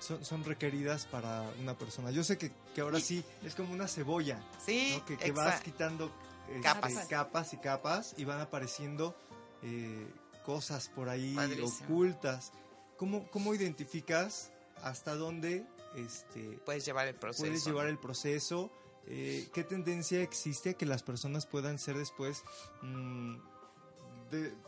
son, 0.00 0.44
requeridas 0.44 1.06
para 1.06 1.42
una 1.60 1.76
persona. 1.76 2.10
Yo 2.10 2.24
sé 2.24 2.38
que, 2.38 2.50
ahora 2.80 3.00
sí 3.00 3.22
es 3.44 3.54
como 3.54 3.72
una 3.72 3.86
cebolla, 3.86 4.42
sí, 4.64 5.00
que, 5.06 5.32
vas 5.32 5.60
quitando 5.60 6.10
este, 6.48 6.62
capas. 6.62 7.52
y 7.52 7.56
capas 7.58 8.14
y 8.16 8.24
van 8.24 8.40
apareciendo 8.40 9.14
eh, 9.62 10.08
cosas 10.44 10.88
por 10.88 11.08
ahí 11.08 11.36
ocultas. 11.62 12.52
¿Cómo, 12.96 13.30
¿Cómo 13.30 13.54
identificas 13.54 14.50
hasta 14.82 15.14
dónde 15.14 15.66
este, 15.94 16.58
puedes 16.64 16.84
llevar 16.84 17.08
el 17.08 17.14
proceso? 17.14 17.44
Puedes 17.44 17.64
llevar 17.64 17.88
el 17.88 17.98
proceso. 17.98 18.70
Eh, 19.06 19.48
¿Qué 19.52 19.64
tendencia 19.64 20.22
existe 20.22 20.70
a 20.70 20.74
que 20.74 20.86
las 20.86 21.02
personas 21.02 21.46
puedan 21.46 21.78
ser 21.78 21.96
después 21.96 22.42
mm, 22.82 23.36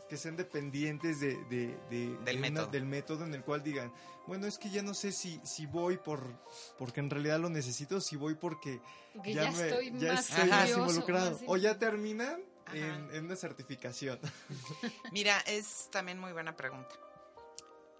que 0.09 0.17
sean 0.17 0.35
dependientes 0.35 1.19
de, 1.19 1.37
del, 2.25 2.39
método. 2.39 2.67
del 2.67 2.85
método 2.85 3.23
en 3.23 3.33
el 3.33 3.43
cual 3.43 3.63
digan, 3.63 3.93
bueno, 4.27 4.47
es 4.47 4.57
que 4.57 4.69
ya 4.69 4.81
no 4.81 4.93
sé 4.93 5.11
si, 5.11 5.39
si 5.43 5.65
voy 5.65 5.97
por 5.97 6.21
porque 6.77 6.99
en 6.99 7.09
realidad 7.09 7.39
lo 7.39 7.49
necesito, 7.49 8.01
si 8.01 8.15
voy 8.15 8.35
porque, 8.35 8.81
ya, 9.23 9.49
estoy, 9.49 9.91
más, 9.91 10.69
involucrado. 10.69 11.39
O 11.47 11.57
ya 11.57 11.77
terminan 11.77 12.41
en, 12.73 13.25
una 13.25 13.35
certificación. 13.35 14.19
Mira, 15.11 15.39
es 15.41 15.89
también 15.91 16.19
muy 16.19 16.31
buena 16.31 16.55
pregunta. 16.55 16.95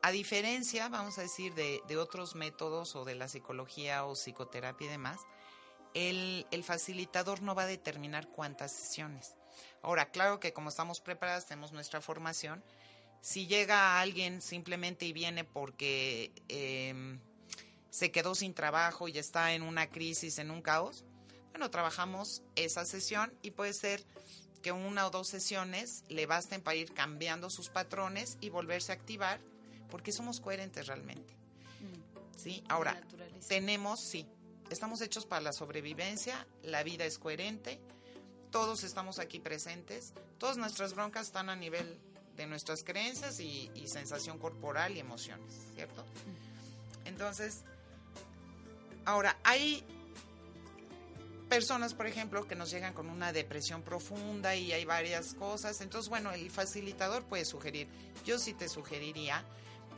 A 0.04 0.12
diferencia, 0.12 0.88
vamos 0.90 1.18
a 1.18 1.22
decir, 1.22 1.56
de, 1.56 1.98
otros 1.98 2.36
métodos 2.36 2.96
o 2.96 3.06
de 3.06 3.16
la 3.16 3.28
psicología 3.28 4.06
o 4.06 4.14
psicoterapia 4.14 4.86
y 4.88 4.92
demás, 4.92 5.20
el, 5.96 6.46
el 6.52 6.64
facilitador 6.64 7.42
no 7.42 7.56
va 7.56 7.64
a 7.64 7.68
determinar 7.68 8.28
cuántas 8.28 8.72
sesiones 8.72 9.36
Ahora, 9.82 10.10
claro 10.10 10.40
que 10.40 10.54
como 10.54 10.70
estamos 10.70 11.02
preparadas, 11.02 11.46
tenemos 11.46 11.74
nuestra 11.74 12.02
formación. 12.02 12.64
Si 13.22 13.48
llega 13.48 14.00
alguien 14.00 14.42
simplemente 14.42 15.06
y 15.06 15.14
viene 15.14 15.44
porque 15.44 16.32
em, 16.48 17.20
se 17.90 18.12
quedó 18.12 18.34
sin 18.34 18.54
trabajo 18.54 19.10
y 19.10 19.18
está 19.18 19.54
en 19.54 19.62
una 19.62 19.90
crisis, 19.90 20.40
en 20.40 20.52
un 20.52 20.62
caos, 20.62 21.04
bueno, 21.52 21.70
trabajamos 21.70 22.44
esa 22.56 22.86
sesión 22.86 23.38
y 23.42 23.52
puede 23.52 23.74
ser 23.74 24.06
que 24.62 24.72
una 24.72 25.06
o 25.06 25.10
dos 25.10 25.28
sesiones 25.28 26.06
le 26.08 26.26
basten 26.26 26.62
para 26.62 26.78
ir 26.78 26.94
cambiando 26.94 27.50
sus 27.50 27.70
patrones 27.70 28.38
y 28.40 28.50
volverse 28.50 28.94
a 28.94 28.96
activar, 28.96 29.42
porque 29.94 30.12
somos 30.12 30.40
coherentes 30.40 30.88
realmente. 30.88 31.36
Mm. 31.80 32.36
¿Sí? 32.36 32.64
Ahora, 32.68 33.00
tenemos, 33.48 34.00
sí, 34.00 34.26
estamos 34.72 35.02
hechos 35.02 35.28
para 35.28 35.40
la 35.40 35.54
sobrevivencia, 35.54 36.48
la 36.64 36.82
vida 36.82 37.06
es 37.06 37.20
coherente, 37.20 37.80
todos 38.50 38.84
estamos 38.84 39.20
aquí 39.20 39.40
presentes, 39.40 40.14
todas 40.40 40.58
nuestras 40.58 40.96
broncas 40.96 41.28
están 41.28 41.52
a 41.52 41.56
nivel 41.56 42.00
de 42.36 42.48
nuestras 42.48 42.84
creencias 42.84 43.40
y, 43.40 43.70
sensación 43.86 44.40
corporal 44.40 44.98
y 44.98 45.00
emociones, 45.00 45.54
¿cierto? 45.76 46.04
Entonces, 47.06 47.62
ahora, 49.06 49.38
hay 49.44 49.84
personas, 51.50 51.94
por 51.94 52.08
ejemplo, 52.08 52.48
que 52.48 52.56
nos 52.56 52.72
llegan 52.72 52.96
con 52.96 53.12
una 53.12 53.32
depresión 53.32 53.84
profunda 53.84 54.56
y 54.56 54.72
hay 54.72 54.86
varias 54.86 55.36
cosas. 55.36 55.82
Entonces, 55.82 56.10
bueno, 56.10 56.32
el 56.32 56.50
facilitador 56.50 57.26
puede 57.26 57.46
sugerir, 57.46 57.88
yo 58.26 58.40
sí 58.40 58.54
te 58.54 58.68
sugeriría 58.68 59.46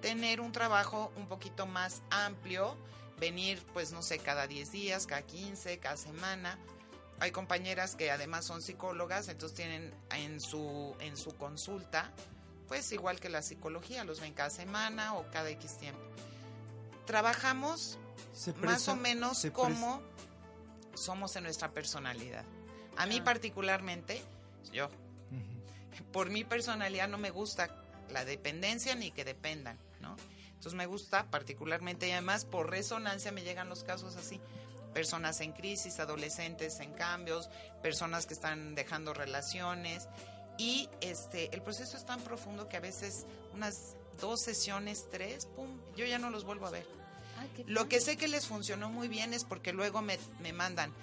tener 0.06 0.40
un 0.40 0.52
trabajo 0.52 1.12
un 1.16 1.28
poquito 1.28 1.66
más 1.66 2.04
amplio, 2.12 2.78
venir, 3.20 3.60
pues, 3.74 3.92
no 3.92 4.04
sé, 4.04 4.20
cada 4.20 4.46
10 4.46 4.72
días, 4.72 5.08
cada 5.08 5.24
15, 5.24 5.80
cada 5.80 5.98
semana, 5.98 6.60
hay 7.20 7.32
compañeras 7.32 7.96
que 7.96 8.12
además 8.12 8.46
son 8.46 8.62
psicólogas, 8.62 9.30
entonces 9.30 9.58
tienen 9.58 9.92
en 10.12 10.40
su, 10.40 10.96
en 11.00 11.18
su 11.18 11.36
consulta, 11.36 12.12
pues 12.68 12.92
igual 12.92 13.20
que 13.20 13.30
la 13.30 13.42
psicología, 13.42 14.04
los 14.04 14.20
ven 14.20 14.36
cada 14.36 14.52
semana 14.52 15.16
o 15.16 15.26
cada 15.32 15.50
X 15.50 15.80
tiempo. 15.80 16.02
Trabajamos 17.08 17.98
más 18.58 18.88
o 18.88 18.96
menos 18.96 19.48
como 19.54 20.04
somos 20.94 21.36
en 21.36 21.46
nuestra 21.46 21.72
personalidad. 21.72 22.46
A 22.96 23.08
mí 23.08 23.22
particularmente, 23.22 24.22
yo, 24.72 24.88
por 26.12 26.30
mi 26.30 26.44
personalidad 26.44 27.08
no 27.08 27.18
me 27.18 27.32
gusta 27.32 27.84
la 28.12 28.24
dependencia 28.24 28.94
ni 28.94 29.10
que 29.10 29.26
dependan, 29.26 29.80
¿no? 30.06 30.16
Entonces 30.48 30.74
me 30.74 30.86
gusta 30.86 31.30
particularmente 31.30 32.08
y 32.08 32.12
además 32.12 32.46
por 32.46 32.70
resonancia 32.70 33.32
me 33.32 33.44
llegan 33.44 33.68
los 33.68 33.84
casos 33.84 34.16
así. 34.16 34.40
Personas 34.94 35.42
en 35.42 35.52
crisis, 35.52 36.00
adolescentes 36.00 36.80
en 36.80 36.94
cambios, 36.94 37.50
personas 37.82 38.26
que 38.26 38.34
están 38.34 38.76
dejando 38.76 39.14
relaciones 39.14 40.08
y 40.58 40.90
este 41.02 41.54
el 41.54 41.62
proceso 41.62 41.98
es 41.98 42.06
tan 42.06 42.22
profundo 42.22 42.70
que 42.70 42.78
a 42.78 42.80
veces 42.80 43.26
unas 43.54 43.98
dos 44.22 44.42
sesiones, 44.42 45.08
tres, 45.12 45.48
pum, 45.48 45.80
yo 45.98 46.06
ya 46.06 46.18
no 46.18 46.30
los 46.30 46.46
vuelvo 46.46 46.68
a 46.68 46.72
ver. 46.72 46.88
Lo 47.68 47.90
que 47.90 48.00
sé 48.00 48.16
que 48.16 48.30
les 48.30 48.48
funcionó 48.48 48.90
muy 48.90 49.10
bien 49.10 49.34
es 49.34 49.44
porque 49.44 49.74
luego 49.74 50.02
me, 50.02 50.18
me 50.40 50.54
mandan, 50.54 50.94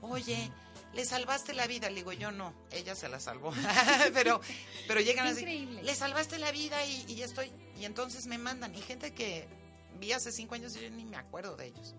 oye, 0.00 0.50
le 0.94 1.04
salvaste 1.04 1.54
la 1.54 1.66
vida. 1.66 1.88
Le 1.88 1.96
digo, 1.96 2.12
yo 2.12 2.30
no, 2.30 2.54
ella 2.70 2.94
se 2.94 3.08
la 3.08 3.20
salvó. 3.20 3.52
pero, 4.14 4.40
pero 4.86 5.00
llegan 5.00 5.26
así, 5.26 5.44
le 5.44 5.94
salvaste 5.94 6.38
la 6.38 6.52
vida 6.52 6.84
y, 6.84 7.04
y, 7.08 7.16
ya 7.16 7.24
estoy. 7.24 7.50
Y 7.78 7.84
entonces 7.84 8.26
me 8.26 8.38
mandan. 8.38 8.74
Y 8.74 8.80
gente 8.80 9.12
que 9.12 9.48
vi 9.98 10.12
hace 10.12 10.32
cinco 10.32 10.54
años, 10.54 10.74
yo 10.74 10.88
ni 10.90 11.04
me 11.04 11.16
acuerdo 11.16 11.56
de 11.56 11.66
ellos. 11.66 11.94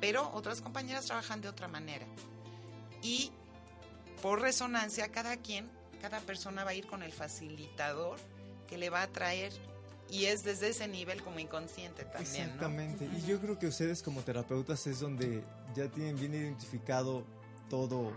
Pero 0.00 0.30
otras 0.34 0.60
compañeras 0.60 1.06
trabajan 1.06 1.40
de 1.40 1.48
otra 1.48 1.68
manera. 1.68 2.06
Y 3.02 3.32
por 4.22 4.40
resonancia, 4.40 5.08
cada 5.08 5.36
quien, 5.36 5.70
cada 6.00 6.20
persona 6.20 6.64
va 6.64 6.70
a 6.70 6.74
ir 6.74 6.86
con 6.86 7.02
el 7.02 7.12
facilitador 7.12 8.18
que 8.66 8.78
le 8.78 8.90
va 8.90 9.02
a 9.02 9.06
traer 9.08 9.52
y 10.10 10.26
es 10.26 10.42
desde 10.44 10.68
ese 10.68 10.88
nivel 10.88 11.22
como 11.22 11.38
inconsciente 11.38 12.04
también. 12.04 12.44
Exactamente. 12.44 13.08
Y 13.16 13.26
yo 13.26 13.40
creo 13.40 13.58
que 13.58 13.66
ustedes 13.66 14.02
como 14.02 14.22
terapeutas 14.22 14.86
es 14.86 15.00
donde 15.00 15.42
ya 15.74 15.88
tienen 15.88 16.16
bien 16.16 16.34
identificado 16.34 17.24
todo, 17.68 18.12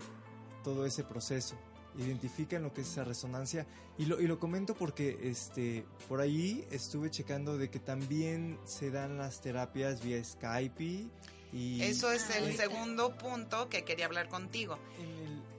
todo 0.64 0.86
ese 0.86 1.04
proceso. 1.04 1.56
Identifican 1.98 2.64
lo 2.64 2.74
que 2.74 2.82
es 2.82 2.91
esa 2.91 3.04
resonancia. 3.04 3.66
Y 3.98 4.06
lo, 4.06 4.22
y 4.22 4.28
lo 4.28 4.39
comento 4.39 4.76
porque 4.76 5.18
este, 5.24 5.86
por 6.08 6.22
ahí 6.22 6.68
estuve 6.70 7.10
checando 7.10 7.58
de 7.58 7.70
que 7.70 7.80
también 7.80 8.60
se 8.66 8.91
dan 8.91 9.18
las 9.18 9.41
terapias 9.41 10.04
vía 10.04 10.24
Skype. 10.24 11.08
Y, 11.54 11.82
Eso 11.82 12.12
es 12.12 12.30
el 12.36 12.56
segundo 12.56 13.18
punto 13.18 13.70
que 13.70 13.84
quería 13.84 14.06
hablar 14.06 14.30
contigo. 14.30 14.78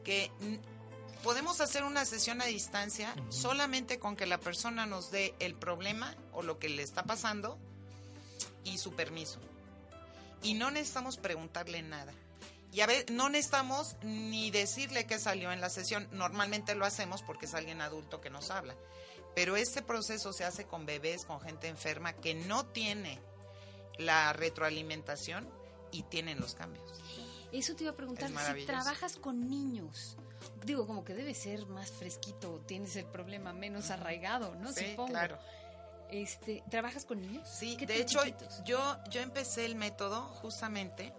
Que 0.05 0.31
podemos 1.23 1.61
hacer 1.61 1.85
una 1.85 2.05
sesión 2.05 2.41
a 2.41 2.45
distancia 2.45 3.15
solamente 3.31 3.99
con 3.99 4.15
que 4.15 4.27
la 4.27 4.39
persona 4.39 4.87
nos 4.87 5.11
dé 5.11 5.35
el 5.41 5.55
problema 5.55 6.15
o 6.33 6.43
lo 6.43 6.59
que 6.59 6.69
le 6.69 6.83
está 6.83 7.03
pasando 7.03 7.59
y 8.65 8.79
su 8.79 8.93
permiso. 8.93 9.41
Y 10.43 10.55
no 10.55 10.71
necesitamos 10.71 11.17
preguntarle 11.17 11.83
nada. 11.83 12.13
Y 12.73 12.81
a 12.81 12.87
ver, 12.87 13.11
no 13.11 13.29
necesitamos 13.29 13.97
ni 14.03 14.51
decirle 14.51 15.07
que 15.07 15.19
salió 15.19 15.53
en 15.53 15.61
la 15.61 15.71
sesión. 15.71 16.09
Normalmente 16.13 16.75
lo 16.75 16.85
hacemos 16.85 17.23
porque 17.23 17.47
es 17.47 17.55
alguien 17.55 17.81
adulto 17.81 18.21
que 18.21 18.31
nos 18.31 18.51
habla. 18.51 18.77
Pero 19.35 19.57
este 19.57 19.83
proceso 19.83 20.33
se 20.33 20.45
hace 20.45 20.67
con 20.67 20.85
bebés, 20.85 21.25
con 21.25 21.41
gente 21.41 21.69
enferma 21.69 22.13
que 22.13 22.35
no 22.35 22.67
tiene 22.67 23.21
la 23.97 24.33
retroalimentación 24.33 25.49
y 25.93 26.03
tienen 26.05 26.41
los 26.41 26.55
cambios. 26.55 26.85
Eso 27.53 27.75
te 27.75 27.85
iba 27.85 27.93
a 27.93 27.97
preguntar, 27.97 28.31
si 28.55 28.67
trabajas 28.67 29.17
con 29.17 29.49
niños, 29.49 30.17
digo, 30.65 30.87
como 30.87 31.05
que 31.05 31.15
debe 31.15 31.35
ser 31.35 31.67
más 31.67 31.91
fresquito, 31.91 32.61
tienes 32.67 32.95
el 32.97 33.07
problema 33.07 33.53
menos 33.53 33.91
arraigado, 33.91 34.55
¿no? 34.57 34.73
Sí, 34.73 34.97
claro. 35.07 35.39
Este, 36.11 36.63
¿Trabajas 36.71 37.05
con 37.05 37.21
niños? 37.21 37.49
Sí, 37.49 37.77
de 37.77 38.01
hecho, 38.01 38.21
yo, 38.65 38.97
yo 39.11 39.21
empecé 39.21 39.65
el 39.65 39.75
método 39.75 40.23
justamente 40.23 41.15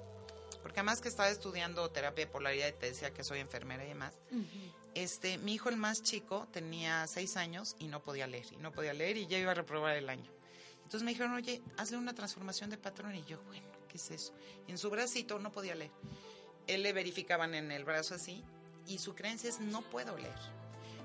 porque 0.61 0.79
además 0.79 1.01
que 1.01 1.07
estaba 1.07 1.29
estudiando 1.29 1.89
terapia 1.89 2.25
de 2.25 2.31
polaridad 2.31 2.67
y 2.67 2.73
te 2.73 2.87
decía 2.87 3.13
que 3.13 3.23
soy 3.23 3.39
enfermera 3.39 3.85
y 3.85 3.89
demás, 3.89 4.13
este, 4.95 5.37
mi 5.37 5.53
hijo 5.53 5.69
el 5.69 5.77
más 5.77 6.01
chico 6.03 6.47
tenía 6.51 7.05
seis 7.07 7.37
años 7.37 7.75
y 7.79 7.87
no 7.87 8.01
podía 8.01 8.27
leer, 8.27 8.45
y 8.51 8.57
no 8.57 8.71
podía 8.71 8.93
leer 8.93 9.17
y 9.17 9.27
ya 9.27 9.37
iba 9.37 9.51
a 9.51 9.55
reprobar 9.55 9.95
el 9.95 10.09
año. 10.09 10.29
Entonces 10.83 11.03
me 11.03 11.11
dijeron, 11.11 11.33
oye, 11.33 11.61
hazle 11.77 11.97
una 11.97 12.13
transformación 12.13 12.69
de 12.69 12.77
patrón 12.77 13.15
y 13.15 13.23
yo, 13.25 13.39
bueno, 13.43 13.67
¿qué 13.87 13.97
es 13.97 14.11
eso? 14.11 14.33
Y 14.67 14.71
en 14.71 14.77
su 14.77 14.89
bracito 14.89 15.37
no 15.39 15.51
podía 15.51 15.75
leer. 15.75 15.91
Él 16.67 16.83
le 16.83 16.93
verificaban 16.93 17.53
en 17.55 17.71
el 17.71 17.83
brazo 17.83 18.15
así 18.15 18.43
y 18.87 18.97
su 18.97 19.13
creencia 19.13 19.49
es 19.49 19.59
no 19.59 19.81
puedo 19.81 20.17
leer. 20.17 20.39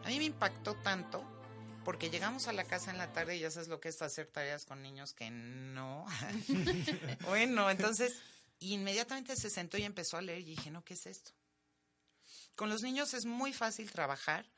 A 0.05 0.09
mí 0.09 0.19
me 0.19 0.25
impactó 0.25 0.75
tanto 0.77 1.23
porque 1.85 2.09
llegamos 2.09 2.49
a 2.49 2.53
la 2.53 2.65
casa 2.65 2.91
en 2.91 2.99
la 2.99 3.13
tarde 3.13 3.37
y 3.37 3.41
ya 3.41 3.51
sabes 3.51 3.69
lo 3.69 3.79
que 3.79 3.91
es 3.91 4.01
hacer 4.01 4.27
tareas 4.27 4.65
con 4.65 4.83
niños 4.83 5.13
que 5.13 5.31
no. 5.31 6.07
bueno, 7.27 7.71
entonces 7.71 8.21
inmediatamente 8.61 9.37
se 9.37 9.51
sentó 9.51 9.79
y 9.79 9.83
empezó 9.83 10.17
a 10.17 10.23
leer 10.23 10.41
y 10.41 10.57
dije, 10.57 10.71
no, 10.71 10.85
¿qué 10.85 10.95
es 10.95 11.07
esto? 11.07 11.33
Con 12.55 12.69
los 12.69 12.83
niños 12.83 13.15
es 13.15 13.27
muy 13.27 13.53
fácil 13.53 13.91
trabajar. 13.91 14.51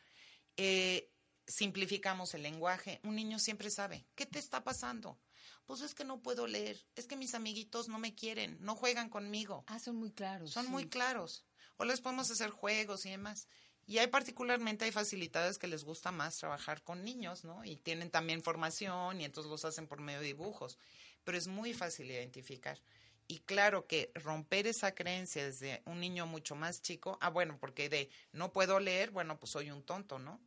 Eh, 0.56 1.10
simplificamos 1.46 2.34
el 2.34 2.42
lenguaje. 2.42 3.00
Un 3.04 3.16
niño 3.16 3.38
siempre 3.38 3.70
sabe, 3.70 4.06
¿qué 4.14 4.26
te 4.26 4.38
está 4.38 4.64
pasando? 4.64 5.18
Pues 5.64 5.80
es 5.80 5.94
que 5.94 6.04
no 6.04 6.22
puedo 6.22 6.46
leer, 6.46 6.80
es 6.94 7.06
que 7.06 7.16
mis 7.16 7.34
amiguitos 7.34 7.88
no 7.88 7.98
me 7.98 8.14
quieren, 8.14 8.56
no 8.60 8.76
juegan 8.76 9.08
conmigo. 9.08 9.64
Ah, 9.66 9.78
son 9.78 9.96
muy 9.96 10.12
claros. 10.12 10.52
Son 10.52 10.66
muy 10.70 10.88
claros. 10.88 11.44
O 11.76 11.84
les 11.84 12.00
podemos 12.00 12.30
hacer 12.30 12.50
juegos 12.50 13.04
y 13.04 13.10
demás. 13.10 13.48
Y 13.86 13.98
hay 13.98 14.08
particularmente, 14.08 14.84
hay 14.84 14.92
facilidades 14.92 15.58
que 15.58 15.68
les 15.68 15.84
gusta 15.84 16.10
más 16.10 16.36
trabajar 16.38 16.82
con 16.82 17.04
niños, 17.04 17.44
¿no? 17.44 17.64
Y 17.64 17.76
tienen 17.76 18.10
también 18.10 18.42
formación 18.42 19.20
y 19.20 19.24
entonces 19.24 19.50
los 19.50 19.64
hacen 19.64 19.86
por 19.86 20.00
medio 20.00 20.20
de 20.20 20.26
dibujos. 20.26 20.78
Pero 21.22 21.38
es 21.38 21.46
muy 21.46 21.72
fácil 21.72 22.10
identificar. 22.10 22.80
Y 23.28 23.40
claro 23.40 23.86
que 23.86 24.12
romper 24.14 24.68
esa 24.68 24.94
creencia 24.94 25.44
desde 25.44 25.82
un 25.86 25.98
niño 25.98 26.26
mucho 26.26 26.54
más 26.54 26.80
chico, 26.80 27.18
ah, 27.20 27.30
bueno, 27.30 27.58
porque 27.58 27.88
de 27.88 28.08
no 28.32 28.52
puedo 28.52 28.78
leer, 28.78 29.10
bueno, 29.10 29.38
pues 29.38 29.50
soy 29.50 29.70
un 29.70 29.82
tonto, 29.82 30.18
¿no? 30.20 30.40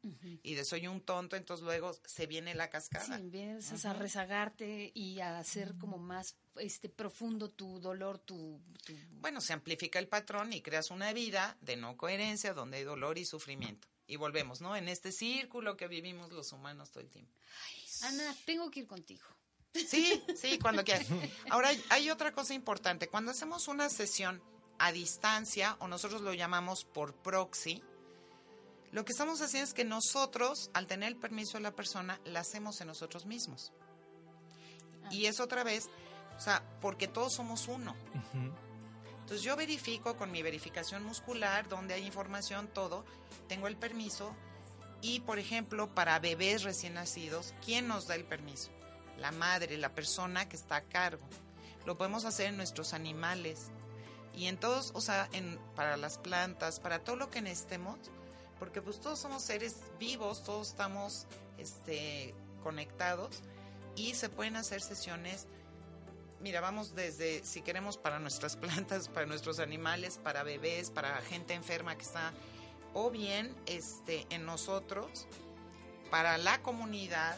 Y 0.44 0.54
de 0.54 0.64
soy 0.64 0.88
un 0.88 1.02
tonto, 1.02 1.36
entonces 1.36 1.66
luego 1.66 1.92
se 2.06 2.26
viene 2.26 2.56
la 2.56 2.70
cascada. 2.70 3.06
Sí, 3.06 3.14
empiezas 3.14 3.86
a 3.86 3.94
rezagarte 3.94 4.92
y 4.94 5.20
a 5.20 5.40
hacer 5.40 5.78
como 5.78 5.98
más 5.98 6.38
este 6.56 6.88
profundo 6.90 7.50
tu 7.50 7.80
dolor, 7.80 8.20
tu, 8.20 8.62
Bueno, 9.12 9.42
se 9.42 9.54
amplifica 9.54 10.00
el 10.00 10.08
patrón 10.08 10.54
y 10.54 10.62
creas 10.62 10.90
una 10.90 11.12
vida 11.12 11.58
de 11.62 11.76
no 11.76 11.98
coherencia 11.98 12.54
donde 12.54 12.78
hay 12.78 12.84
dolor 12.84 13.18
y 13.18 13.26
sufrimiento. 13.26 13.88
Y 14.08 14.16
volvemos, 14.16 14.62
¿no? 14.62 14.76
En 14.76 14.88
este 14.88 15.12
círculo 15.12 15.78
que 15.78 15.88
vivimos 15.88 16.32
los 16.32 16.52
humanos 16.52 16.92
todo 16.92 17.04
el 17.04 17.10
tiempo. 17.10 17.32
Ana, 18.04 18.36
tengo 18.46 18.72
que 18.72 18.82
ir 18.82 18.88
contigo. 18.88 19.24
Sí, 19.74 20.24
sí, 20.36 20.60
cuando 20.60 20.84
quieras. 20.84 21.08
Ahora, 21.50 21.70
hay 21.90 22.10
otra 22.10 22.32
cosa 22.32 22.54
importante. 22.54 23.08
Cuando 23.08 23.32
hacemos 23.32 23.68
una 23.68 23.90
sesión 23.90 24.42
a 24.80 24.92
distancia, 24.92 25.76
o 25.80 25.88
nosotros 25.88 26.22
lo 26.22 26.34
llamamos 26.34 26.86
por 26.86 27.14
proxy, 27.14 27.84
lo 28.92 29.06
que 29.06 29.12
estamos 29.12 29.42
haciendo 29.42 29.68
es 29.68 29.74
que 29.74 29.86
nosotros, 29.86 30.72
al 30.74 30.88
tener 30.88 31.10
el 31.10 31.18
permiso 31.18 31.58
de 31.58 31.64
la 31.64 31.76
persona, 31.76 32.20
la 32.26 32.40
hacemos 32.40 32.82
en 32.82 32.88
nosotros 32.88 33.26
mismos. 33.26 33.72
Ah. 35.04 35.10
Y 35.12 35.28
es 35.28 35.40
otra 35.40 35.64
vez, 35.64 35.90
o 36.36 36.40
sea, 36.40 36.64
porque 36.82 37.08
todos 37.08 37.34
somos 37.34 37.68
uno. 37.68 37.96
Entonces 39.20 39.44
yo 39.44 39.56
verifico 39.56 40.18
con 40.18 40.32
mi 40.32 40.42
verificación 40.42 41.04
muscular, 41.04 41.70
donde 41.70 41.94
hay 41.94 42.04
información, 42.04 42.68
todo, 42.68 43.06
tengo 43.48 43.68
el 43.68 43.78
permiso. 43.78 44.36
Y, 45.02 45.20
por 45.20 45.38
ejemplo, 45.38 45.94
para 45.94 46.18
bebés 46.20 46.64
recién 46.64 46.96
nacidos, 46.96 47.54
¿quién 47.64 47.88
nos 47.88 48.08
da 48.08 48.16
el 48.16 48.26
permiso? 48.26 48.72
La 49.20 49.32
madre, 49.32 49.78
la 49.78 49.94
persona 49.94 50.48
que 50.48 50.56
está 50.56 50.78
a 50.78 50.82
cargo. 50.82 51.26
Lo 51.86 51.98
podemos 51.98 52.26
hacer 52.26 52.48
en 52.48 52.58
nuestros 52.58 52.94
animales 52.94 53.72
y 54.34 54.46
en 54.48 54.58
todos, 54.58 54.92
o 54.94 55.02
sea, 55.02 55.30
en, 55.34 55.60
para 55.76 55.98
las 55.98 56.18
plantas, 56.18 56.80
para 56.80 57.00
todo 57.00 57.16
lo 57.16 57.30
que 57.30 57.42
necesitemos, 57.42 57.98
porque 58.60 58.82
pues 58.82 59.00
todos 59.00 59.20
somos 59.20 59.44
seres 59.44 59.78
vivos, 60.00 60.44
todos 60.44 60.70
estamos 60.70 61.26
este, 61.58 62.34
conectados 62.64 63.42
y 63.96 64.16
se 64.16 64.30
pueden 64.30 64.56
hacer 64.56 64.82
sesiones. 64.82 65.48
Mira, 66.42 66.62
vamos 66.62 66.96
desde, 66.96 67.44
si 67.44 67.62
queremos, 67.62 67.98
para 67.98 68.20
nuestras 68.20 68.56
plantas, 68.58 69.10
para 69.10 69.26
nuestros 69.26 69.60
animales, 69.60 70.20
para 70.24 70.44
bebés, 70.44 70.90
para 70.90 71.22
gente 71.22 71.54
enferma 71.54 71.96
que 71.96 72.04
está, 72.04 72.34
o 72.94 73.12
bien 73.12 73.56
este, 73.66 74.26
en 74.30 74.46
nosotros, 74.46 75.28
para 76.10 76.38
la 76.38 76.62
comunidad, 76.62 77.38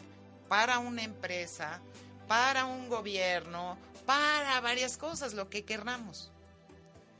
para 0.52 0.80
una 0.80 1.02
empresa, 1.02 1.80
para 2.28 2.66
un 2.66 2.90
gobierno, 2.90 3.78
para 4.04 4.60
varias 4.60 4.98
cosas, 4.98 5.32
lo 5.32 5.48
que 5.48 5.64
querramos. 5.64 6.30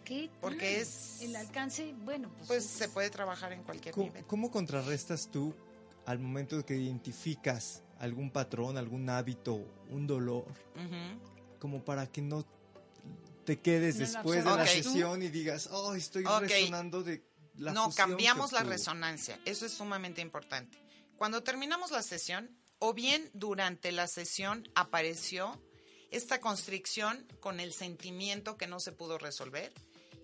¿Qué? 0.04 0.28
Porque 0.38 0.82
es... 0.82 1.22
El 1.22 1.34
alcance, 1.36 1.94
bueno, 2.04 2.30
pues... 2.36 2.48
Pues 2.48 2.66
se 2.66 2.90
puede 2.90 3.08
trabajar 3.08 3.54
en 3.54 3.62
cualquier 3.62 3.94
¿Cómo, 3.94 4.08
nivel. 4.08 4.26
¿Cómo 4.26 4.50
contrarrestas 4.50 5.30
tú 5.30 5.54
al 6.04 6.18
momento 6.18 6.58
de 6.58 6.64
que 6.66 6.76
identificas 6.76 7.82
algún 7.98 8.30
patrón, 8.30 8.76
algún 8.76 9.08
hábito, 9.08 9.66
un 9.88 10.06
dolor, 10.06 10.44
como 11.58 11.82
para 11.82 12.06
que 12.06 12.20
no 12.20 12.44
te 13.46 13.58
quedes 13.60 13.96
después 13.96 14.44
de 14.44 14.50
la 14.50 14.66
sesión 14.66 15.22
y 15.22 15.30
digas, 15.30 15.70
oh, 15.72 15.94
estoy 15.94 16.24
resonando 16.24 17.02
de 17.02 17.24
la 17.56 17.72
No, 17.72 17.90
cambiamos 17.92 18.52
la 18.52 18.62
resonancia, 18.62 19.40
eso 19.46 19.64
es 19.64 19.72
sumamente 19.72 20.20
importante. 20.20 20.76
Cuando 21.16 21.42
terminamos 21.42 21.92
la 21.92 22.02
sesión, 22.02 22.61
o 22.84 22.94
bien 22.94 23.30
durante 23.32 23.92
la 23.92 24.08
sesión 24.08 24.68
apareció 24.74 25.56
esta 26.10 26.40
constricción 26.40 27.24
con 27.38 27.60
el 27.60 27.72
sentimiento 27.72 28.56
que 28.56 28.66
no 28.66 28.80
se 28.80 28.90
pudo 28.90 29.18
resolver 29.18 29.72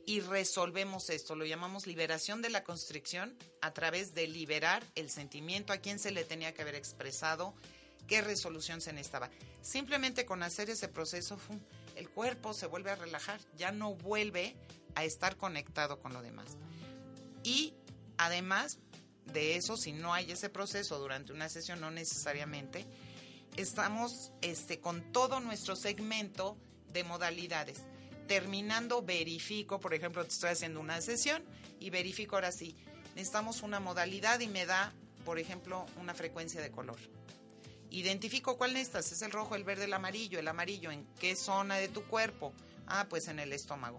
y 0.07 0.23
resolvemos 0.23 1.09
esto, 1.09 1.37
lo 1.37 1.45
llamamos 1.45 1.87
liberación 1.87 2.43
de 2.43 2.51
la 2.51 2.65
constricción 2.65 3.39
a 3.61 3.73
través 3.73 4.13
de 4.13 4.27
liberar 4.27 4.85
el 4.97 5.09
sentimiento 5.09 5.73
a 5.73 5.77
quien 5.77 6.01
se 6.01 6.11
le 6.11 6.25
tenía 6.25 6.53
que 6.53 6.63
haber 6.63 6.75
expresado, 6.75 7.55
qué 8.09 8.23
resolución 8.23 8.81
se 8.81 8.93
necesitaba. 8.93 9.31
Simplemente 9.63 10.27
con 10.27 10.43
hacer 10.43 10.69
ese 10.69 10.89
proceso, 10.89 11.39
el 11.95 12.11
cuerpo 12.11 12.55
se 12.55 12.67
vuelve 12.67 12.91
a 12.91 12.97
relajar, 12.97 13.41
ya 13.57 13.71
no 13.71 13.95
vuelve 13.95 14.57
a 14.97 15.05
estar 15.05 15.37
conectado 15.37 16.01
con 16.01 16.13
lo 16.13 16.23
demás. 16.23 16.57
Y 17.45 17.75
además 18.17 18.81
de 19.33 19.57
eso, 19.57 19.77
si 19.77 19.93
no 19.93 20.15
hay 20.15 20.31
ese 20.31 20.49
proceso 20.49 20.99
durante 20.99 21.33
una 21.33 21.49
sesión, 21.49 21.81
no 21.81 21.91
necesariamente, 21.91 22.87
estamos 23.57 24.33
este, 24.43 24.81
con 24.81 25.13
todo 25.13 25.41
nuestro 25.41 25.77
segmento 25.77 26.57
de 26.93 27.05
modalidades. 27.05 27.83
Terminando, 28.27 29.03
verifico, 29.03 29.81
por 29.81 29.95
ejemplo, 29.95 30.23
te 30.25 30.33
estoy 30.33 30.51
haciendo 30.51 30.81
una 30.81 31.01
sesión 31.01 31.43
y 31.81 31.91
verifico 31.91 32.37
ahora 32.37 32.53
sí, 32.53 32.77
necesitamos 33.15 33.63
una 33.63 33.81
modalidad 33.81 34.41
y 34.41 34.49
me 34.49 34.67
da, 34.67 34.93
por 35.25 35.39
ejemplo, 35.39 35.87
una 36.01 36.15
frecuencia 36.15 36.61
de 36.61 36.71
color. 36.71 36.99
Identifico 37.91 38.59
cuál 38.59 38.75
necesitas, 38.75 39.13
es 39.13 39.23
el 39.23 39.33
rojo, 39.33 39.55
el 39.55 39.65
verde, 39.65 39.85
el 39.85 39.95
amarillo, 39.95 40.39
el 40.39 40.49
amarillo, 40.49 40.91
¿en 40.91 41.07
qué 41.19 41.35
zona 41.37 41.77
de 41.77 41.89
tu 41.89 42.05
cuerpo? 42.05 42.53
Ah, 42.87 43.07
pues 43.09 43.29
en 43.29 43.39
el 43.39 43.53
estómago. 43.53 43.99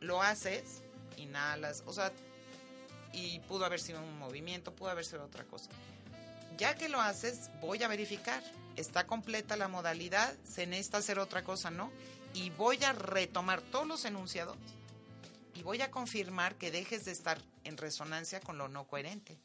Lo 0.00 0.22
haces, 0.22 0.82
inhalas, 1.16 1.82
o 1.86 1.92
sea, 1.92 2.12
y 3.14 3.38
pudo 3.40 3.64
haber 3.64 3.80
sido 3.80 4.00
un 4.00 4.18
movimiento, 4.18 4.74
pudo 4.74 4.90
haber 4.90 5.04
sido 5.04 5.24
otra 5.24 5.44
cosa. 5.44 5.70
Ya 6.58 6.74
que 6.74 6.88
lo 6.88 7.00
haces, 7.00 7.50
voy 7.60 7.82
a 7.82 7.88
verificar, 7.88 8.42
está 8.76 9.06
completa 9.06 9.56
la 9.56 9.68
modalidad, 9.68 10.34
se 10.44 10.66
necesita 10.66 10.98
hacer 10.98 11.18
otra 11.18 11.44
cosa, 11.44 11.70
¿no? 11.70 11.90
Y 12.32 12.50
voy 12.50 12.82
a 12.84 12.92
retomar 12.92 13.60
todos 13.62 13.86
los 13.86 14.04
enunciados 14.04 14.56
y 15.54 15.62
voy 15.62 15.80
a 15.82 15.90
confirmar 15.90 16.56
que 16.56 16.70
dejes 16.70 17.04
de 17.04 17.12
estar 17.12 17.40
en 17.62 17.76
resonancia 17.76 18.40
con 18.40 18.58
lo 18.58 18.68
no 18.68 18.86
coherente. 18.86 19.38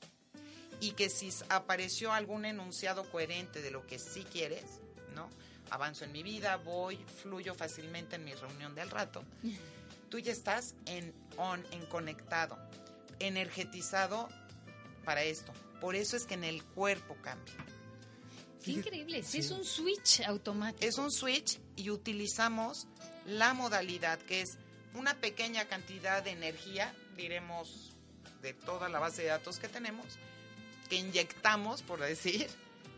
Y 0.82 0.92
que 0.92 1.10
si 1.10 1.32
apareció 1.50 2.14
algún 2.14 2.46
enunciado 2.46 3.10
coherente 3.12 3.62
de 3.62 3.70
lo 3.70 3.86
que 3.86 4.00
sí 4.00 4.26
quieres, 4.32 4.80
¿no? 5.14 5.30
Avanzo 5.70 6.06
en 6.06 6.12
mi 6.12 6.24
vida, 6.24 6.58
voy, 6.58 6.98
fluyo 7.22 7.54
fácilmente 7.54 8.16
en 8.16 8.26
mi 8.26 8.34
reunión 8.34 8.74
del 8.74 8.90
rato. 8.90 9.24
Tú 10.10 10.18
ya 10.18 10.32
estás 10.32 10.74
en 10.88 11.14
on, 11.38 11.64
en 11.72 11.86
conectado, 11.86 12.58
energetizado 13.20 14.30
para 15.06 15.24
esto. 15.24 15.54
Por 15.82 15.96
eso 15.96 16.16
es 16.16 16.26
que 16.26 16.34
en 16.34 16.44
el 16.44 16.64
cuerpo 16.64 17.16
cambia. 17.22 17.56
Qué 18.64 18.72
increíble, 18.72 19.20
es 19.20 19.52
un 19.52 19.64
switch 19.64 20.22
automático. 20.22 20.86
Es 20.86 20.98
un 20.98 21.12
switch 21.12 21.60
y 21.76 21.90
utilizamos 21.90 22.88
la 23.26 23.54
modalidad 23.54 24.20
que 24.20 24.42
es 24.42 24.58
una 24.94 25.16
pequeña 25.16 25.66
cantidad 25.66 26.24
de 26.24 26.32
energía, 26.32 26.94
diremos, 27.16 27.96
de 28.42 28.54
toda 28.54 28.90
la 28.90 29.00
base 29.00 29.22
de 29.24 29.30
datos 29.30 29.60
que 29.60 29.70
tenemos, 29.70 30.06
que 30.90 30.96
inyectamos, 30.96 31.84
por 31.84 32.00
decir, 32.00 32.50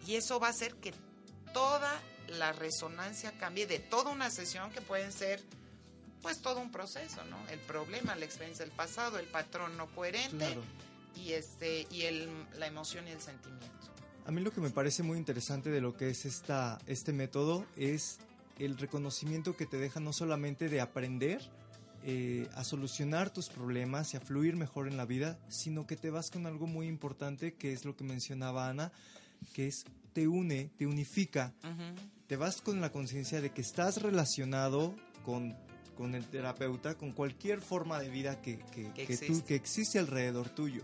y 0.07 0.15
eso 0.15 0.39
va 0.39 0.47
a 0.47 0.51
hacer 0.51 0.75
que 0.75 0.93
toda 1.53 2.01
la 2.27 2.53
resonancia 2.53 3.33
cambie 3.37 3.67
de 3.67 3.79
toda 3.79 4.11
una 4.11 4.29
sesión 4.29 4.71
que 4.71 4.81
pueden 4.81 5.11
ser 5.11 5.41
pues 6.21 6.41
todo 6.41 6.59
un 6.59 6.71
proceso, 6.71 7.23
¿no? 7.25 7.37
El 7.49 7.59
problema, 7.59 8.15
la 8.15 8.25
experiencia 8.25 8.65
del 8.65 8.73
pasado, 8.73 9.19
el 9.19 9.27
patrón 9.27 9.77
no 9.77 9.87
coherente 9.93 10.57
y 11.15 11.33
este 11.33 11.87
y 11.91 12.03
el, 12.03 12.29
la 12.57 12.67
emoción 12.67 13.07
y 13.07 13.11
el 13.11 13.21
sentimiento. 13.21 13.67
A 14.25 14.31
mí 14.31 14.41
lo 14.41 14.51
que 14.51 14.61
me 14.61 14.69
parece 14.69 15.03
muy 15.03 15.17
interesante 15.17 15.69
de 15.69 15.81
lo 15.81 15.97
que 15.97 16.09
es 16.09 16.25
esta, 16.25 16.77
este 16.85 17.11
método 17.11 17.65
es 17.75 18.19
el 18.59 18.77
reconocimiento 18.77 19.57
que 19.57 19.65
te 19.65 19.77
deja 19.77 19.99
no 19.99 20.13
solamente 20.13 20.69
de 20.69 20.79
aprender 20.79 21.41
eh, 22.03 22.47
a 22.55 22.63
solucionar 22.63 23.31
tus 23.31 23.49
problemas 23.49 24.13
y 24.13 24.17
a 24.17 24.19
fluir 24.19 24.55
mejor 24.55 24.87
en 24.87 24.97
la 24.97 25.05
vida, 25.05 25.37
sino 25.49 25.85
que 25.85 25.95
te 25.95 26.09
vas 26.09 26.31
con 26.31 26.45
algo 26.47 26.67
muy 26.67 26.87
importante 26.87 27.53
que 27.53 27.73
es 27.73 27.85
lo 27.85 27.95
que 27.95 28.03
mencionaba 28.03 28.69
Ana, 28.69 28.91
que 29.53 29.67
es 29.67 29.85
te 30.13 30.27
une, 30.27 30.71
te 30.77 30.87
unifica. 30.87 31.53
Te 32.27 32.35
vas 32.37 32.61
con 32.61 32.81
la 32.81 32.91
conciencia 32.91 33.41
de 33.41 33.51
que 33.51 33.61
estás 33.61 34.01
relacionado 34.01 34.95
con 35.23 35.55
con 36.01 36.15
el 36.15 36.25
terapeuta, 36.25 36.95
con 36.95 37.11
cualquier 37.11 37.61
forma 37.61 37.99
de 37.99 38.09
vida 38.09 38.41
que, 38.41 38.57
que, 38.73 38.91
que, 38.91 39.03
existe. 39.03 39.43
que 39.45 39.53
existe 39.53 39.99
alrededor 39.99 40.49
tuyo. 40.49 40.81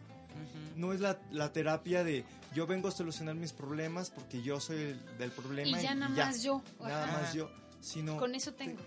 No 0.76 0.94
es 0.94 1.00
la, 1.00 1.20
la, 1.32 1.52
terapia 1.52 2.04
de 2.04 2.24
yo 2.54 2.68
vengo 2.68 2.88
a 2.88 2.92
solucionar 2.92 3.34
mis 3.34 3.52
problemas 3.52 4.12
porque 4.12 4.44
yo 4.44 4.60
soy 4.60 4.78
el, 4.78 5.18
del 5.18 5.32
problema. 5.32 5.80
Y 5.80 5.82
ya 5.82 5.96
nada 5.96 6.14
más 6.14 6.44
yo. 6.44 6.62
Nada 6.80 7.08
más 7.08 7.34
yo. 7.34 7.50
Sino 7.82 8.18
con 8.18 8.36
eso 8.36 8.54
tengo. 8.54 8.80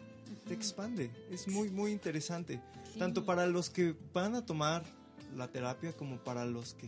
Te, 0.47 0.55
expande. 0.55 1.11
Es 1.33 1.49
muy, 1.49 1.69
muy 1.69 1.91
interesante. 1.91 2.61
Tanto 2.97 3.25
para 3.25 3.47
los 3.47 3.69
que 3.69 3.97
van 4.15 4.37
a 4.37 4.47
tomar 4.47 4.85
la 5.35 5.49
terapia 5.49 5.93
como 5.95 6.23
para 6.23 6.45
los 6.45 6.75
que 6.75 6.87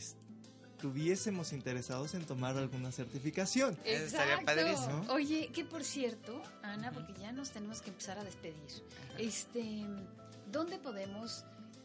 estuviésemos 0.82 1.52
interesados 1.52 2.12
en 2.14 2.24
tomar 2.24 2.56
alguna 2.56 2.90
certificación. 2.90 3.78
Exacto. 3.84 4.52
Oye, 5.10 5.48
que 5.54 5.64
por 5.64 5.84
cierto, 5.84 6.42
Ana, 6.60 6.90
porque 6.90 7.14
ya 7.20 7.30
nos 7.30 7.50
tenemos 7.50 7.80
que 7.80 7.90
empezar 7.90 8.18
a 8.18 8.24
despedir. 8.24 8.56
Este, 9.16 9.86
¿dónde 10.50 10.78
podemos 10.78 11.44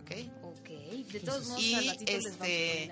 ¿Ok? 0.00 0.10
Ok. 0.42 0.68
De 1.12 1.20
todos 1.20 1.46
modos, 1.46 1.62
y 1.62 1.96
este, 2.06 2.90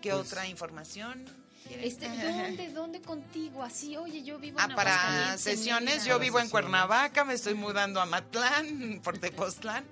¿qué 0.00 0.10
pues 0.10 0.26
otra 0.26 0.46
información? 0.46 1.26
Este, 1.70 2.08
¿dónde, 2.08 2.68
¿Dónde 2.72 3.00
contigo? 3.00 3.62
Así, 3.62 3.96
oye, 3.96 4.22
yo 4.22 4.38
vivo 4.38 4.58
en 4.58 4.72
Ah, 4.72 4.74
para 4.74 5.38
sesiones, 5.38 6.04
yo 6.04 6.18
vivo 6.18 6.40
en 6.40 6.48
Cuernavaca, 6.48 7.24
me 7.24 7.34
estoy 7.34 7.54
mudando 7.54 8.00
a 8.00 8.06
Matlán, 8.06 9.00
por 9.04 9.18
Tepoztlán, 9.18 9.84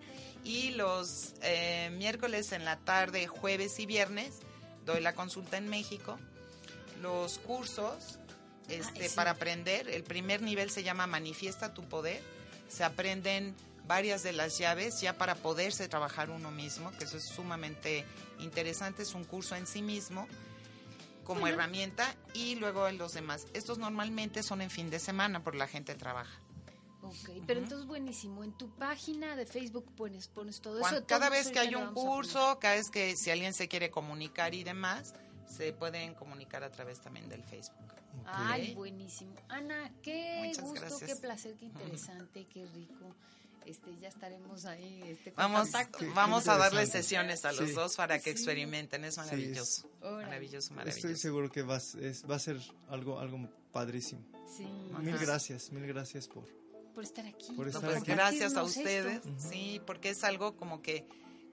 y 0.44 0.70
los 0.70 1.34
eh, 1.42 1.90
miércoles 1.92 2.52
en 2.52 2.64
la 2.64 2.76
tarde, 2.76 3.26
jueves 3.26 3.78
y 3.78 3.86
viernes, 3.86 4.40
doy 4.84 5.00
la 5.00 5.14
consulta 5.14 5.56
en 5.56 5.68
México 5.68 6.18
los 7.02 7.38
cursos 7.38 8.18
este, 8.68 9.10
para 9.10 9.32
aprender. 9.32 9.88
El 9.88 10.02
primer 10.02 10.42
nivel 10.42 10.70
se 10.70 10.82
llama 10.82 11.06
Manifiesta 11.06 11.74
tu 11.74 11.82
poder. 11.84 12.22
Se 12.68 12.84
aprenden 12.84 13.54
varias 13.86 14.22
de 14.22 14.32
las 14.32 14.58
llaves 14.58 15.00
ya 15.00 15.16
para 15.16 15.36
poderse 15.36 15.88
trabajar 15.88 16.30
uno 16.30 16.50
mismo, 16.50 16.90
que 16.98 17.04
eso 17.04 17.16
es 17.16 17.24
sumamente 17.24 18.04
interesante. 18.40 19.02
Es 19.02 19.14
un 19.14 19.24
curso 19.24 19.54
en 19.54 19.66
sí 19.66 19.82
mismo 19.82 20.26
como 21.26 21.46
herramienta 21.48 22.14
y 22.32 22.54
luego 22.54 22.86
en 22.88 22.98
los 22.98 23.12
demás. 23.12 23.46
Estos 23.52 23.78
normalmente 23.78 24.42
son 24.42 24.62
en 24.62 24.70
fin 24.70 24.90
de 24.90 25.00
semana 25.00 25.42
porque 25.42 25.58
la 25.58 25.66
gente 25.66 25.94
trabaja. 25.94 26.40
Ok, 27.02 27.30
pero 27.46 27.60
entonces 27.60 27.86
buenísimo. 27.86 28.42
En 28.42 28.52
tu 28.52 28.70
página 28.70 29.36
de 29.36 29.46
Facebook 29.46 29.92
pones, 29.96 30.28
pones 30.28 30.60
todo 30.60 30.80
eso. 30.80 31.06
Cada 31.06 31.28
vez 31.28 31.50
que 31.50 31.58
hay 31.58 31.74
un 31.74 31.92
curso, 31.92 32.58
cada 32.60 32.76
vez 32.76 32.90
que 32.90 33.16
si 33.16 33.30
alguien 33.30 33.54
se 33.54 33.68
quiere 33.68 33.90
comunicar 33.90 34.54
y 34.54 34.64
demás, 34.64 35.14
se 35.46 35.72
pueden 35.72 36.14
comunicar 36.14 36.64
a 36.64 36.70
través 36.70 37.00
también 37.00 37.28
del 37.28 37.42
Facebook. 37.44 37.92
Ay, 38.24 38.74
buenísimo. 38.74 39.34
Ana, 39.48 39.92
qué 40.02 40.52
gusto, 40.60 40.98
qué 41.04 41.16
placer, 41.16 41.56
qué 41.56 41.66
interesante, 41.66 42.46
qué 42.46 42.66
rico. 42.66 43.14
Este, 43.66 43.98
ya 43.98 44.08
estaremos 44.08 44.64
ahí. 44.64 45.02
Este, 45.04 45.32
vamos 45.32 45.70
vamos 46.14 46.46
a 46.48 46.56
darle 46.56 46.86
sesiones 46.86 47.44
a 47.44 47.52
los 47.52 47.74
dos 47.74 47.96
para 47.96 48.20
que 48.20 48.30
experimenten. 48.30 49.04
Es 49.04 49.16
maravilloso. 49.18 49.90
maravilloso, 50.00 50.72
maravilloso. 50.74 51.08
Estoy 51.08 51.16
seguro 51.16 51.50
que 51.50 51.62
va, 51.62 51.80
va 52.30 52.36
a 52.36 52.38
ser 52.38 52.58
algo, 52.88 53.18
algo 53.18 53.48
padrísimo. 53.72 54.22
Mil 55.00 55.18
gracias, 55.18 55.72
mil 55.72 55.86
gracias 55.86 56.28
por, 56.28 56.44
por 56.94 57.04
estar 57.04 57.26
aquí. 57.26 57.52
Por 57.52 57.68
estar 57.68 57.90
pues 57.90 58.04
Gracias 58.04 58.56
a 58.56 58.62
ustedes. 58.62 59.22
Sí, 59.36 59.82
porque 59.84 60.10
es 60.10 60.24
algo 60.24 60.56
como 60.56 60.80
que 60.80 61.04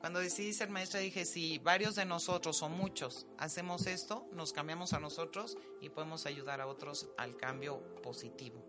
cuando 0.03 0.19
decidí 0.19 0.51
ser 0.53 0.69
maestra 0.69 0.99
dije, 0.99 1.25
si 1.25 1.59
varios 1.59 1.95
de 1.95 2.03
nosotros 2.03 2.61
o 2.61 2.69
muchos 2.69 3.25
hacemos 3.37 3.87
esto, 3.87 4.27
nos 4.33 4.51
cambiamos 4.51 4.91
a 4.91 4.99
nosotros 4.99 5.57
y 5.81 5.87
podemos 5.89 6.25
ayudar 6.25 6.59
a 6.59 6.67
otros 6.67 7.07
al 7.17 7.37
cambio 7.37 7.81
positivo. 8.03 8.61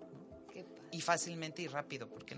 y 0.93 1.01
fácilmente 1.01 1.61
y 1.61 1.67
rápido, 1.67 2.09
porque 2.09 2.37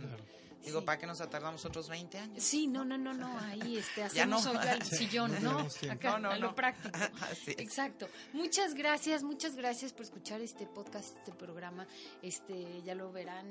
digo, 0.66 0.84
¿para 0.84 0.98
qué 0.98 1.06
nos 1.06 1.18
tardamos 1.18 1.64
otros 1.64 1.88
20 1.88 2.18
años? 2.18 2.42
Sí, 2.42 2.66
no, 2.66 2.84
no, 2.84 2.98
no, 2.98 3.14
no, 3.14 3.38
ahí 3.38 3.78
este, 3.78 4.02
hacemos 4.02 4.44
no. 4.52 4.60
el 4.60 4.82
sillón, 4.82 5.42
¿no? 5.42 5.66
Acá, 5.90 6.18
no, 6.18 6.34
lo 6.36 6.54
práctico. 6.54 6.98
Exacto. 7.46 8.08
Muchas 8.32 8.74
gracias, 8.74 9.22
muchas 9.22 9.56
gracias 9.56 9.92
por 9.92 10.02
escuchar 10.02 10.40
este 10.40 10.66
podcast, 10.66 11.16
este 11.16 11.32
programa. 11.32 11.86
Este, 12.20 12.82
ya 12.82 12.94
lo 12.94 13.12
verán 13.12 13.46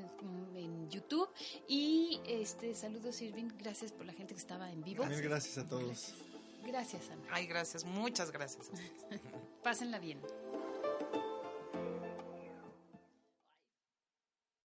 en 0.55 0.89
YouTube. 0.89 1.29
Y 1.67 2.19
este, 2.27 2.75
saludos, 2.75 3.21
Irving. 3.21 3.49
Gracias 3.57 3.91
por 3.91 4.05
la 4.05 4.13
gente 4.13 4.33
que 4.33 4.39
estaba 4.39 4.71
en 4.71 4.83
vivo. 4.83 5.05
Mil 5.05 5.21
gracias 5.21 5.57
a 5.57 5.67
todos. 5.67 6.13
Gracias, 6.65 7.09
Ana. 7.11 7.21
Ay, 7.31 7.45
gracias, 7.45 7.85
muchas 7.85 8.31
gracias. 8.31 8.69
Pásenla 9.63 9.99
bien. 9.99 10.19